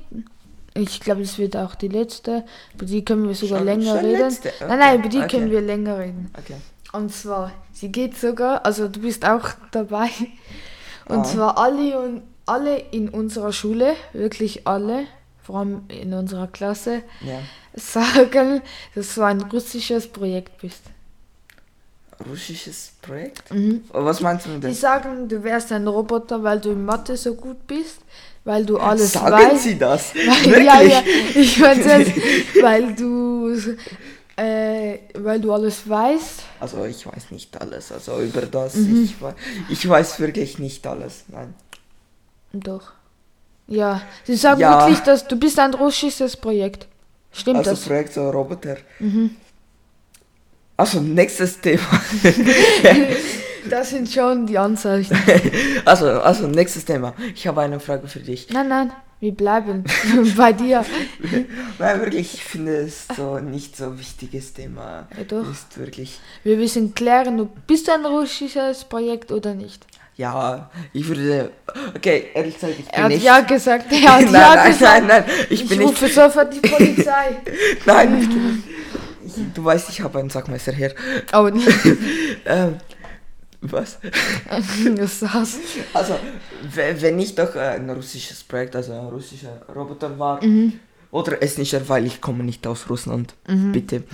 Ich 0.82 1.00
glaube, 1.00 1.22
es 1.22 1.36
wird 1.38 1.56
auch 1.56 1.74
die 1.74 1.88
letzte. 1.88 2.44
Über 2.74 2.86
die 2.86 3.04
können 3.04 3.26
wir 3.28 3.34
sogar 3.34 3.58
Schon- 3.58 3.66
länger 3.66 3.96
schon 3.96 4.04
reden. 4.06 4.18
letzte? 4.20 4.52
Nein, 4.66 4.78
nein, 4.78 4.98
über 5.00 5.08
die 5.08 5.18
Okay. 5.18 5.28
können 5.28 5.50
wir 5.50 5.60
länger 5.60 5.98
reden. 5.98 6.30
Okay. 6.38 6.56
Und 6.92 7.12
zwar, 7.12 7.52
sie 7.72 7.90
geht 7.92 8.16
sogar, 8.16 8.64
also 8.64 8.88
du 8.88 9.00
bist 9.00 9.24
auch 9.26 9.48
dabei. 9.70 10.08
Und 11.06 11.18
Ah. 11.20 11.24
zwar 11.24 11.58
alle 11.58 11.98
und 12.00 12.22
alle 12.46 12.78
in 12.78 13.08
unserer 13.08 13.52
Schule, 13.52 13.94
wirklich 14.12 14.66
alle, 14.66 15.06
vor 15.42 15.58
allem 15.60 15.82
in 15.88 16.12
unserer 16.14 16.46
Klasse, 16.46 17.02
Ja. 17.20 17.40
sagen, 17.74 18.62
dass 18.94 19.14
du 19.14 19.22
ein 19.22 19.40
russisches 19.42 20.06
Projekt 20.08 20.60
bist. 20.60 20.82
Russisches 22.28 22.92
Projekt? 23.00 23.50
Mhm. 23.52 23.84
Oh, 23.94 24.04
Was 24.04 24.20
meinst 24.20 24.46
du 24.46 24.50
mit 24.50 24.64
Die 24.64 24.74
sagen, 24.74 25.28
du 25.28 25.42
wärst 25.42 25.72
ein 25.72 25.86
Roboter, 25.86 26.42
weil 26.42 26.60
du 26.60 26.70
in 26.72 26.84
Mathe 26.84 27.16
so 27.16 27.34
gut 27.34 27.66
bist, 27.66 28.00
weil 28.44 28.64
du 28.64 28.78
alles 28.78 29.12
Sagen 29.12 29.32
weißt. 29.32 29.62
sie 29.64 29.78
das? 29.78 30.14
Weil, 30.44 30.64
ja, 30.64 30.80
ja, 30.82 31.02
ich 31.34 31.58
meine 31.58 31.98
jetzt, 31.98 32.12
weil 32.62 32.94
du, 32.94 33.50
äh, 34.36 34.98
weil 35.14 35.40
du 35.40 35.52
alles 35.52 35.86
weißt. 35.88 36.42
Also 36.60 36.84
ich 36.86 37.06
weiß 37.06 37.30
nicht 37.30 37.60
alles. 37.60 37.92
Also 37.92 38.18
über 38.20 38.42
das, 38.42 38.74
Mhm. 38.76 39.04
ich, 39.04 39.20
wei- 39.22 39.34
ich 39.68 39.86
weiß 39.88 40.18
wirklich 40.20 40.58
nicht 40.58 40.86
alles. 40.86 41.24
Nein. 41.28 41.54
Doch. 42.52 42.92
Ja, 43.68 44.00
sie 44.24 44.36
sagen 44.36 44.60
Ja. 44.60 44.80
wirklich, 44.80 45.00
dass 45.00 45.28
du 45.28 45.36
bist 45.36 45.58
ein 45.58 45.74
russisches 45.74 46.36
Projekt. 46.36 46.88
Stimmt 47.32 47.58
also 47.58 47.70
das? 47.72 47.80
Projekt 47.82 48.14
so 48.14 48.28
Roboter. 48.30 48.76
Mhm. 48.98 49.36
Also 50.76 51.00
nächstes 51.00 51.60
Thema. 51.60 51.82
Das 53.68 53.90
sind 53.90 54.10
schon 54.10 54.46
die 54.46 54.58
Anzeichen. 54.58 55.16
Also, 55.84 56.06
also 56.20 56.46
nächstes 56.46 56.84
Thema. 56.84 57.14
Ich 57.34 57.46
habe 57.46 57.62
eine 57.62 57.80
Frage 57.80 58.06
für 58.06 58.20
dich. 58.20 58.48
Nein, 58.50 58.68
nein, 58.68 58.92
wir 59.18 59.32
bleiben 59.32 59.84
bei 60.36 60.52
dir. 60.52 60.84
Nein, 61.78 62.00
wirklich, 62.00 62.34
ich 62.34 62.44
finde 62.44 62.76
es 62.76 63.06
so 63.16 63.38
nicht 63.38 63.76
so 63.76 63.98
wichtiges 63.98 64.52
Thema. 64.52 65.08
Ja, 65.16 65.24
doch. 65.24 65.50
Ist 65.50 65.78
wirklich. 65.78 66.20
Wir 66.44 66.56
müssen 66.56 66.94
klären, 66.94 67.40
ob 67.40 67.66
bist 67.66 67.88
du 67.88 67.92
ein 67.92 68.04
russisches 68.06 68.84
Projekt 68.84 69.32
oder 69.32 69.54
nicht. 69.54 69.84
Ja, 70.16 70.70
ich 70.92 71.08
würde. 71.08 71.50
Okay, 71.96 72.26
ehrlich 72.34 72.54
gesagt, 72.54 72.74
ich 72.78 72.84
bin 72.84 72.94
Er 72.94 73.02
hat 73.04 73.08
nicht. 73.10 73.24
ja 73.24 73.40
gesagt, 73.40 73.86
er 73.90 74.02
hat 74.16 74.22
nein, 74.24 74.32
ja 74.34 74.54
nein, 74.54 74.72
gesagt. 74.72 75.06
nein, 75.06 75.24
nein, 75.26 75.36
ich 75.48 75.62
Ich, 75.62 75.68
bin 75.68 75.78
nicht. 75.78 75.88
rufe 75.88 76.08
sofort 76.08 76.52
die 76.54 76.60
Polizei. 76.60 77.36
Nein, 77.86 78.18
nicht. 78.18 78.30
Ich, 79.26 79.32
du 79.54 79.64
weißt, 79.64 79.88
ich 79.88 80.02
habe 80.02 80.18
ein 80.18 80.28
Sackmesser 80.28 80.72
hier. 80.72 80.94
Oh, 81.32 81.48
nee. 81.52 81.62
Ähm, 82.44 82.76
was? 83.62 83.98
das 84.96 85.22
war's. 85.22 85.58
Also, 85.94 86.14
we- 86.74 86.96
wenn 87.00 87.18
ich 87.18 87.34
doch 87.34 87.54
äh, 87.54 87.60
ein 87.76 87.88
russisches 87.90 88.42
Projekt, 88.44 88.76
also 88.76 88.92
ein 88.92 89.06
russischer 89.06 89.60
Roboter 89.74 90.18
war, 90.18 90.42
Mhm. 90.44 90.74
oder 91.12 91.42
estnischer, 91.42 91.86
weil 91.88 92.06
ich 92.06 92.20
komme 92.20 92.44
nicht 92.44 92.66
aus 92.66 92.88
Russland, 92.88 93.34
bitte. 93.72 94.04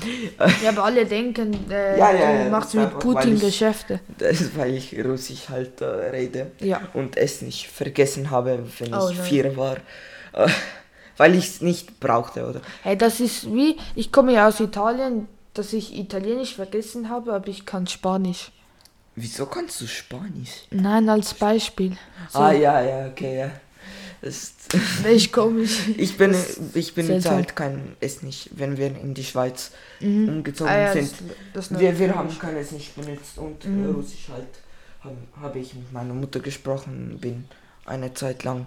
Ja, 0.63 0.71
aber 0.71 0.85
alle 0.85 1.05
denken, 1.05 1.71
äh, 1.71 1.99
Ja, 1.99 2.13
ja, 2.13 2.45
du 2.45 2.51
machst 2.51 2.75
mit 2.75 2.99
Putin 2.99 3.35
ich- 3.37 3.43
Geschäfte. 3.43 4.01
Das 4.19 4.41
ist, 4.41 4.57
weil 4.57 4.75
ich 4.75 4.97
Russisch 5.05 5.49
halt 5.49 5.81
äh, 5.81 5.85
rede 5.85 6.53
Ja. 6.61 6.81
und 6.95 7.17
es 7.17 7.43
nicht 7.43 7.69
vergessen 7.69 8.31
habe, 8.31 8.59
wenn 8.79 8.95
Oh, 8.95 9.11
ich 9.11 9.17
nein. 9.19 9.27
vier 9.27 9.57
war. 9.57 9.77
Äh, 10.33 10.49
weil 11.19 11.35
ich 11.35 11.47
es 11.47 11.61
nicht 11.63 12.01
brauchte, 12.01 12.47
oder? 12.47 12.61
Hey, 12.83 12.97
das 12.99 13.21
ist 13.21 13.47
wie, 13.55 13.77
ich 13.95 14.11
komme 14.13 14.33
ja 14.35 14.49
aus 14.49 14.61
Italien, 14.61 15.29
dass 15.55 15.73
ich 15.73 15.97
Italienisch 15.99 16.55
vergessen 16.57 17.09
habe, 17.09 17.33
aber 17.33 17.49
ich 17.49 17.65
kann 17.65 17.87
Spanisch. 17.87 18.51
Wieso 19.17 19.47
kannst 19.47 19.81
du 19.81 19.87
Spanisch? 19.87 20.65
Nein, 20.71 21.09
als 21.09 21.33
Beispiel. 21.35 21.97
So, 22.31 22.39
Ah, 22.39 22.53
ja, 22.53 22.81
ja, 22.83 23.07
okay, 23.09 23.39
ja. 23.39 23.51
Ist, 24.21 24.55
Welch 25.03 25.31
komisch. 25.33 25.89
ich 25.97 26.17
bin, 26.17 26.35
ich 26.75 26.95
benutze 26.95 27.13
seltsam. 27.13 27.35
halt 27.37 27.57
kein 27.57 27.97
Estnisch, 28.01 28.49
wenn 28.53 28.77
wir 28.77 28.87
in 28.89 29.15
die 29.15 29.25
Schweiz 29.25 29.71
Mhm. 30.01 30.29
umgezogen 30.29 30.73
Ah, 30.73 30.79
ja, 30.81 30.93
sind. 30.93 31.13
das, 31.55 31.69
das 31.71 31.79
Wir, 31.81 31.99
wir 31.99 32.15
haben 32.15 32.37
kein 32.39 32.57
Estnisch 32.57 32.91
benutzt 32.91 33.39
und 33.39 33.65
äh, 33.65 33.69
Mhm. 33.69 33.95
Russisch 33.95 34.29
halt 34.31 34.49
habe 35.03 35.17
hab 35.41 35.57
ich 35.57 35.75
mit 35.75 35.93
meiner 35.93 36.13
Mutter 36.15 36.41
gesprochen, 36.41 37.19
bin 37.21 37.45
eine 37.87 38.13
Zeit 38.15 38.43
lang 38.45 38.67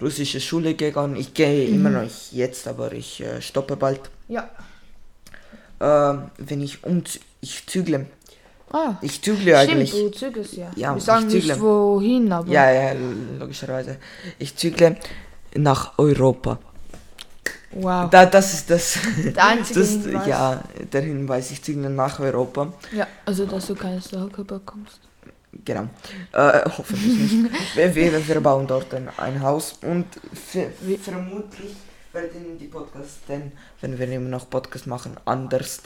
russische 0.00 0.40
Schule 0.40 0.74
gegangen. 0.74 1.14
Ich 1.16 1.34
gehe 1.34 1.68
Mhm. 1.68 1.74
immer 1.74 1.90
noch 1.90 2.10
jetzt, 2.32 2.66
aber 2.66 2.92
ich 2.92 3.20
äh, 3.20 3.40
stoppe 3.42 3.76
bald. 3.76 4.00
Ja. 4.28 4.48
Ähm, 5.80 6.30
wenn 6.38 6.60
ich 6.62 6.82
um 6.84 7.02
ich 7.40 7.66
zügle. 7.66 8.06
Ah, 8.72 8.94
Ich 9.02 9.20
zügle 9.22 9.58
eigentlich. 9.58 9.90
stimmt, 9.90 10.14
du 10.14 10.18
zügelst 10.18 10.54
ja. 10.54 10.70
Ja, 10.76 10.94
Wir 10.94 11.00
sagen 11.00 11.28
ich 11.28 11.46
nicht 11.46 11.60
wohin, 11.60 12.32
aber... 12.32 12.48
Ja, 12.50 12.70
ja, 12.70 12.92
logischerweise. 13.38 13.98
Ich 14.38 14.56
zügle 14.56 14.96
nach 15.54 15.98
Europa. 15.98 16.58
Wow. 17.72 18.10
Da, 18.10 18.26
das 18.26 18.52
ist 18.54 18.70
das. 18.70 18.98
Der 19.34 19.46
einzige 19.46 19.80
das 19.80 19.90
Hinweis. 19.90 20.26
ja, 20.26 20.62
der 20.92 21.02
Hinweis, 21.02 21.50
ich 21.50 21.62
zügle 21.62 21.88
nach 21.90 22.20
Europa. 22.20 22.72
Ja, 22.92 23.06
also 23.24 23.46
dass 23.46 23.66
du 23.66 23.74
keine 23.74 24.00
Sorge 24.00 24.44
bekommst. 24.44 25.00
Genau. 25.64 25.88
Äh, 26.32 26.62
hoffentlich 26.66 27.32
nicht. 27.32 27.54
wir, 27.76 27.94
wir, 27.94 28.28
wir 28.28 28.40
bauen 28.40 28.66
dort 28.66 28.92
ein, 28.94 29.08
ein 29.18 29.42
Haus 29.42 29.78
und 29.82 30.06
vermutlich 31.02 31.76
werden 32.12 32.58
die 32.58 32.66
Podcasts 32.68 33.20
dann, 33.28 33.52
wenn 33.80 33.98
wir 33.98 34.08
immer 34.10 34.28
noch 34.28 34.48
Podcast 34.48 34.86
machen, 34.86 35.16
anders. 35.24 35.82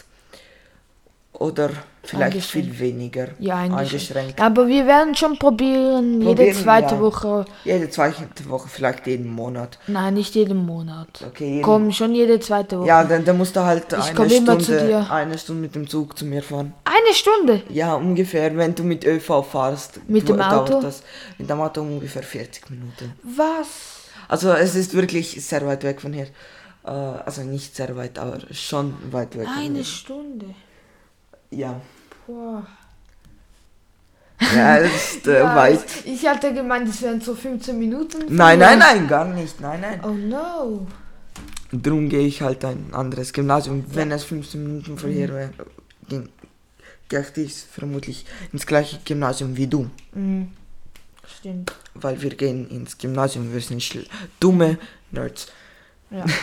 Oder 1.38 1.68
vielleicht 2.02 2.40
viel 2.50 2.78
weniger 2.78 3.28
Ja, 3.38 3.56
eingeschränkt. 3.56 3.92
eingeschränkt. 3.92 4.40
Aber 4.40 4.66
wir 4.68 4.86
werden 4.86 5.14
schon 5.14 5.38
probieren, 5.38 6.22
jede 6.22 6.34
Probieren, 6.34 6.54
zweite 6.56 6.94
ja. 6.94 7.00
Woche. 7.00 7.44
Jede 7.64 7.90
zweite 7.90 8.24
Woche, 8.48 8.68
vielleicht 8.68 9.06
jeden 9.06 9.28
Monat. 9.30 9.78
Nein, 9.86 10.14
nicht 10.14 10.34
jeden 10.34 10.56
Monat. 10.64 11.08
Okay, 11.26 11.48
jeden, 11.56 11.62
Komm, 11.62 11.92
schon 11.92 12.14
jede 12.14 12.40
zweite 12.40 12.78
Woche. 12.78 12.88
Ja, 12.88 13.04
dann, 13.04 13.24
dann 13.24 13.36
musst 13.36 13.54
du 13.54 13.60
halt 13.60 13.84
Ich 13.92 14.18
eine 14.18 14.30
Stunde, 14.30 14.86
dir. 14.86 15.10
eine 15.10 15.36
Stunde 15.36 15.60
mit 15.62 15.74
dem 15.74 15.86
Zug 15.86 16.16
zu 16.16 16.24
mir 16.24 16.42
fahren. 16.42 16.72
Eine 16.84 17.12
Stunde. 17.14 17.62
Ja, 17.68 17.94
ungefähr, 17.96 18.56
wenn 18.56 18.74
du 18.74 18.82
mit 18.84 19.04
ÖV 19.04 19.42
fahrst. 19.44 20.00
Mit 20.08 20.28
dem 20.28 20.40
Auto? 20.40 20.80
Das, 20.80 21.02
mit 21.36 21.50
dem 21.50 21.60
Auto 21.60 21.82
ungefähr 21.82 22.22
40 22.22 22.70
Minuten. 22.70 23.12
Was? 23.22 23.66
Also 24.28 24.52
es 24.52 24.74
ist 24.74 24.94
wirklich 24.94 25.44
sehr 25.44 25.66
weit 25.66 25.84
weg 25.84 26.00
von 26.00 26.12
hier. 26.14 26.28
Äh, 26.84 26.90
also 26.90 27.42
nicht 27.42 27.76
sehr 27.76 27.94
weit, 27.96 28.18
aber 28.18 28.38
schon 28.52 28.94
weit 29.10 29.36
weg. 29.36 29.46
von 29.48 29.54
Eine 29.58 29.74
hier. 29.76 29.84
Stunde. 29.84 30.46
Ja. 31.50 31.80
Boah. 32.26 32.66
Ja, 34.54 34.76
ist 34.76 35.26
äh, 35.26 35.38
Ja, 35.40 35.54
weit. 35.56 35.84
Ich 36.04 36.26
hatte 36.26 36.52
gemeint, 36.52 36.88
es 36.88 37.00
wären 37.02 37.20
so 37.20 37.34
15 37.34 37.78
Minuten. 37.78 38.24
Nein, 38.34 38.58
nein, 38.58 38.78
nein, 38.78 39.08
gar 39.08 39.24
nicht. 39.24 39.60
Nein, 39.60 39.80
nein. 39.80 40.00
Oh 40.04 40.10
no. 40.12 40.86
Drum 41.72 42.08
gehe 42.08 42.26
ich 42.26 42.42
halt 42.42 42.64
ein 42.64 42.92
anderes 42.92 43.32
Gymnasium. 43.32 43.84
Wenn 43.88 44.10
es 44.12 44.24
15 44.24 44.62
Minuten 44.62 44.98
von 44.98 45.10
hier 45.10 45.28
wäre, 45.28 45.50
ging- 46.08 46.28
gehe 47.08 47.24
ich 47.36 47.54
vermutlich 47.54 48.24
ins 48.52 48.66
gleiche 48.66 48.98
Gymnasium 49.04 49.56
wie 49.56 49.66
du. 49.66 49.90
Mhm. 50.12 50.48
Stimmt. 51.38 51.72
Weil 51.94 52.20
wir 52.22 52.30
gehen 52.34 52.68
ins 52.70 52.96
Gymnasium, 52.98 53.52
wir 53.52 53.60
sind 53.60 53.82
dumme 54.38 54.78
Nerds. 55.10 55.48
Ja. 56.10 56.24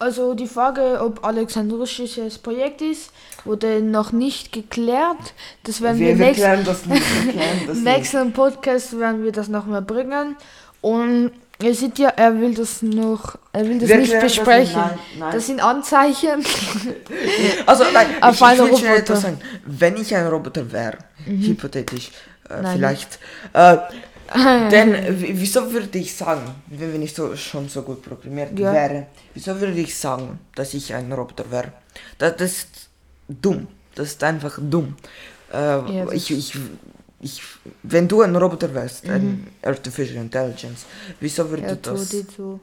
Also 0.00 0.32
die 0.32 0.46
Frage, 0.46 0.98
ob 1.02 1.22
Alex 1.26 1.58
ein 1.58 1.70
russisches 1.70 2.38
Projekt 2.38 2.80
ist, 2.80 3.12
wurde 3.44 3.82
noch 3.82 4.12
nicht 4.12 4.50
geklärt. 4.50 5.34
Das 5.64 5.82
werden 5.82 5.98
wir, 5.98 6.18
wir, 6.18 6.26
nächst, 6.26 6.42
das 6.42 6.86
nicht. 6.86 7.02
Wir 7.26 7.42
im 7.42 7.66
nicht. 7.74 7.84
nächsten 7.84 8.32
Podcast 8.32 8.98
werden 8.98 9.22
wir 9.22 9.30
das 9.30 9.48
nochmal 9.48 9.82
bringen. 9.82 10.36
Und 10.80 11.32
ihr 11.62 11.74
seht 11.74 11.98
ja, 11.98 12.08
er 12.16 12.40
will 12.40 12.54
das 12.54 12.80
noch, 12.80 13.36
er 13.52 13.68
will 13.68 13.78
das 13.78 13.90
Wir 13.90 13.98
nicht 13.98 14.08
klären 14.08 14.24
das 14.24 14.36
besprechen. 14.36 14.80
Nein, 14.80 14.98
nein. 15.18 15.32
Das 15.34 15.46
sind 15.46 15.62
Anzeichen. 15.62 16.44
Also 17.66 17.84
nein, 17.92 18.06
Auf 18.22 18.36
ich, 18.36 18.40
ich 18.40 18.46
einen 18.46 18.60
will 18.60 18.78
schnell 18.78 18.90
Roboter. 18.92 18.96
etwas 19.02 19.20
sagen. 19.20 19.40
Wenn 19.66 19.96
ich 19.98 20.16
ein 20.16 20.26
Roboter 20.26 20.72
wäre, 20.72 20.96
hypothetisch, 21.26 22.10
äh, 22.48 22.72
vielleicht, 22.72 23.18
äh, 23.52 23.76
Denn 24.70 24.94
wieso 25.18 25.72
würde 25.72 25.98
ich 25.98 26.14
sagen, 26.14 26.42
wenn 26.68 27.02
ich 27.02 27.12
so, 27.14 27.34
schon 27.36 27.68
so 27.68 27.82
gut 27.82 28.02
programmiert 28.02 28.56
Ja. 28.58 28.72
wäre, 28.72 29.06
wieso 29.34 29.60
würde 29.60 29.80
ich 29.80 29.96
sagen, 29.98 30.38
dass 30.54 30.72
ich 30.74 30.94
ein 30.94 31.12
Roboter 31.12 31.50
wäre? 31.50 31.72
Das, 32.18 32.36
das 32.36 32.50
ist 32.52 32.68
dumm. 33.28 33.66
Das 33.94 34.08
ist 34.08 34.22
einfach 34.22 34.56
dumm. 34.60 34.94
Äh, 35.52 35.56
Ja, 35.56 36.04
das- 36.04 36.14
ich, 36.14 36.30
ich, 36.30 36.54
ich, 37.20 37.42
wenn 37.82 38.06
du 38.06 38.22
ein 38.22 38.34
Roboter 38.36 38.72
wärst, 38.72 39.04
Mhm. 39.06 39.12
ein 39.14 39.46
Artificial 39.62 40.22
Intelligence, 40.22 40.86
wieso 41.18 41.50
würde 41.50 41.62
Ja, 41.64 41.74
das, 41.74 42.08
so, 42.10 42.22
so. 42.36 42.60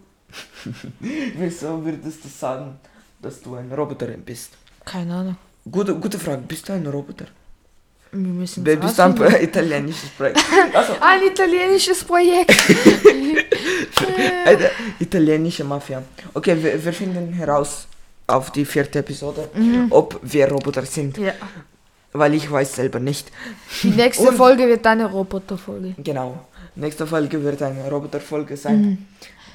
wieso 1.00 1.84
würdest 1.86 2.24
du 2.24 2.30
sagen, 2.30 2.80
dass 3.22 3.42
du 3.42 3.56
ein 3.56 3.72
Roboter 3.72 4.08
bist? 4.08 4.52
Keine 4.86 5.14
Ahnung. 5.16 5.38
Gute, 5.70 5.94
gute 5.96 6.18
Frage, 6.18 6.44
bist 6.48 6.68
du 6.70 6.74
ein 6.74 6.88
Roboter? 6.88 7.26
Wir 8.12 8.20
müssen 8.34 8.64
Bist 8.64 8.98
du 8.98 9.04
ein 9.04 9.44
italienisches 9.44 10.10
Projekt? 10.10 10.40
Also, 10.74 10.94
Ein 11.02 11.22
italienisches 11.24 12.04
Projekt. 12.04 12.52
Eine 14.46 14.70
italienische 15.00 15.64
Mafia. 15.64 16.02
Okay, 16.34 16.58
wir, 16.62 16.84
wir 16.84 16.94
finden 16.94 17.34
heraus 17.34 17.88
auf 18.28 18.52
die 18.52 18.66
vierte 18.66 19.00
Episode, 19.00 19.50
ob 19.90 20.20
wir 20.22 20.48
Roboter 20.50 20.86
sind, 20.86 21.18
ja. 21.18 21.34
weil 22.14 22.34
ich 22.34 22.50
weiß 22.52 22.76
selber 22.76 23.00
nicht. 23.00 23.32
Die 23.84 23.90
nächste 23.90 24.30
Und- 24.30 24.36
Folge 24.36 24.68
wird 24.68 24.86
eine 24.86 25.06
Roboterfolge. 25.10 25.96
Genau. 25.98 26.46
Nächste 26.76 27.08
Folge 27.08 27.44
wird 27.44 27.62
eine 27.62 27.90
Roboterfolge 27.90 28.56
sein. 28.56 29.08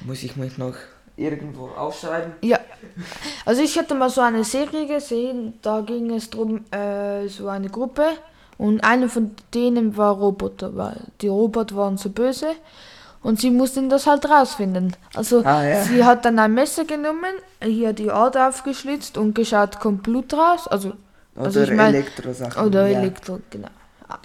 Muss 0.05 0.23
ich 0.23 0.35
mich 0.35 0.57
noch 0.57 0.75
irgendwo 1.15 1.67
aufschreiben? 1.67 2.33
Ja. 2.41 2.59
Also 3.45 3.61
ich 3.61 3.77
hatte 3.77 3.93
mal 3.95 4.09
so 4.09 4.21
eine 4.21 4.43
Serie 4.43 4.87
gesehen, 4.87 5.53
da 5.61 5.81
ging 5.81 6.11
es 6.11 6.29
drum, 6.29 6.65
äh, 6.71 7.27
so 7.27 7.47
eine 7.47 7.69
Gruppe 7.69 8.07
und 8.57 8.83
eine 8.83 9.09
von 9.09 9.31
denen 9.53 9.97
war 9.97 10.13
Roboter, 10.15 10.75
weil 10.75 10.97
die 11.21 11.27
Roboter 11.27 11.75
waren 11.75 11.97
so 11.97 12.09
böse 12.09 12.47
und 13.21 13.39
sie 13.39 13.49
mussten 13.51 13.89
das 13.89 14.05
halt 14.07 14.29
rausfinden. 14.29 14.95
Also 15.15 15.43
Ah, 15.45 15.63
ja. 15.63 15.83
sie 15.83 16.03
hat 16.03 16.25
dann 16.25 16.37
ein 16.39 16.53
Messer 16.53 16.85
genommen, 16.85 17.33
hier 17.61 17.93
die 17.93 18.11
Ader 18.11 18.49
aufgeschlitzt 18.49 19.17
und 19.17 19.33
geschaut, 19.35 19.79
kommt 19.79 20.03
Blut 20.03 20.33
raus, 20.33 20.67
also 20.67 20.93
Oder 21.35 21.45
Also 21.45 21.61
ich 21.61 21.71
mein- 21.71 21.95
Elektrosachen. 21.95 22.63
oder 22.67 22.87
ja. 22.87 22.99
Elektro, 22.99 23.39
genau. 23.49 23.69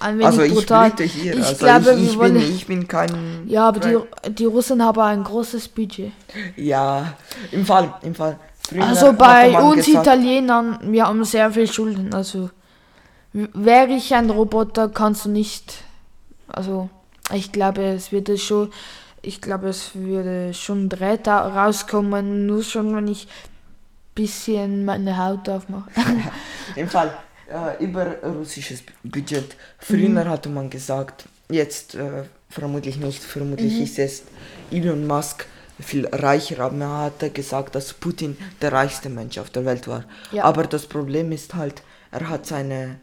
Ein 0.00 0.14
wenig 0.16 0.26
Also 0.26 0.42
ich 0.42 0.54
brutal. 0.54 0.90
bitte 0.90 1.04
hier. 1.04 1.32
Ich 1.34 1.46
also 1.46 1.64
glaube, 1.64 1.92
ich, 1.94 2.08
ich, 2.10 2.18
wir 2.20 2.28
bin, 2.28 2.36
ich 2.36 2.66
bin 2.66 2.86
kein... 2.88 3.44
Ja, 3.46 3.68
aber 3.68 3.80
die, 3.80 3.96
die 4.32 4.44
Russen 4.44 4.84
haben 4.84 5.00
ein 5.00 5.24
großes 5.24 5.68
Budget. 5.68 6.12
Ja, 6.56 7.14
im 7.52 7.64
Fall, 7.64 7.94
im 8.02 8.14
Fall. 8.14 8.38
Früher 8.68 8.84
Also 8.84 9.14
bei 9.14 9.58
uns 9.58 9.86
gesagt- 9.86 10.06
Italienern, 10.06 10.78
wir 10.92 11.06
haben 11.06 11.24
sehr 11.24 11.50
viel 11.50 11.66
Schulden. 11.72 12.12
Also 12.12 12.50
wäre 13.32 13.92
ich 13.92 14.14
ein 14.14 14.30
Roboter, 14.30 14.88
kannst 14.88 15.24
du 15.24 15.30
nicht. 15.30 15.82
Also 16.48 16.88
ich 17.32 17.52
glaube, 17.52 17.82
es 17.84 18.10
würde 18.12 18.38
schon, 18.38 18.72
ich 19.22 19.40
glaube, 19.40 19.68
es 19.68 19.94
würde 19.94 20.54
schon 20.54 20.88
Drähte 20.88 21.30
rauskommen, 21.30 22.46
nur 22.46 22.62
schon, 22.62 22.94
wenn 22.96 23.08
ich 23.08 23.28
bisschen 24.14 24.84
meine 24.84 25.16
Haut 25.16 25.48
aufmache. 25.48 25.90
Im 26.76 26.88
Fall 26.88 27.16
äh, 27.50 27.82
über 27.84 28.16
russisches 28.22 28.82
Budget. 29.04 29.56
Früher 29.78 30.08
Mhm. 30.08 30.28
hatte 30.28 30.48
man 30.48 30.70
gesagt, 30.70 31.26
jetzt 31.50 31.94
äh, 31.94 32.24
vermutlich 32.50 32.96
nicht, 32.96 33.22
vermutlich 33.22 33.74
Mhm. 33.78 33.84
ist 33.84 33.98
es 33.98 34.22
Elon 34.70 35.06
Musk 35.06 35.46
viel 35.80 36.06
reicher, 36.08 36.58
aber 36.64 36.74
man 36.74 36.88
hatte 37.04 37.30
gesagt, 37.30 37.74
dass 37.76 37.92
Putin 37.94 38.36
der 38.60 38.72
reichste 38.72 39.08
Mensch 39.08 39.38
auf 39.38 39.50
der 39.50 39.64
Welt 39.64 39.86
war. 39.86 40.04
Ja. 40.32 40.44
Aber 40.44 40.64
das 40.64 40.86
Problem 40.86 41.30
ist 41.30 41.54
halt, 41.54 41.82
er 42.10 42.28
hat 42.28 42.46
seine 42.46 42.98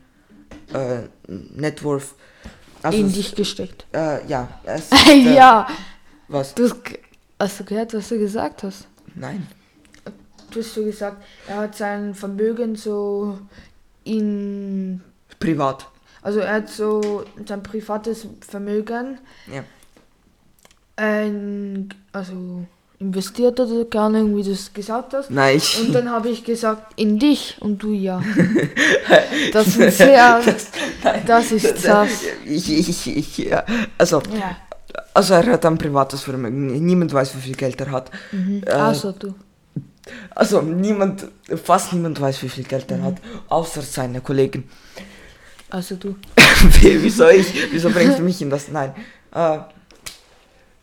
äh, 0.73 1.03
Net 1.27 1.83
Worth, 1.83 2.13
also 2.81 2.97
In 2.97 3.11
dich 3.11 3.33
gesteckt. 3.35 3.85
Äh, 3.93 4.25
ja, 4.27 4.47
es 4.63 4.89
äh, 5.07 5.33
ja, 5.35 5.67
Was? 6.27 6.53
du 6.55 6.69
hast, 7.39 7.59
du 7.59 7.63
gehört, 7.65 7.93
was 7.93 8.09
du 8.09 8.17
gesagt 8.19 8.63
hast? 8.63 8.87
Nein. 9.15 9.47
Du 10.51 10.59
hast 10.61 10.73
so 10.73 10.83
gesagt, 10.85 11.23
er 11.47 11.57
hat 11.57 11.75
sein 11.75 12.13
Vermögen 12.15 12.75
so 12.75 13.39
in 14.03 15.01
Privat. 15.39 15.87
Also 16.21 16.39
er 16.39 16.53
hat 16.55 16.69
so 16.69 17.23
sein 17.45 17.61
privates 17.61 18.25
Vermögen 18.41 19.19
Ja. 19.51 19.63
ähm, 20.97 21.89
also 22.13 22.65
investiert 22.99 23.59
oder 23.59 23.85
keine 23.85 24.05
Ahnung, 24.19 24.37
wie 24.37 24.43
du 24.43 24.51
es 24.51 24.73
gesagt 24.73 25.13
hast. 25.13 25.29
Nein, 25.29 25.57
ich. 25.57 25.79
Und 25.81 25.93
dann 25.93 26.09
habe 26.09 26.29
ich 26.29 26.43
gesagt, 26.43 26.93
in 26.95 27.19
dich 27.19 27.57
und 27.59 27.81
du 27.83 27.91
ja. 27.91 28.21
Das 29.53 29.67
ist 29.75 29.97
sehr, 29.97 30.41
das 31.27 31.51
ist 31.51 31.85
das. 31.85 32.09
ich, 32.45 32.69
ich, 32.89 33.17
ich, 33.17 33.37
ja. 33.37 33.63
Also, 33.97 34.21
Ja. 34.33 34.55
also 35.13 35.33
er 35.33 35.45
hat 35.53 35.65
ein 35.65 35.77
privates 35.77 36.21
Vermögen. 36.21 36.67
Niemand 36.85 37.13
weiß, 37.13 37.35
wie 37.35 37.41
viel 37.41 37.55
Geld 37.55 37.79
er 37.81 37.91
hat. 37.91 38.09
Mhm. 38.31 38.61
Äh, 38.65 38.71
Also 38.71 39.11
du. 39.11 39.35
Also 40.35 40.61
niemand, 40.61 41.27
fast 41.63 41.91
niemand 41.93 42.19
weiß, 42.21 42.43
wie 42.43 42.49
viel 42.49 42.63
Geld 42.63 42.89
Mhm. 42.89 42.97
er 42.97 43.03
hat, 43.03 43.15
außer 43.49 43.81
seine 43.81 44.21
Kollegen. 44.21 44.69
Also 45.69 45.95
du. 45.95 46.15
Wie- 46.81 47.01
wieso 47.03 47.27
ich? 47.27 47.47
Wieso 47.71 47.89
bringst 47.89 48.19
du 48.19 48.23
mich 48.23 48.41
in 48.41 48.49
das? 48.49 48.67
Nein. 48.69 48.93
Äh, 49.33 49.57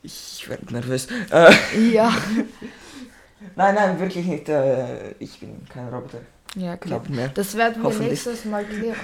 ich 0.03 0.47
werde 0.49 0.73
nervös. 0.73 1.07
Äh, 1.31 1.53
Ja. 1.93 2.13
nein, 3.57 3.75
nein, 3.75 3.99
wirklich 4.01 4.27
nicht. 4.27 4.49
Äh, 4.49 5.13
ich 5.19 5.39
bin 5.41 5.67
kein 5.69 5.89
Roboter. 5.89 6.21
Ja, 6.55 6.77
klar. 6.77 7.03
Das 7.35 7.55
werden 7.57 7.83
wir 7.83 7.91
nächstes 7.99 8.45
Mal 8.45 8.65
klären. 8.65 8.97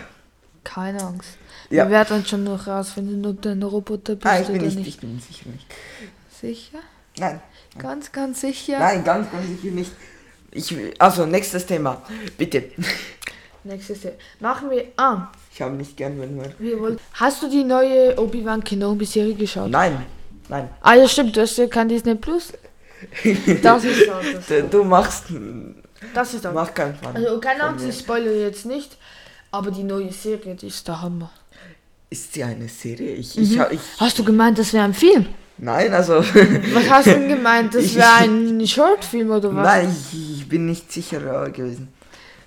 Keine 0.64 1.03
Angst. 1.03 1.30
Ja. 1.70 1.84
Wir 1.84 1.90
werden 1.92 2.24
schon 2.26 2.44
noch 2.44 2.66
rausfinden, 2.66 3.24
ob 3.24 3.40
du 3.40 3.51
ein 3.51 3.62
Roboter 3.62 4.16
bist 4.16 4.26
Ah, 4.26 4.40
ich 4.40 4.46
bin 4.49 4.57
oder 4.57 4.64
nicht, 4.66 4.76
nicht. 4.78 4.88
ich 4.88 5.01
bin 5.01 5.18
sicher 5.20 5.49
nicht. 5.49 5.66
Sicher? 6.40 6.78
Nein, 7.18 7.40
Ganz, 7.78 8.12
ganz 8.12 8.40
sicher? 8.40 8.78
nein, 8.78 9.03
ganz, 9.05 9.30
ganz 9.30 9.46
sicher 9.46 9.74
nicht. 9.74 9.92
Ich, 10.51 10.74
will- 10.76 10.94
also, 10.99 11.26
nächstes 11.26 11.64
Thema. 11.66 12.03
Bitte. 12.36 12.64
Nächstes 13.64 14.03
Jahr. 14.03 14.14
Machen 14.40 14.70
wir. 14.70 14.84
Ah, 14.96 15.28
Ich 15.53 15.61
habe 15.62 15.74
nicht 15.74 15.96
gern, 15.96 16.20
wenn 16.20 16.36
wir... 16.40 16.53
wir 16.59 16.80
wollen. 16.80 16.99
Hast 17.14 17.42
du 17.42 17.49
die 17.51 17.64
neue 17.64 18.18
Obi-Wan 18.18 18.62
Kenobi-Serie 18.64 19.34
geschaut? 19.34 19.70
Nein, 19.70 20.05
nein. 20.49 20.68
Ah, 20.80 20.94
ja, 20.94 21.07
stimmt, 21.09 21.36
du 21.36 21.40
hast 21.42 21.57
ja 21.59 21.66
kein 21.66 21.88
Disney 21.88 22.14
Plus. 22.14 22.53
Das 23.62 23.84
ist 23.84 24.09
anders. 24.09 24.46
Du, 24.49 24.62
du 24.64 24.84
machst... 24.84 25.24
Das 26.14 26.34
ist 26.34 26.44
anders. 26.46 26.66
Mach 26.68 26.74
keinen 26.74 26.94
Fun. 26.96 27.11
Also, 27.14 27.38
keine 27.40 27.62
Angst, 27.64 27.84
mir. 27.84 27.90
ich 27.90 27.99
spoilere 27.99 28.40
jetzt 28.40 28.66
nicht. 28.66 28.96
Aber 29.51 29.70
die 29.70 29.82
neue 29.84 30.12
Serie, 30.12 30.55
die 30.55 30.66
ist 30.66 30.86
der 30.88 31.01
Hammer. 31.01 31.30
Ist 32.11 32.32
sie 32.34 32.42
eine 32.44 32.68
Serie? 32.68 33.14
Ich, 33.14 33.36
Mhm. 33.36 33.42
ich, 33.42 33.59
ich, 33.72 33.80
Hast 33.99 34.18
du 34.18 34.24
gemeint, 34.24 34.59
das 34.59 34.72
wäre 34.72 34.84
ein 34.84 34.94
Film? 34.94 35.26
nein, 35.59 35.92
also... 35.92 36.14
Was 36.74 36.90
hast 36.90 37.07
du 37.07 37.11
denn 37.12 37.28
gemeint? 37.28 37.74
Das 37.74 37.94
wäre 37.96 38.09
ein 38.22 38.66
Shortfilm 38.66 39.30
oder 39.30 39.55
was? 39.55 39.64
nein, 39.64 39.96
ich, 40.12 40.38
ich 40.40 40.49
bin 40.49 40.66
nicht 40.66 40.90
sicher 40.92 41.46
äh, 41.46 41.51
gewesen. 41.51 41.88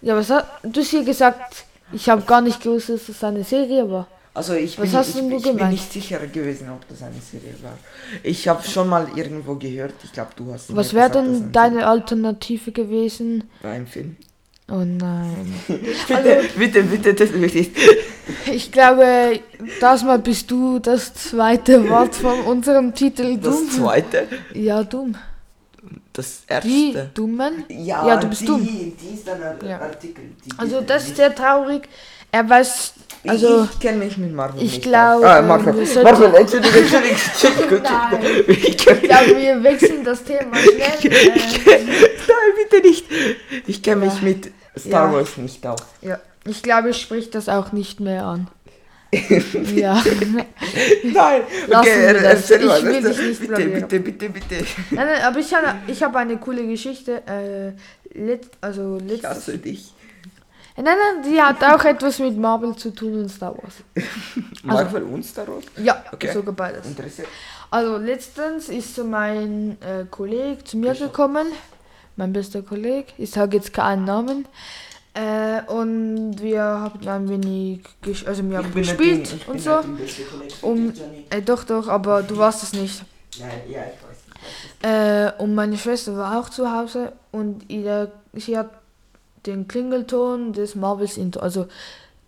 Ja, 0.01 0.15
was 0.15 0.29
hast 0.29 0.45
du 0.63 0.79
hast 0.81 0.89
hier 0.89 1.03
gesagt? 1.03 1.65
Ich 1.93 2.09
habe 2.09 2.21
gar 2.23 2.41
nicht 2.41 2.61
gewusst, 2.61 2.89
dass 2.89 3.05
das 3.07 3.23
eine 3.23 3.43
Serie 3.43 3.89
war. 3.89 4.07
Also 4.33 4.53
ich 4.53 4.77
bin, 4.77 4.89
hast 4.93 5.09
ich, 5.09 5.29
ich 5.29 5.43
bin 5.43 5.69
nicht 5.69 5.91
sicher 5.91 6.19
gewesen, 6.19 6.69
ob 6.69 6.87
das 6.87 7.01
eine 7.03 7.15
Serie 7.19 7.53
war. 7.63 7.77
Ich 8.23 8.47
habe 8.47 8.63
schon 8.65 8.87
mal 8.87 9.07
irgendwo 9.15 9.55
gehört, 9.55 9.93
ich 10.05 10.13
glaube, 10.13 10.31
du 10.37 10.53
hast 10.53 10.73
Was 10.73 10.93
wäre 10.93 11.09
denn 11.09 11.25
ein 11.35 11.51
deine 11.51 11.85
Alternative 11.85 12.71
gewesen? 12.71 13.43
Ein 13.61 13.85
Film. 13.87 14.15
Oh 14.69 14.85
nein. 14.85 15.53
Bitte, 15.67 16.43
bitte, 16.57 16.83
bitte, 16.83 17.13
das 17.13 17.33
wirklich. 17.33 17.71
Ich 18.53 18.71
glaube, 18.71 19.41
das 19.81 20.03
mal 20.03 20.19
bist 20.19 20.49
du 20.49 20.79
das 20.79 21.13
zweite 21.13 21.89
Wort 21.89 22.15
von 22.15 22.39
unserem 22.41 22.93
Titel 22.93 23.35
Das 23.37 23.53
dumm. 23.57 23.69
zweite, 23.69 24.27
Ja, 24.53 24.81
dumm. 24.85 25.15
das 26.13 26.43
Die 26.63 26.93
erste. 26.93 27.11
Dummen? 27.13 27.65
Ja, 27.67 28.07
Ja, 28.07 28.15
du 28.15 28.27
bist 28.29 28.41
die, 28.41 28.45
dumm. 28.45 28.63
Die 28.65 29.13
ist 29.13 29.27
ein 29.27 29.41
Ja. 29.67 29.81
Artikel. 29.81 30.23
Die 30.45 30.51
Also 30.57 30.79
die- 30.79 30.85
das 30.87 31.03
die- 31.03 31.09
ist 31.11 31.17
sehr 31.17 31.35
traurig. 31.35 31.89
Er 32.31 32.49
weiß, 32.49 32.93
also 33.27 33.67
ich 33.71 33.79
kenne 33.79 33.97
mich 33.99 34.17
mit 34.17 34.33
Marvel 34.33 34.61
ich 34.63 34.71
nicht 34.73 34.81
glaub, 34.83 35.17
aus. 35.19 35.23
Ah, 35.25 35.41
Marvel. 35.41 35.73
Marvel, 36.03 36.35
Entschuldigung, 36.35 36.77
Entschuldigung, 36.81 37.17
Entschuldigung. 37.27 37.81
Nein. 37.83 38.43
Ich 38.47 38.57
ich 38.57 38.77
glaube, 38.77 39.37
wir 39.37 39.63
wechseln 39.63 40.03
das 40.03 40.23
Thema 40.23 40.55
schnell. 40.57 41.11
Äh, 41.11 41.83
Nein, 42.27 42.67
bitte 42.69 42.87
nicht. 42.87 43.05
Ich 43.67 43.83
kenne 43.83 44.05
mich 44.05 44.21
mit 44.21 44.51
Star 44.77 45.07
Ja. 45.11 45.13
Wars 45.13 45.37
nicht 45.37 45.65
aus. 45.67 45.79
ja, 46.01 46.19
ich 46.45 46.63
glaube, 46.63 46.89
ich 46.89 46.97
sprich 47.01 47.29
das 47.29 47.47
auch 47.49 47.71
nicht 47.71 47.99
mehr 47.99 48.23
an. 48.25 48.47
ja. 49.75 50.01
Nein, 51.03 51.41
okay, 51.69 51.85
wir 51.85 51.93
er- 52.07 52.13
das. 52.13 52.23
erzähl 52.49 52.61
Ich 52.61 52.67
mal. 52.67 52.83
will 52.83 52.93
bitte, 53.01 53.09
dich 53.09 53.19
nicht 53.27 53.39
bitte, 53.41 53.53
blamieren. 53.55 53.81
bitte, 53.87 53.99
bitte, 53.99 54.29
bitte. 54.29 54.55
Nein, 54.91 55.05
nein, 55.05 55.21
aber 55.23 55.39
ich 55.39 55.53
habe 55.53 55.75
ich 55.87 56.01
hab 56.01 56.15
eine 56.15 56.37
coole 56.37 56.65
Geschichte. 56.65 57.21
Äh, 57.27 57.73
let, 58.17 58.45
also 58.61 58.97
Ich 59.03 59.11
letztes, 59.11 59.29
hasse 59.29 59.57
dich. 59.57 59.93
Nein, 60.77 60.85
nein, 60.85 61.23
die 61.31 61.41
hat 61.41 61.63
auch 61.63 61.83
etwas 61.85 62.19
mit 62.19 62.37
Marvel 62.37 62.75
zu 62.75 62.91
tun 62.91 63.21
und 63.21 63.29
Star 63.29 63.55
Wars. 63.57 63.75
Marvel 64.63 65.03
und 65.03 65.23
Star 65.23 65.47
Wars? 65.47 65.65
Ja, 65.77 66.03
Okay. 66.11 66.31
sogar 66.33 66.53
beides. 66.53 66.85
Interessiert. 66.87 67.27
Also 67.69 67.97
letztens 67.97 68.69
ist 68.69 68.95
so 68.95 69.03
mein 69.03 69.77
äh, 69.81 70.05
Kollege 70.09 70.63
zu 70.63 70.77
mir 70.77 70.93
gekommen, 70.93 71.47
mein 72.15 72.33
bester 72.33 72.61
Kollege, 72.61 73.07
ich 73.17 73.31
sage 73.31 73.57
jetzt 73.57 73.73
keinen 73.73 74.05
Namen, 74.05 74.45
Äh, 75.13 75.63
und 75.69 76.41
wir 76.41 76.61
haben 76.63 77.05
ein 77.05 77.27
wenig, 77.27 77.81
also 78.25 78.49
wir 78.49 78.59
haben 78.59 78.73
gespielt 78.73 79.33
ich 79.35 79.45
und 79.45 79.59
so. 79.59 79.81
Um, 80.61 80.93
äh, 81.29 81.41
doch, 81.41 81.65
doch, 81.65 81.89
aber 81.89 82.23
du 82.23 82.37
warst 82.37 82.63
es 82.63 82.71
nicht. 82.71 83.03
Nein, 83.37 83.49
ja, 83.67 83.81
ich 83.81 84.01
weiß. 84.01 84.17
Ich 84.25 84.87
weiß. 84.87 85.35
Äh, 85.37 85.41
und 85.43 85.53
meine 85.53 85.77
Schwester 85.77 86.15
war 86.15 86.39
auch 86.39 86.47
zu 86.49 86.71
Hause 86.71 87.11
und 87.31 87.69
ihr, 87.69 88.09
sie 88.33 88.57
hat 88.57 88.69
den 89.45 89.67
Klingelton 89.67 90.53
des 90.53 90.75
Marvels 90.75 91.17
Intro. 91.17 91.41
Also 91.41 91.67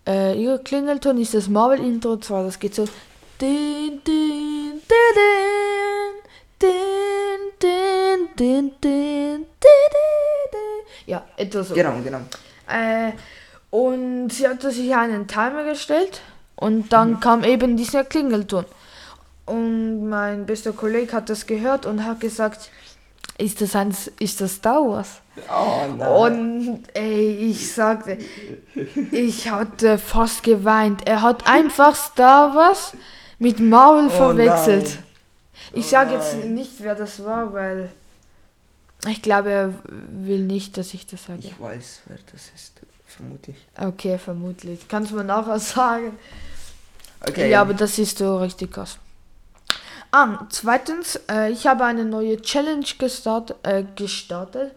äh, 0.08 0.42
ihr 0.42 0.58
Klingelton 0.58 1.20
ist 1.20 1.34
das 1.34 1.48
Marvel 1.48 1.80
Intro 1.80 2.18
zwar, 2.18 2.44
das 2.44 2.60
geht 2.60 2.76
so. 2.76 2.86
Din, 3.40 4.02
din, 4.06 4.82
din, 4.92 5.34
ja, 11.06 11.24
etwas 11.38 11.70
so. 11.70 11.76
Genau, 11.76 11.94
genau. 12.04 12.20
Äh, 12.68 13.12
und 13.70 14.30
sie 14.30 14.48
hatte 14.48 14.72
sich 14.72 14.94
einen 14.96 15.28
Timer 15.28 15.64
gestellt 15.64 16.22
und 16.56 16.94
dann 16.94 17.12
mhm. 17.12 17.20
kam 17.20 17.44
eben 17.44 17.78
dieser 17.78 18.04
Klingelton. 18.04 18.66
Und 19.46 20.08
mein 20.08 20.46
bester 20.46 20.72
Kollege 20.72 21.12
hat 21.14 21.30
das 21.30 21.46
gehört 21.46 21.86
und 21.86 22.06
hat 22.06 22.22
gesagt, 22.22 22.70
ist 23.38 23.62
das, 23.62 23.76
ein, 23.76 23.96
ist 24.20 24.42
das 24.42 24.56
Star 24.56 24.88
Wars? 24.88 25.22
Oh 25.50 25.86
nein. 25.98 26.08
Und 26.10 26.84
ey, 26.94 27.50
ich 27.50 27.74
sagte, 27.74 28.18
ich 29.12 29.50
hatte 29.50 29.98
fast 29.98 30.44
geweint. 30.44 31.08
Er 31.08 31.22
hat 31.22 31.48
einfach 31.48 31.96
Star 31.96 32.54
Wars 32.56 32.94
mit 33.40 33.60
Marvel 33.60 34.08
Oh 34.08 34.10
verwechselt. 34.10 34.86
nein. 34.86 35.04
Ich 35.74 35.86
Oh 35.88 35.90
sage 35.90 36.14
jetzt 36.14 36.36
nicht, 36.46 36.74
wer 36.80 36.94
das 36.96 37.24
war, 37.24 37.52
weil 37.54 37.90
ich 39.08 39.22
glaube, 39.22 39.50
er 39.52 39.74
will 39.88 40.44
nicht, 40.44 40.78
dass 40.78 40.94
ich 40.94 41.08
das 41.08 41.26
sage. 41.26 41.40
Ich 41.40 41.60
weiß, 41.60 42.02
wer 42.06 42.18
das 42.32 42.52
ist, 42.56 42.74
vermutlich. 43.08 43.58
Okay, 43.78 44.18
vermutlich. 44.18 44.88
Kannst 44.88 45.12
du 45.12 45.16
mir 45.16 45.24
nachher 45.24 45.60
sagen. 45.60 46.18
Okay. 47.28 47.50
Ja, 47.50 47.62
aber 47.62 47.74
das 47.74 47.98
ist 47.98 48.18
so 48.20 48.38
richtig 48.38 48.72
krass. 48.72 48.98
Ah, 50.16 50.46
zweitens, 50.50 51.20
äh, 51.28 51.52
ich 51.52 51.66
habe 51.66 51.86
eine 51.86 52.06
neue 52.06 52.40
Challenge 52.40 52.86
gestart, 53.00 53.56
äh, 53.64 53.84
gestartet. 53.96 54.72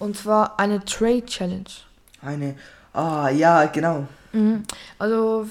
Und 0.00 0.16
zwar 0.16 0.58
eine 0.58 0.84
Trade 0.84 1.24
Challenge. 1.24 1.70
Eine. 2.20 2.56
Ah, 2.92 3.28
ja, 3.28 3.66
genau. 3.66 4.06
Mhm. 4.32 4.64
Also, 4.98 5.46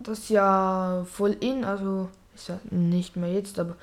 das 0.00 0.18
ist 0.18 0.30
ja 0.30 1.06
voll 1.12 1.36
in, 1.38 1.64
also 1.64 2.08
ist 2.34 2.48
ja 2.48 2.58
nicht 2.70 3.14
mehr 3.16 3.32
jetzt, 3.32 3.60
aber 3.60 3.76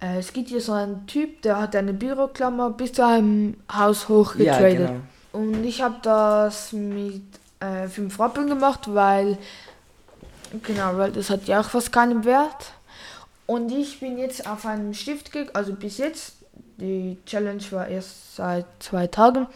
äh, 0.00 0.18
es 0.18 0.32
gibt 0.34 0.50
hier 0.50 0.60
so 0.60 0.72
einen 0.72 1.06
Typ, 1.06 1.40
der 1.40 1.58
hat 1.58 1.74
eine 1.74 1.94
Büroklammer 1.94 2.68
bis 2.68 2.92
zu 2.92 3.06
einem 3.06 3.56
Haus 3.72 4.10
hoch 4.10 4.34
Ja, 4.34 4.58
getradet. 4.58 4.88
genau. 4.88 5.00
Und 5.32 5.64
ich 5.64 5.80
habe 5.80 5.96
das 6.02 6.72
mit 6.74 7.22
äh, 7.60 7.88
5 7.88 8.20
Rappen 8.20 8.46
gemacht, 8.46 8.80
weil, 8.92 9.38
genau, 10.62 10.98
weil 10.98 11.12
das 11.12 11.30
hat 11.30 11.46
ja 11.46 11.60
auch 11.60 11.70
fast 11.70 11.90
keinen 11.92 12.24
Wert. 12.26 12.72
Und 13.46 13.72
ich 13.72 14.00
bin 14.00 14.18
jetzt 14.18 14.46
auf 14.46 14.64
einen 14.66 14.94
Stift 14.94 15.32
gegangen, 15.32 15.54
also 15.54 15.74
bis 15.74 15.98
jetzt, 15.98 16.34
die 16.78 17.18
Challenge 17.26 17.62
war 17.70 17.86
erst 17.86 18.36
seit 18.36 18.66
zwei 18.80 19.06
Tagen. 19.06 19.46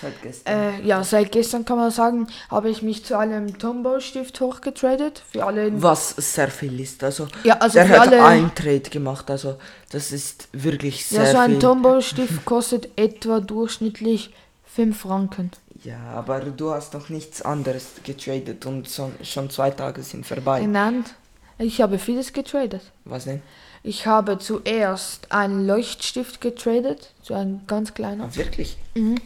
Seit 0.00 0.20
gestern. 0.22 0.58
Äh, 0.58 0.82
ja, 0.82 1.04
seit 1.04 1.30
gestern 1.32 1.64
kann 1.64 1.76
man 1.76 1.90
sagen, 1.90 2.28
habe 2.50 2.70
ich 2.70 2.82
mich 2.82 3.04
zu 3.04 3.18
einem 3.18 3.58
Tombow-Stift 3.58 4.40
hochgetradet. 4.40 5.22
Für 5.30 5.44
alle. 5.44 5.82
Was 5.82 6.10
sehr 6.10 6.48
viel 6.48 6.80
ist. 6.80 7.04
Also, 7.04 7.28
Ja, 7.44 7.58
also 7.58 7.74
der 7.74 7.88
hat 7.88 8.08
alle. 8.08 8.24
ein 8.24 8.54
Trade 8.54 8.80
gemacht. 8.80 9.30
Also, 9.30 9.56
das 9.90 10.12
ist 10.12 10.48
wirklich 10.52 11.04
sehr 11.06 11.24
ja, 11.24 11.32
so 11.32 11.38
ein 11.38 11.50
viel. 11.52 11.58
Tombow-Stift 11.60 12.44
kostet 12.44 12.88
etwa 12.98 13.40
durchschnittlich 13.40 14.30
5 14.64 14.98
Franken. 14.98 15.50
Ja, 15.84 15.98
aber 16.14 16.40
du 16.40 16.70
hast 16.70 16.94
noch 16.94 17.08
nichts 17.08 17.42
anderes 17.42 17.86
getradet 18.04 18.64
und 18.66 18.88
so, 18.88 19.10
schon 19.22 19.50
zwei 19.50 19.70
Tage 19.70 20.02
sind 20.02 20.24
vorbei. 20.24 20.60
Genannt. 20.60 21.14
Ich 21.58 21.80
habe 21.80 21.98
vieles 21.98 22.32
getradet. 22.32 22.82
Was 23.04 23.24
denn? 23.24 23.42
Ich 23.82 24.06
habe 24.06 24.38
zuerst 24.38 25.32
einen 25.32 25.66
Leuchtstift 25.66 26.40
getradet, 26.40 27.12
so 27.22 27.34
ein 27.34 27.62
ganz 27.66 27.94
kleiner. 27.94 28.24
Ah, 28.24 28.36
wirklich? 28.36 28.76
Mhm. 28.94 29.16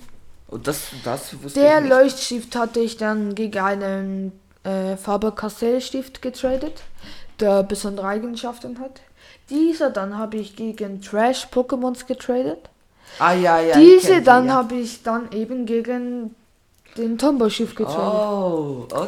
Und 0.49 0.66
das, 0.66 0.89
das 1.05 1.43
wusste 1.43 1.61
Der 1.61 1.77
ich 1.77 1.81
nicht. 1.83 1.91
Leuchtstift 1.91 2.57
hatte 2.57 2.81
ich 2.81 2.97
dann 2.97 3.35
gegen 3.35 3.59
einen 3.59 4.33
äh, 4.64 4.97
Faber-Castell-Stift 4.97 6.22
getradet, 6.22 6.83
der 7.41 7.62
besondere 7.62 8.07
Eigenschaften 8.07 8.79
hat. 8.79 9.01
Dieser 9.51 9.91
dann 9.91 10.16
habe 10.16 10.39
ich 10.39 10.57
gegen 10.57 11.03
Trash-Pokémons 11.03 12.07
getradet. 12.07 12.70
Ah, 13.18 13.33
ja, 13.35 13.61
ja. 13.61 13.79
Diese 13.79 14.22
dann 14.22 14.47
ja. 14.47 14.55
habe 14.55 14.77
ich 14.77 15.03
dann 15.03 15.31
eben 15.33 15.66
gegen 15.66 16.35
den 16.99 17.18
Tombow-Stift 17.18 17.76
getradet. 17.76 18.20
Oh, 18.28 18.86
okay, 18.90 19.05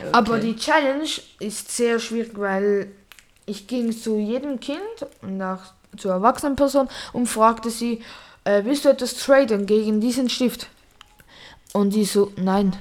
okay. 0.00 0.08
Aber 0.12 0.38
die 0.38 0.56
Challenge 0.56 1.08
ist 1.40 1.70
sehr 1.76 1.98
schwierig, 1.98 2.32
weil 2.38 2.90
ich 3.46 3.66
ging 3.66 3.92
zu 3.92 4.16
jedem 4.18 4.60
Kind 4.60 4.78
und 5.22 5.40
auch 5.42 5.58
zu 5.96 6.08
erwachsenen 6.08 6.56
Personen 6.56 6.88
und 7.12 7.26
fragte 7.26 7.70
sie, 7.70 8.02
äh, 8.44 8.64
willst 8.64 8.84
du 8.84 8.88
etwas 8.88 9.14
traden 9.14 9.66
gegen 9.66 10.00
diesen 10.00 10.28
Stift? 10.28 10.68
Und 11.72 11.90
die 11.94 12.04
so, 12.04 12.32
nein. 12.36 12.74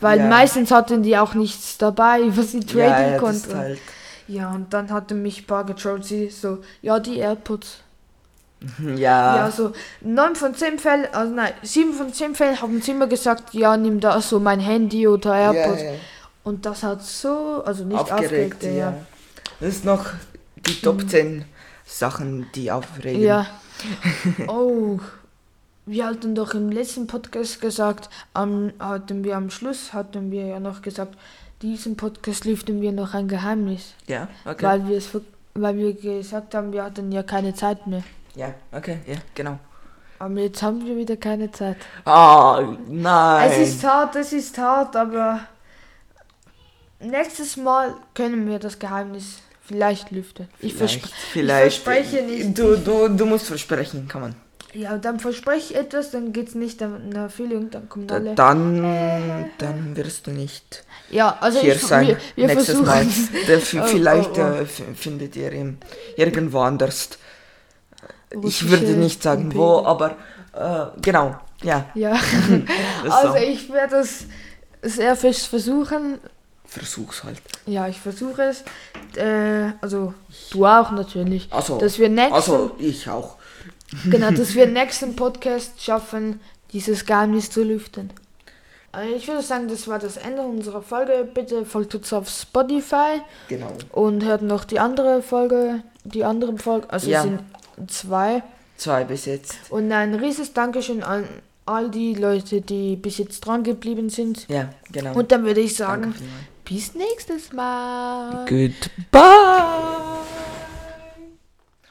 Weil 0.00 0.18
Ja. 0.18 0.26
meistens 0.26 0.70
hatten 0.70 1.02
die 1.02 1.16
auch 1.16 1.34
nichts 1.34 1.78
dabei, 1.78 2.20
was 2.36 2.52
sie 2.52 2.60
traden 2.60 2.78
ja, 2.78 3.10
ja, 3.12 3.18
konnten. 3.18 3.56
halt. 3.56 3.78
Ja, 4.26 4.50
und 4.52 4.72
dann 4.72 4.90
hatte 4.90 5.14
mich 5.14 5.42
ein 5.42 5.46
paar 5.46 5.64
getrollt, 5.64 6.04
sie 6.04 6.30
so, 6.30 6.58
ja, 6.82 6.98
die 6.98 7.18
AirPods. 7.18 7.78
Ja, 8.96 9.36
Ja, 9.36 9.50
so 9.50 9.72
9 10.00 10.36
von 10.36 10.54
10 10.54 10.78
Fällen, 10.78 11.06
also 11.12 11.34
nein, 11.34 11.52
7 11.62 11.92
von 11.92 12.12
10 12.12 12.34
Fällen 12.34 12.60
haben 12.60 12.80
sie 12.80 12.92
immer 12.92 13.06
gesagt, 13.06 13.54
ja, 13.54 13.76
nimm 13.76 14.00
da 14.00 14.20
so 14.20 14.40
mein 14.40 14.60
Handy 14.60 15.06
oder 15.06 15.36
ja, 15.38 15.52
AirPods. 15.52 15.82
ja. 15.82 15.90
Und 16.44 16.66
das 16.66 16.82
hat 16.82 17.02
so, 17.02 17.62
also 17.64 17.84
nicht 17.84 17.98
aufgeregt, 17.98 18.54
aufgeregt, 18.54 18.62
ja. 18.62 18.70
ja. 18.70 18.96
Das 19.60 19.68
ist 19.68 19.84
noch 19.84 20.06
die 20.66 20.80
Top 20.80 21.08
10 21.08 21.44
Sachen, 21.84 22.46
die 22.54 22.70
aufregen. 22.70 23.22
Ja. 23.22 23.46
oh, 24.48 24.98
wir 25.86 26.06
hatten 26.06 26.34
doch 26.34 26.54
im 26.54 26.70
letzten 26.70 27.06
Podcast 27.06 27.60
gesagt, 27.60 28.08
am, 28.32 28.72
hatten 28.78 29.24
wir 29.24 29.36
am 29.36 29.50
Schluss, 29.50 29.92
hatten 29.92 30.30
wir 30.30 30.46
ja 30.46 30.60
noch 30.60 30.82
gesagt, 30.82 31.16
diesen 31.62 31.96
Podcast 31.96 32.44
lüften 32.44 32.80
wir 32.80 32.92
noch 32.92 33.14
ein 33.14 33.28
Geheimnis. 33.28 33.94
Ja, 34.06 34.28
okay. 34.44 34.62
Weil 34.64 34.88
wir 34.88 34.98
es 34.98 35.08
weil 35.54 35.76
wir 35.76 35.92
gesagt 35.94 36.54
haben, 36.54 36.72
wir 36.72 36.82
hatten 36.82 37.12
ja 37.12 37.22
keine 37.22 37.54
Zeit 37.54 37.86
mehr. 37.86 38.02
Ja, 38.36 38.54
okay, 38.72 38.98
ja, 39.06 39.16
genau. 39.34 39.58
Aber 40.18 40.40
jetzt 40.40 40.62
haben 40.62 40.84
wir 40.86 40.96
wieder 40.96 41.16
keine 41.16 41.50
Zeit. 41.50 41.76
Ah, 42.04 42.62
nein. 42.88 43.50
Es 43.50 43.68
ist 43.68 43.84
hart, 43.84 44.16
es 44.16 44.32
ist 44.32 44.56
hart, 44.58 44.94
aber 44.96 45.40
nächstes 47.00 47.56
Mal 47.56 47.94
können 48.14 48.48
wir 48.48 48.58
das 48.58 48.78
Geheimnis 48.78 49.38
vielleicht 49.66 50.10
lüften. 50.10 50.48
Ich, 50.60 50.74
vielleicht, 50.74 51.00
verspre 51.00 51.18
vielleicht. 51.32 51.76
ich 51.78 51.82
verspreche 51.82 52.22
nicht. 52.24 52.58
Du, 52.58 52.76
du, 52.76 53.08
du 53.08 53.26
musst 53.26 53.46
versprechen, 53.46 54.08
kann 54.08 54.20
man. 54.20 54.34
Ja, 54.72 54.98
dann 54.98 55.20
verspreche 55.20 55.72
ich 55.74 55.76
etwas, 55.76 56.10
dann 56.10 56.32
geht's 56.32 56.56
nicht 56.56 56.80
in 56.82 57.12
Erfüllung, 57.12 57.70
dann 57.70 57.88
kommen 57.88 58.08
Da, 58.08 58.16
alle. 58.16 58.34
dann, 58.34 59.50
dann 59.58 59.96
wirst 59.96 60.26
du 60.26 60.32
nicht 60.32 60.84
Ja, 61.10 61.36
also 61.40 61.60
hier 61.60 61.76
ich, 61.76 61.82
sein 61.82 62.08
wir, 62.08 62.16
wir 62.34 62.46
nächstes 62.48 62.66
versuchen 62.76 62.86
Mal. 62.86 63.06
es. 63.06 63.46
Der, 63.46 63.60
v- 63.60 63.80
Oh, 63.82 63.86
vielleicht 63.86 64.30
oh, 64.36 64.40
oh. 64.42 64.54
Äh, 64.54 64.62
f- 64.62 64.82
findet 64.96 65.36
ihr 65.36 65.52
ihn 65.52 65.78
irgendwo 66.16 66.60
anders. 66.60 67.10
Ich 68.42 68.68
würde 68.68 68.92
nicht 68.92 69.22
sagen 69.22 69.52
wo, 69.54 69.78
Imperium. 69.78 69.86
aber 69.86 70.10
äh, 70.96 71.00
genau, 71.00 71.36
ja. 71.62 71.86
Ja, 71.94 72.12
also 73.10 73.28
so. 73.32 73.34
ich 73.36 73.72
werde 73.72 73.96
es 73.96 74.26
sehr 74.82 75.16
fest 75.16 75.46
versuchen. 75.46 76.18
Versuch's 76.66 77.22
halt. 77.24 77.40
Ja, 77.66 77.86
ich 77.88 78.00
versuche 78.00 78.42
es. 78.42 78.64
Äh, 79.16 79.72
also 79.80 80.12
du 80.50 80.66
auch 80.66 80.90
natürlich. 80.90 81.48
Also, 81.52 81.78
Dass 81.78 81.98
wir 81.98 82.08
nächsten, 82.08 82.34
also 82.34 82.72
ich 82.78 83.08
auch. 83.08 83.36
genau, 84.10 84.30
dass 84.30 84.54
wir 84.54 84.66
nächsten 84.80 85.14
Podcast 85.14 85.80
schaffen, 85.80 86.40
dieses 86.72 87.06
Geheimnis 87.06 87.50
zu 87.50 87.62
lüften. 87.62 88.10
Also 88.90 89.14
ich 89.14 89.26
würde 89.28 89.42
sagen, 89.42 89.68
das 89.68 89.86
war 89.88 89.98
das 89.98 90.16
Ende 90.16 90.42
unserer 90.42 90.82
Folge. 90.82 91.28
Bitte 91.32 91.64
folgt 91.64 91.94
uns 91.96 92.12
auf 92.12 92.28
Spotify 92.28 93.20
Genau. 93.48 93.72
und 93.92 94.24
hört 94.24 94.42
noch 94.42 94.64
die 94.64 94.78
andere 94.78 95.20
Folge, 95.22 95.82
die 96.04 96.24
anderen 96.24 96.58
Folgen. 96.58 96.88
Also 96.90 97.10
Ja. 97.10 97.22
sind 97.22 97.40
zwei. 97.86 98.42
Zwei 98.76 99.04
bis 99.04 99.26
jetzt. 99.26 99.56
Und 99.70 99.92
ein 99.92 100.14
riesiges 100.14 100.52
Dankeschön 100.52 101.02
an 101.02 101.28
all 101.66 101.90
die 101.90 102.14
Leute, 102.14 102.60
die 102.60 102.96
bis 102.96 103.18
jetzt 103.18 103.40
dran 103.40 103.62
geblieben 103.62 104.10
sind. 104.10 104.48
Ja, 104.48 104.70
genau. 104.90 105.14
Und 105.14 105.32
dann 105.32 105.44
würde 105.44 105.60
ich 105.60 105.76
sagen, 105.76 106.14
bis 106.64 106.94
nächstes 106.94 107.52
Mal. 107.52 108.44
Goodbye. 108.46 109.22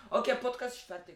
Okay, 0.09 0.33
Podcast 0.41 0.75
ist 0.75 0.83
fertig. 0.83 1.11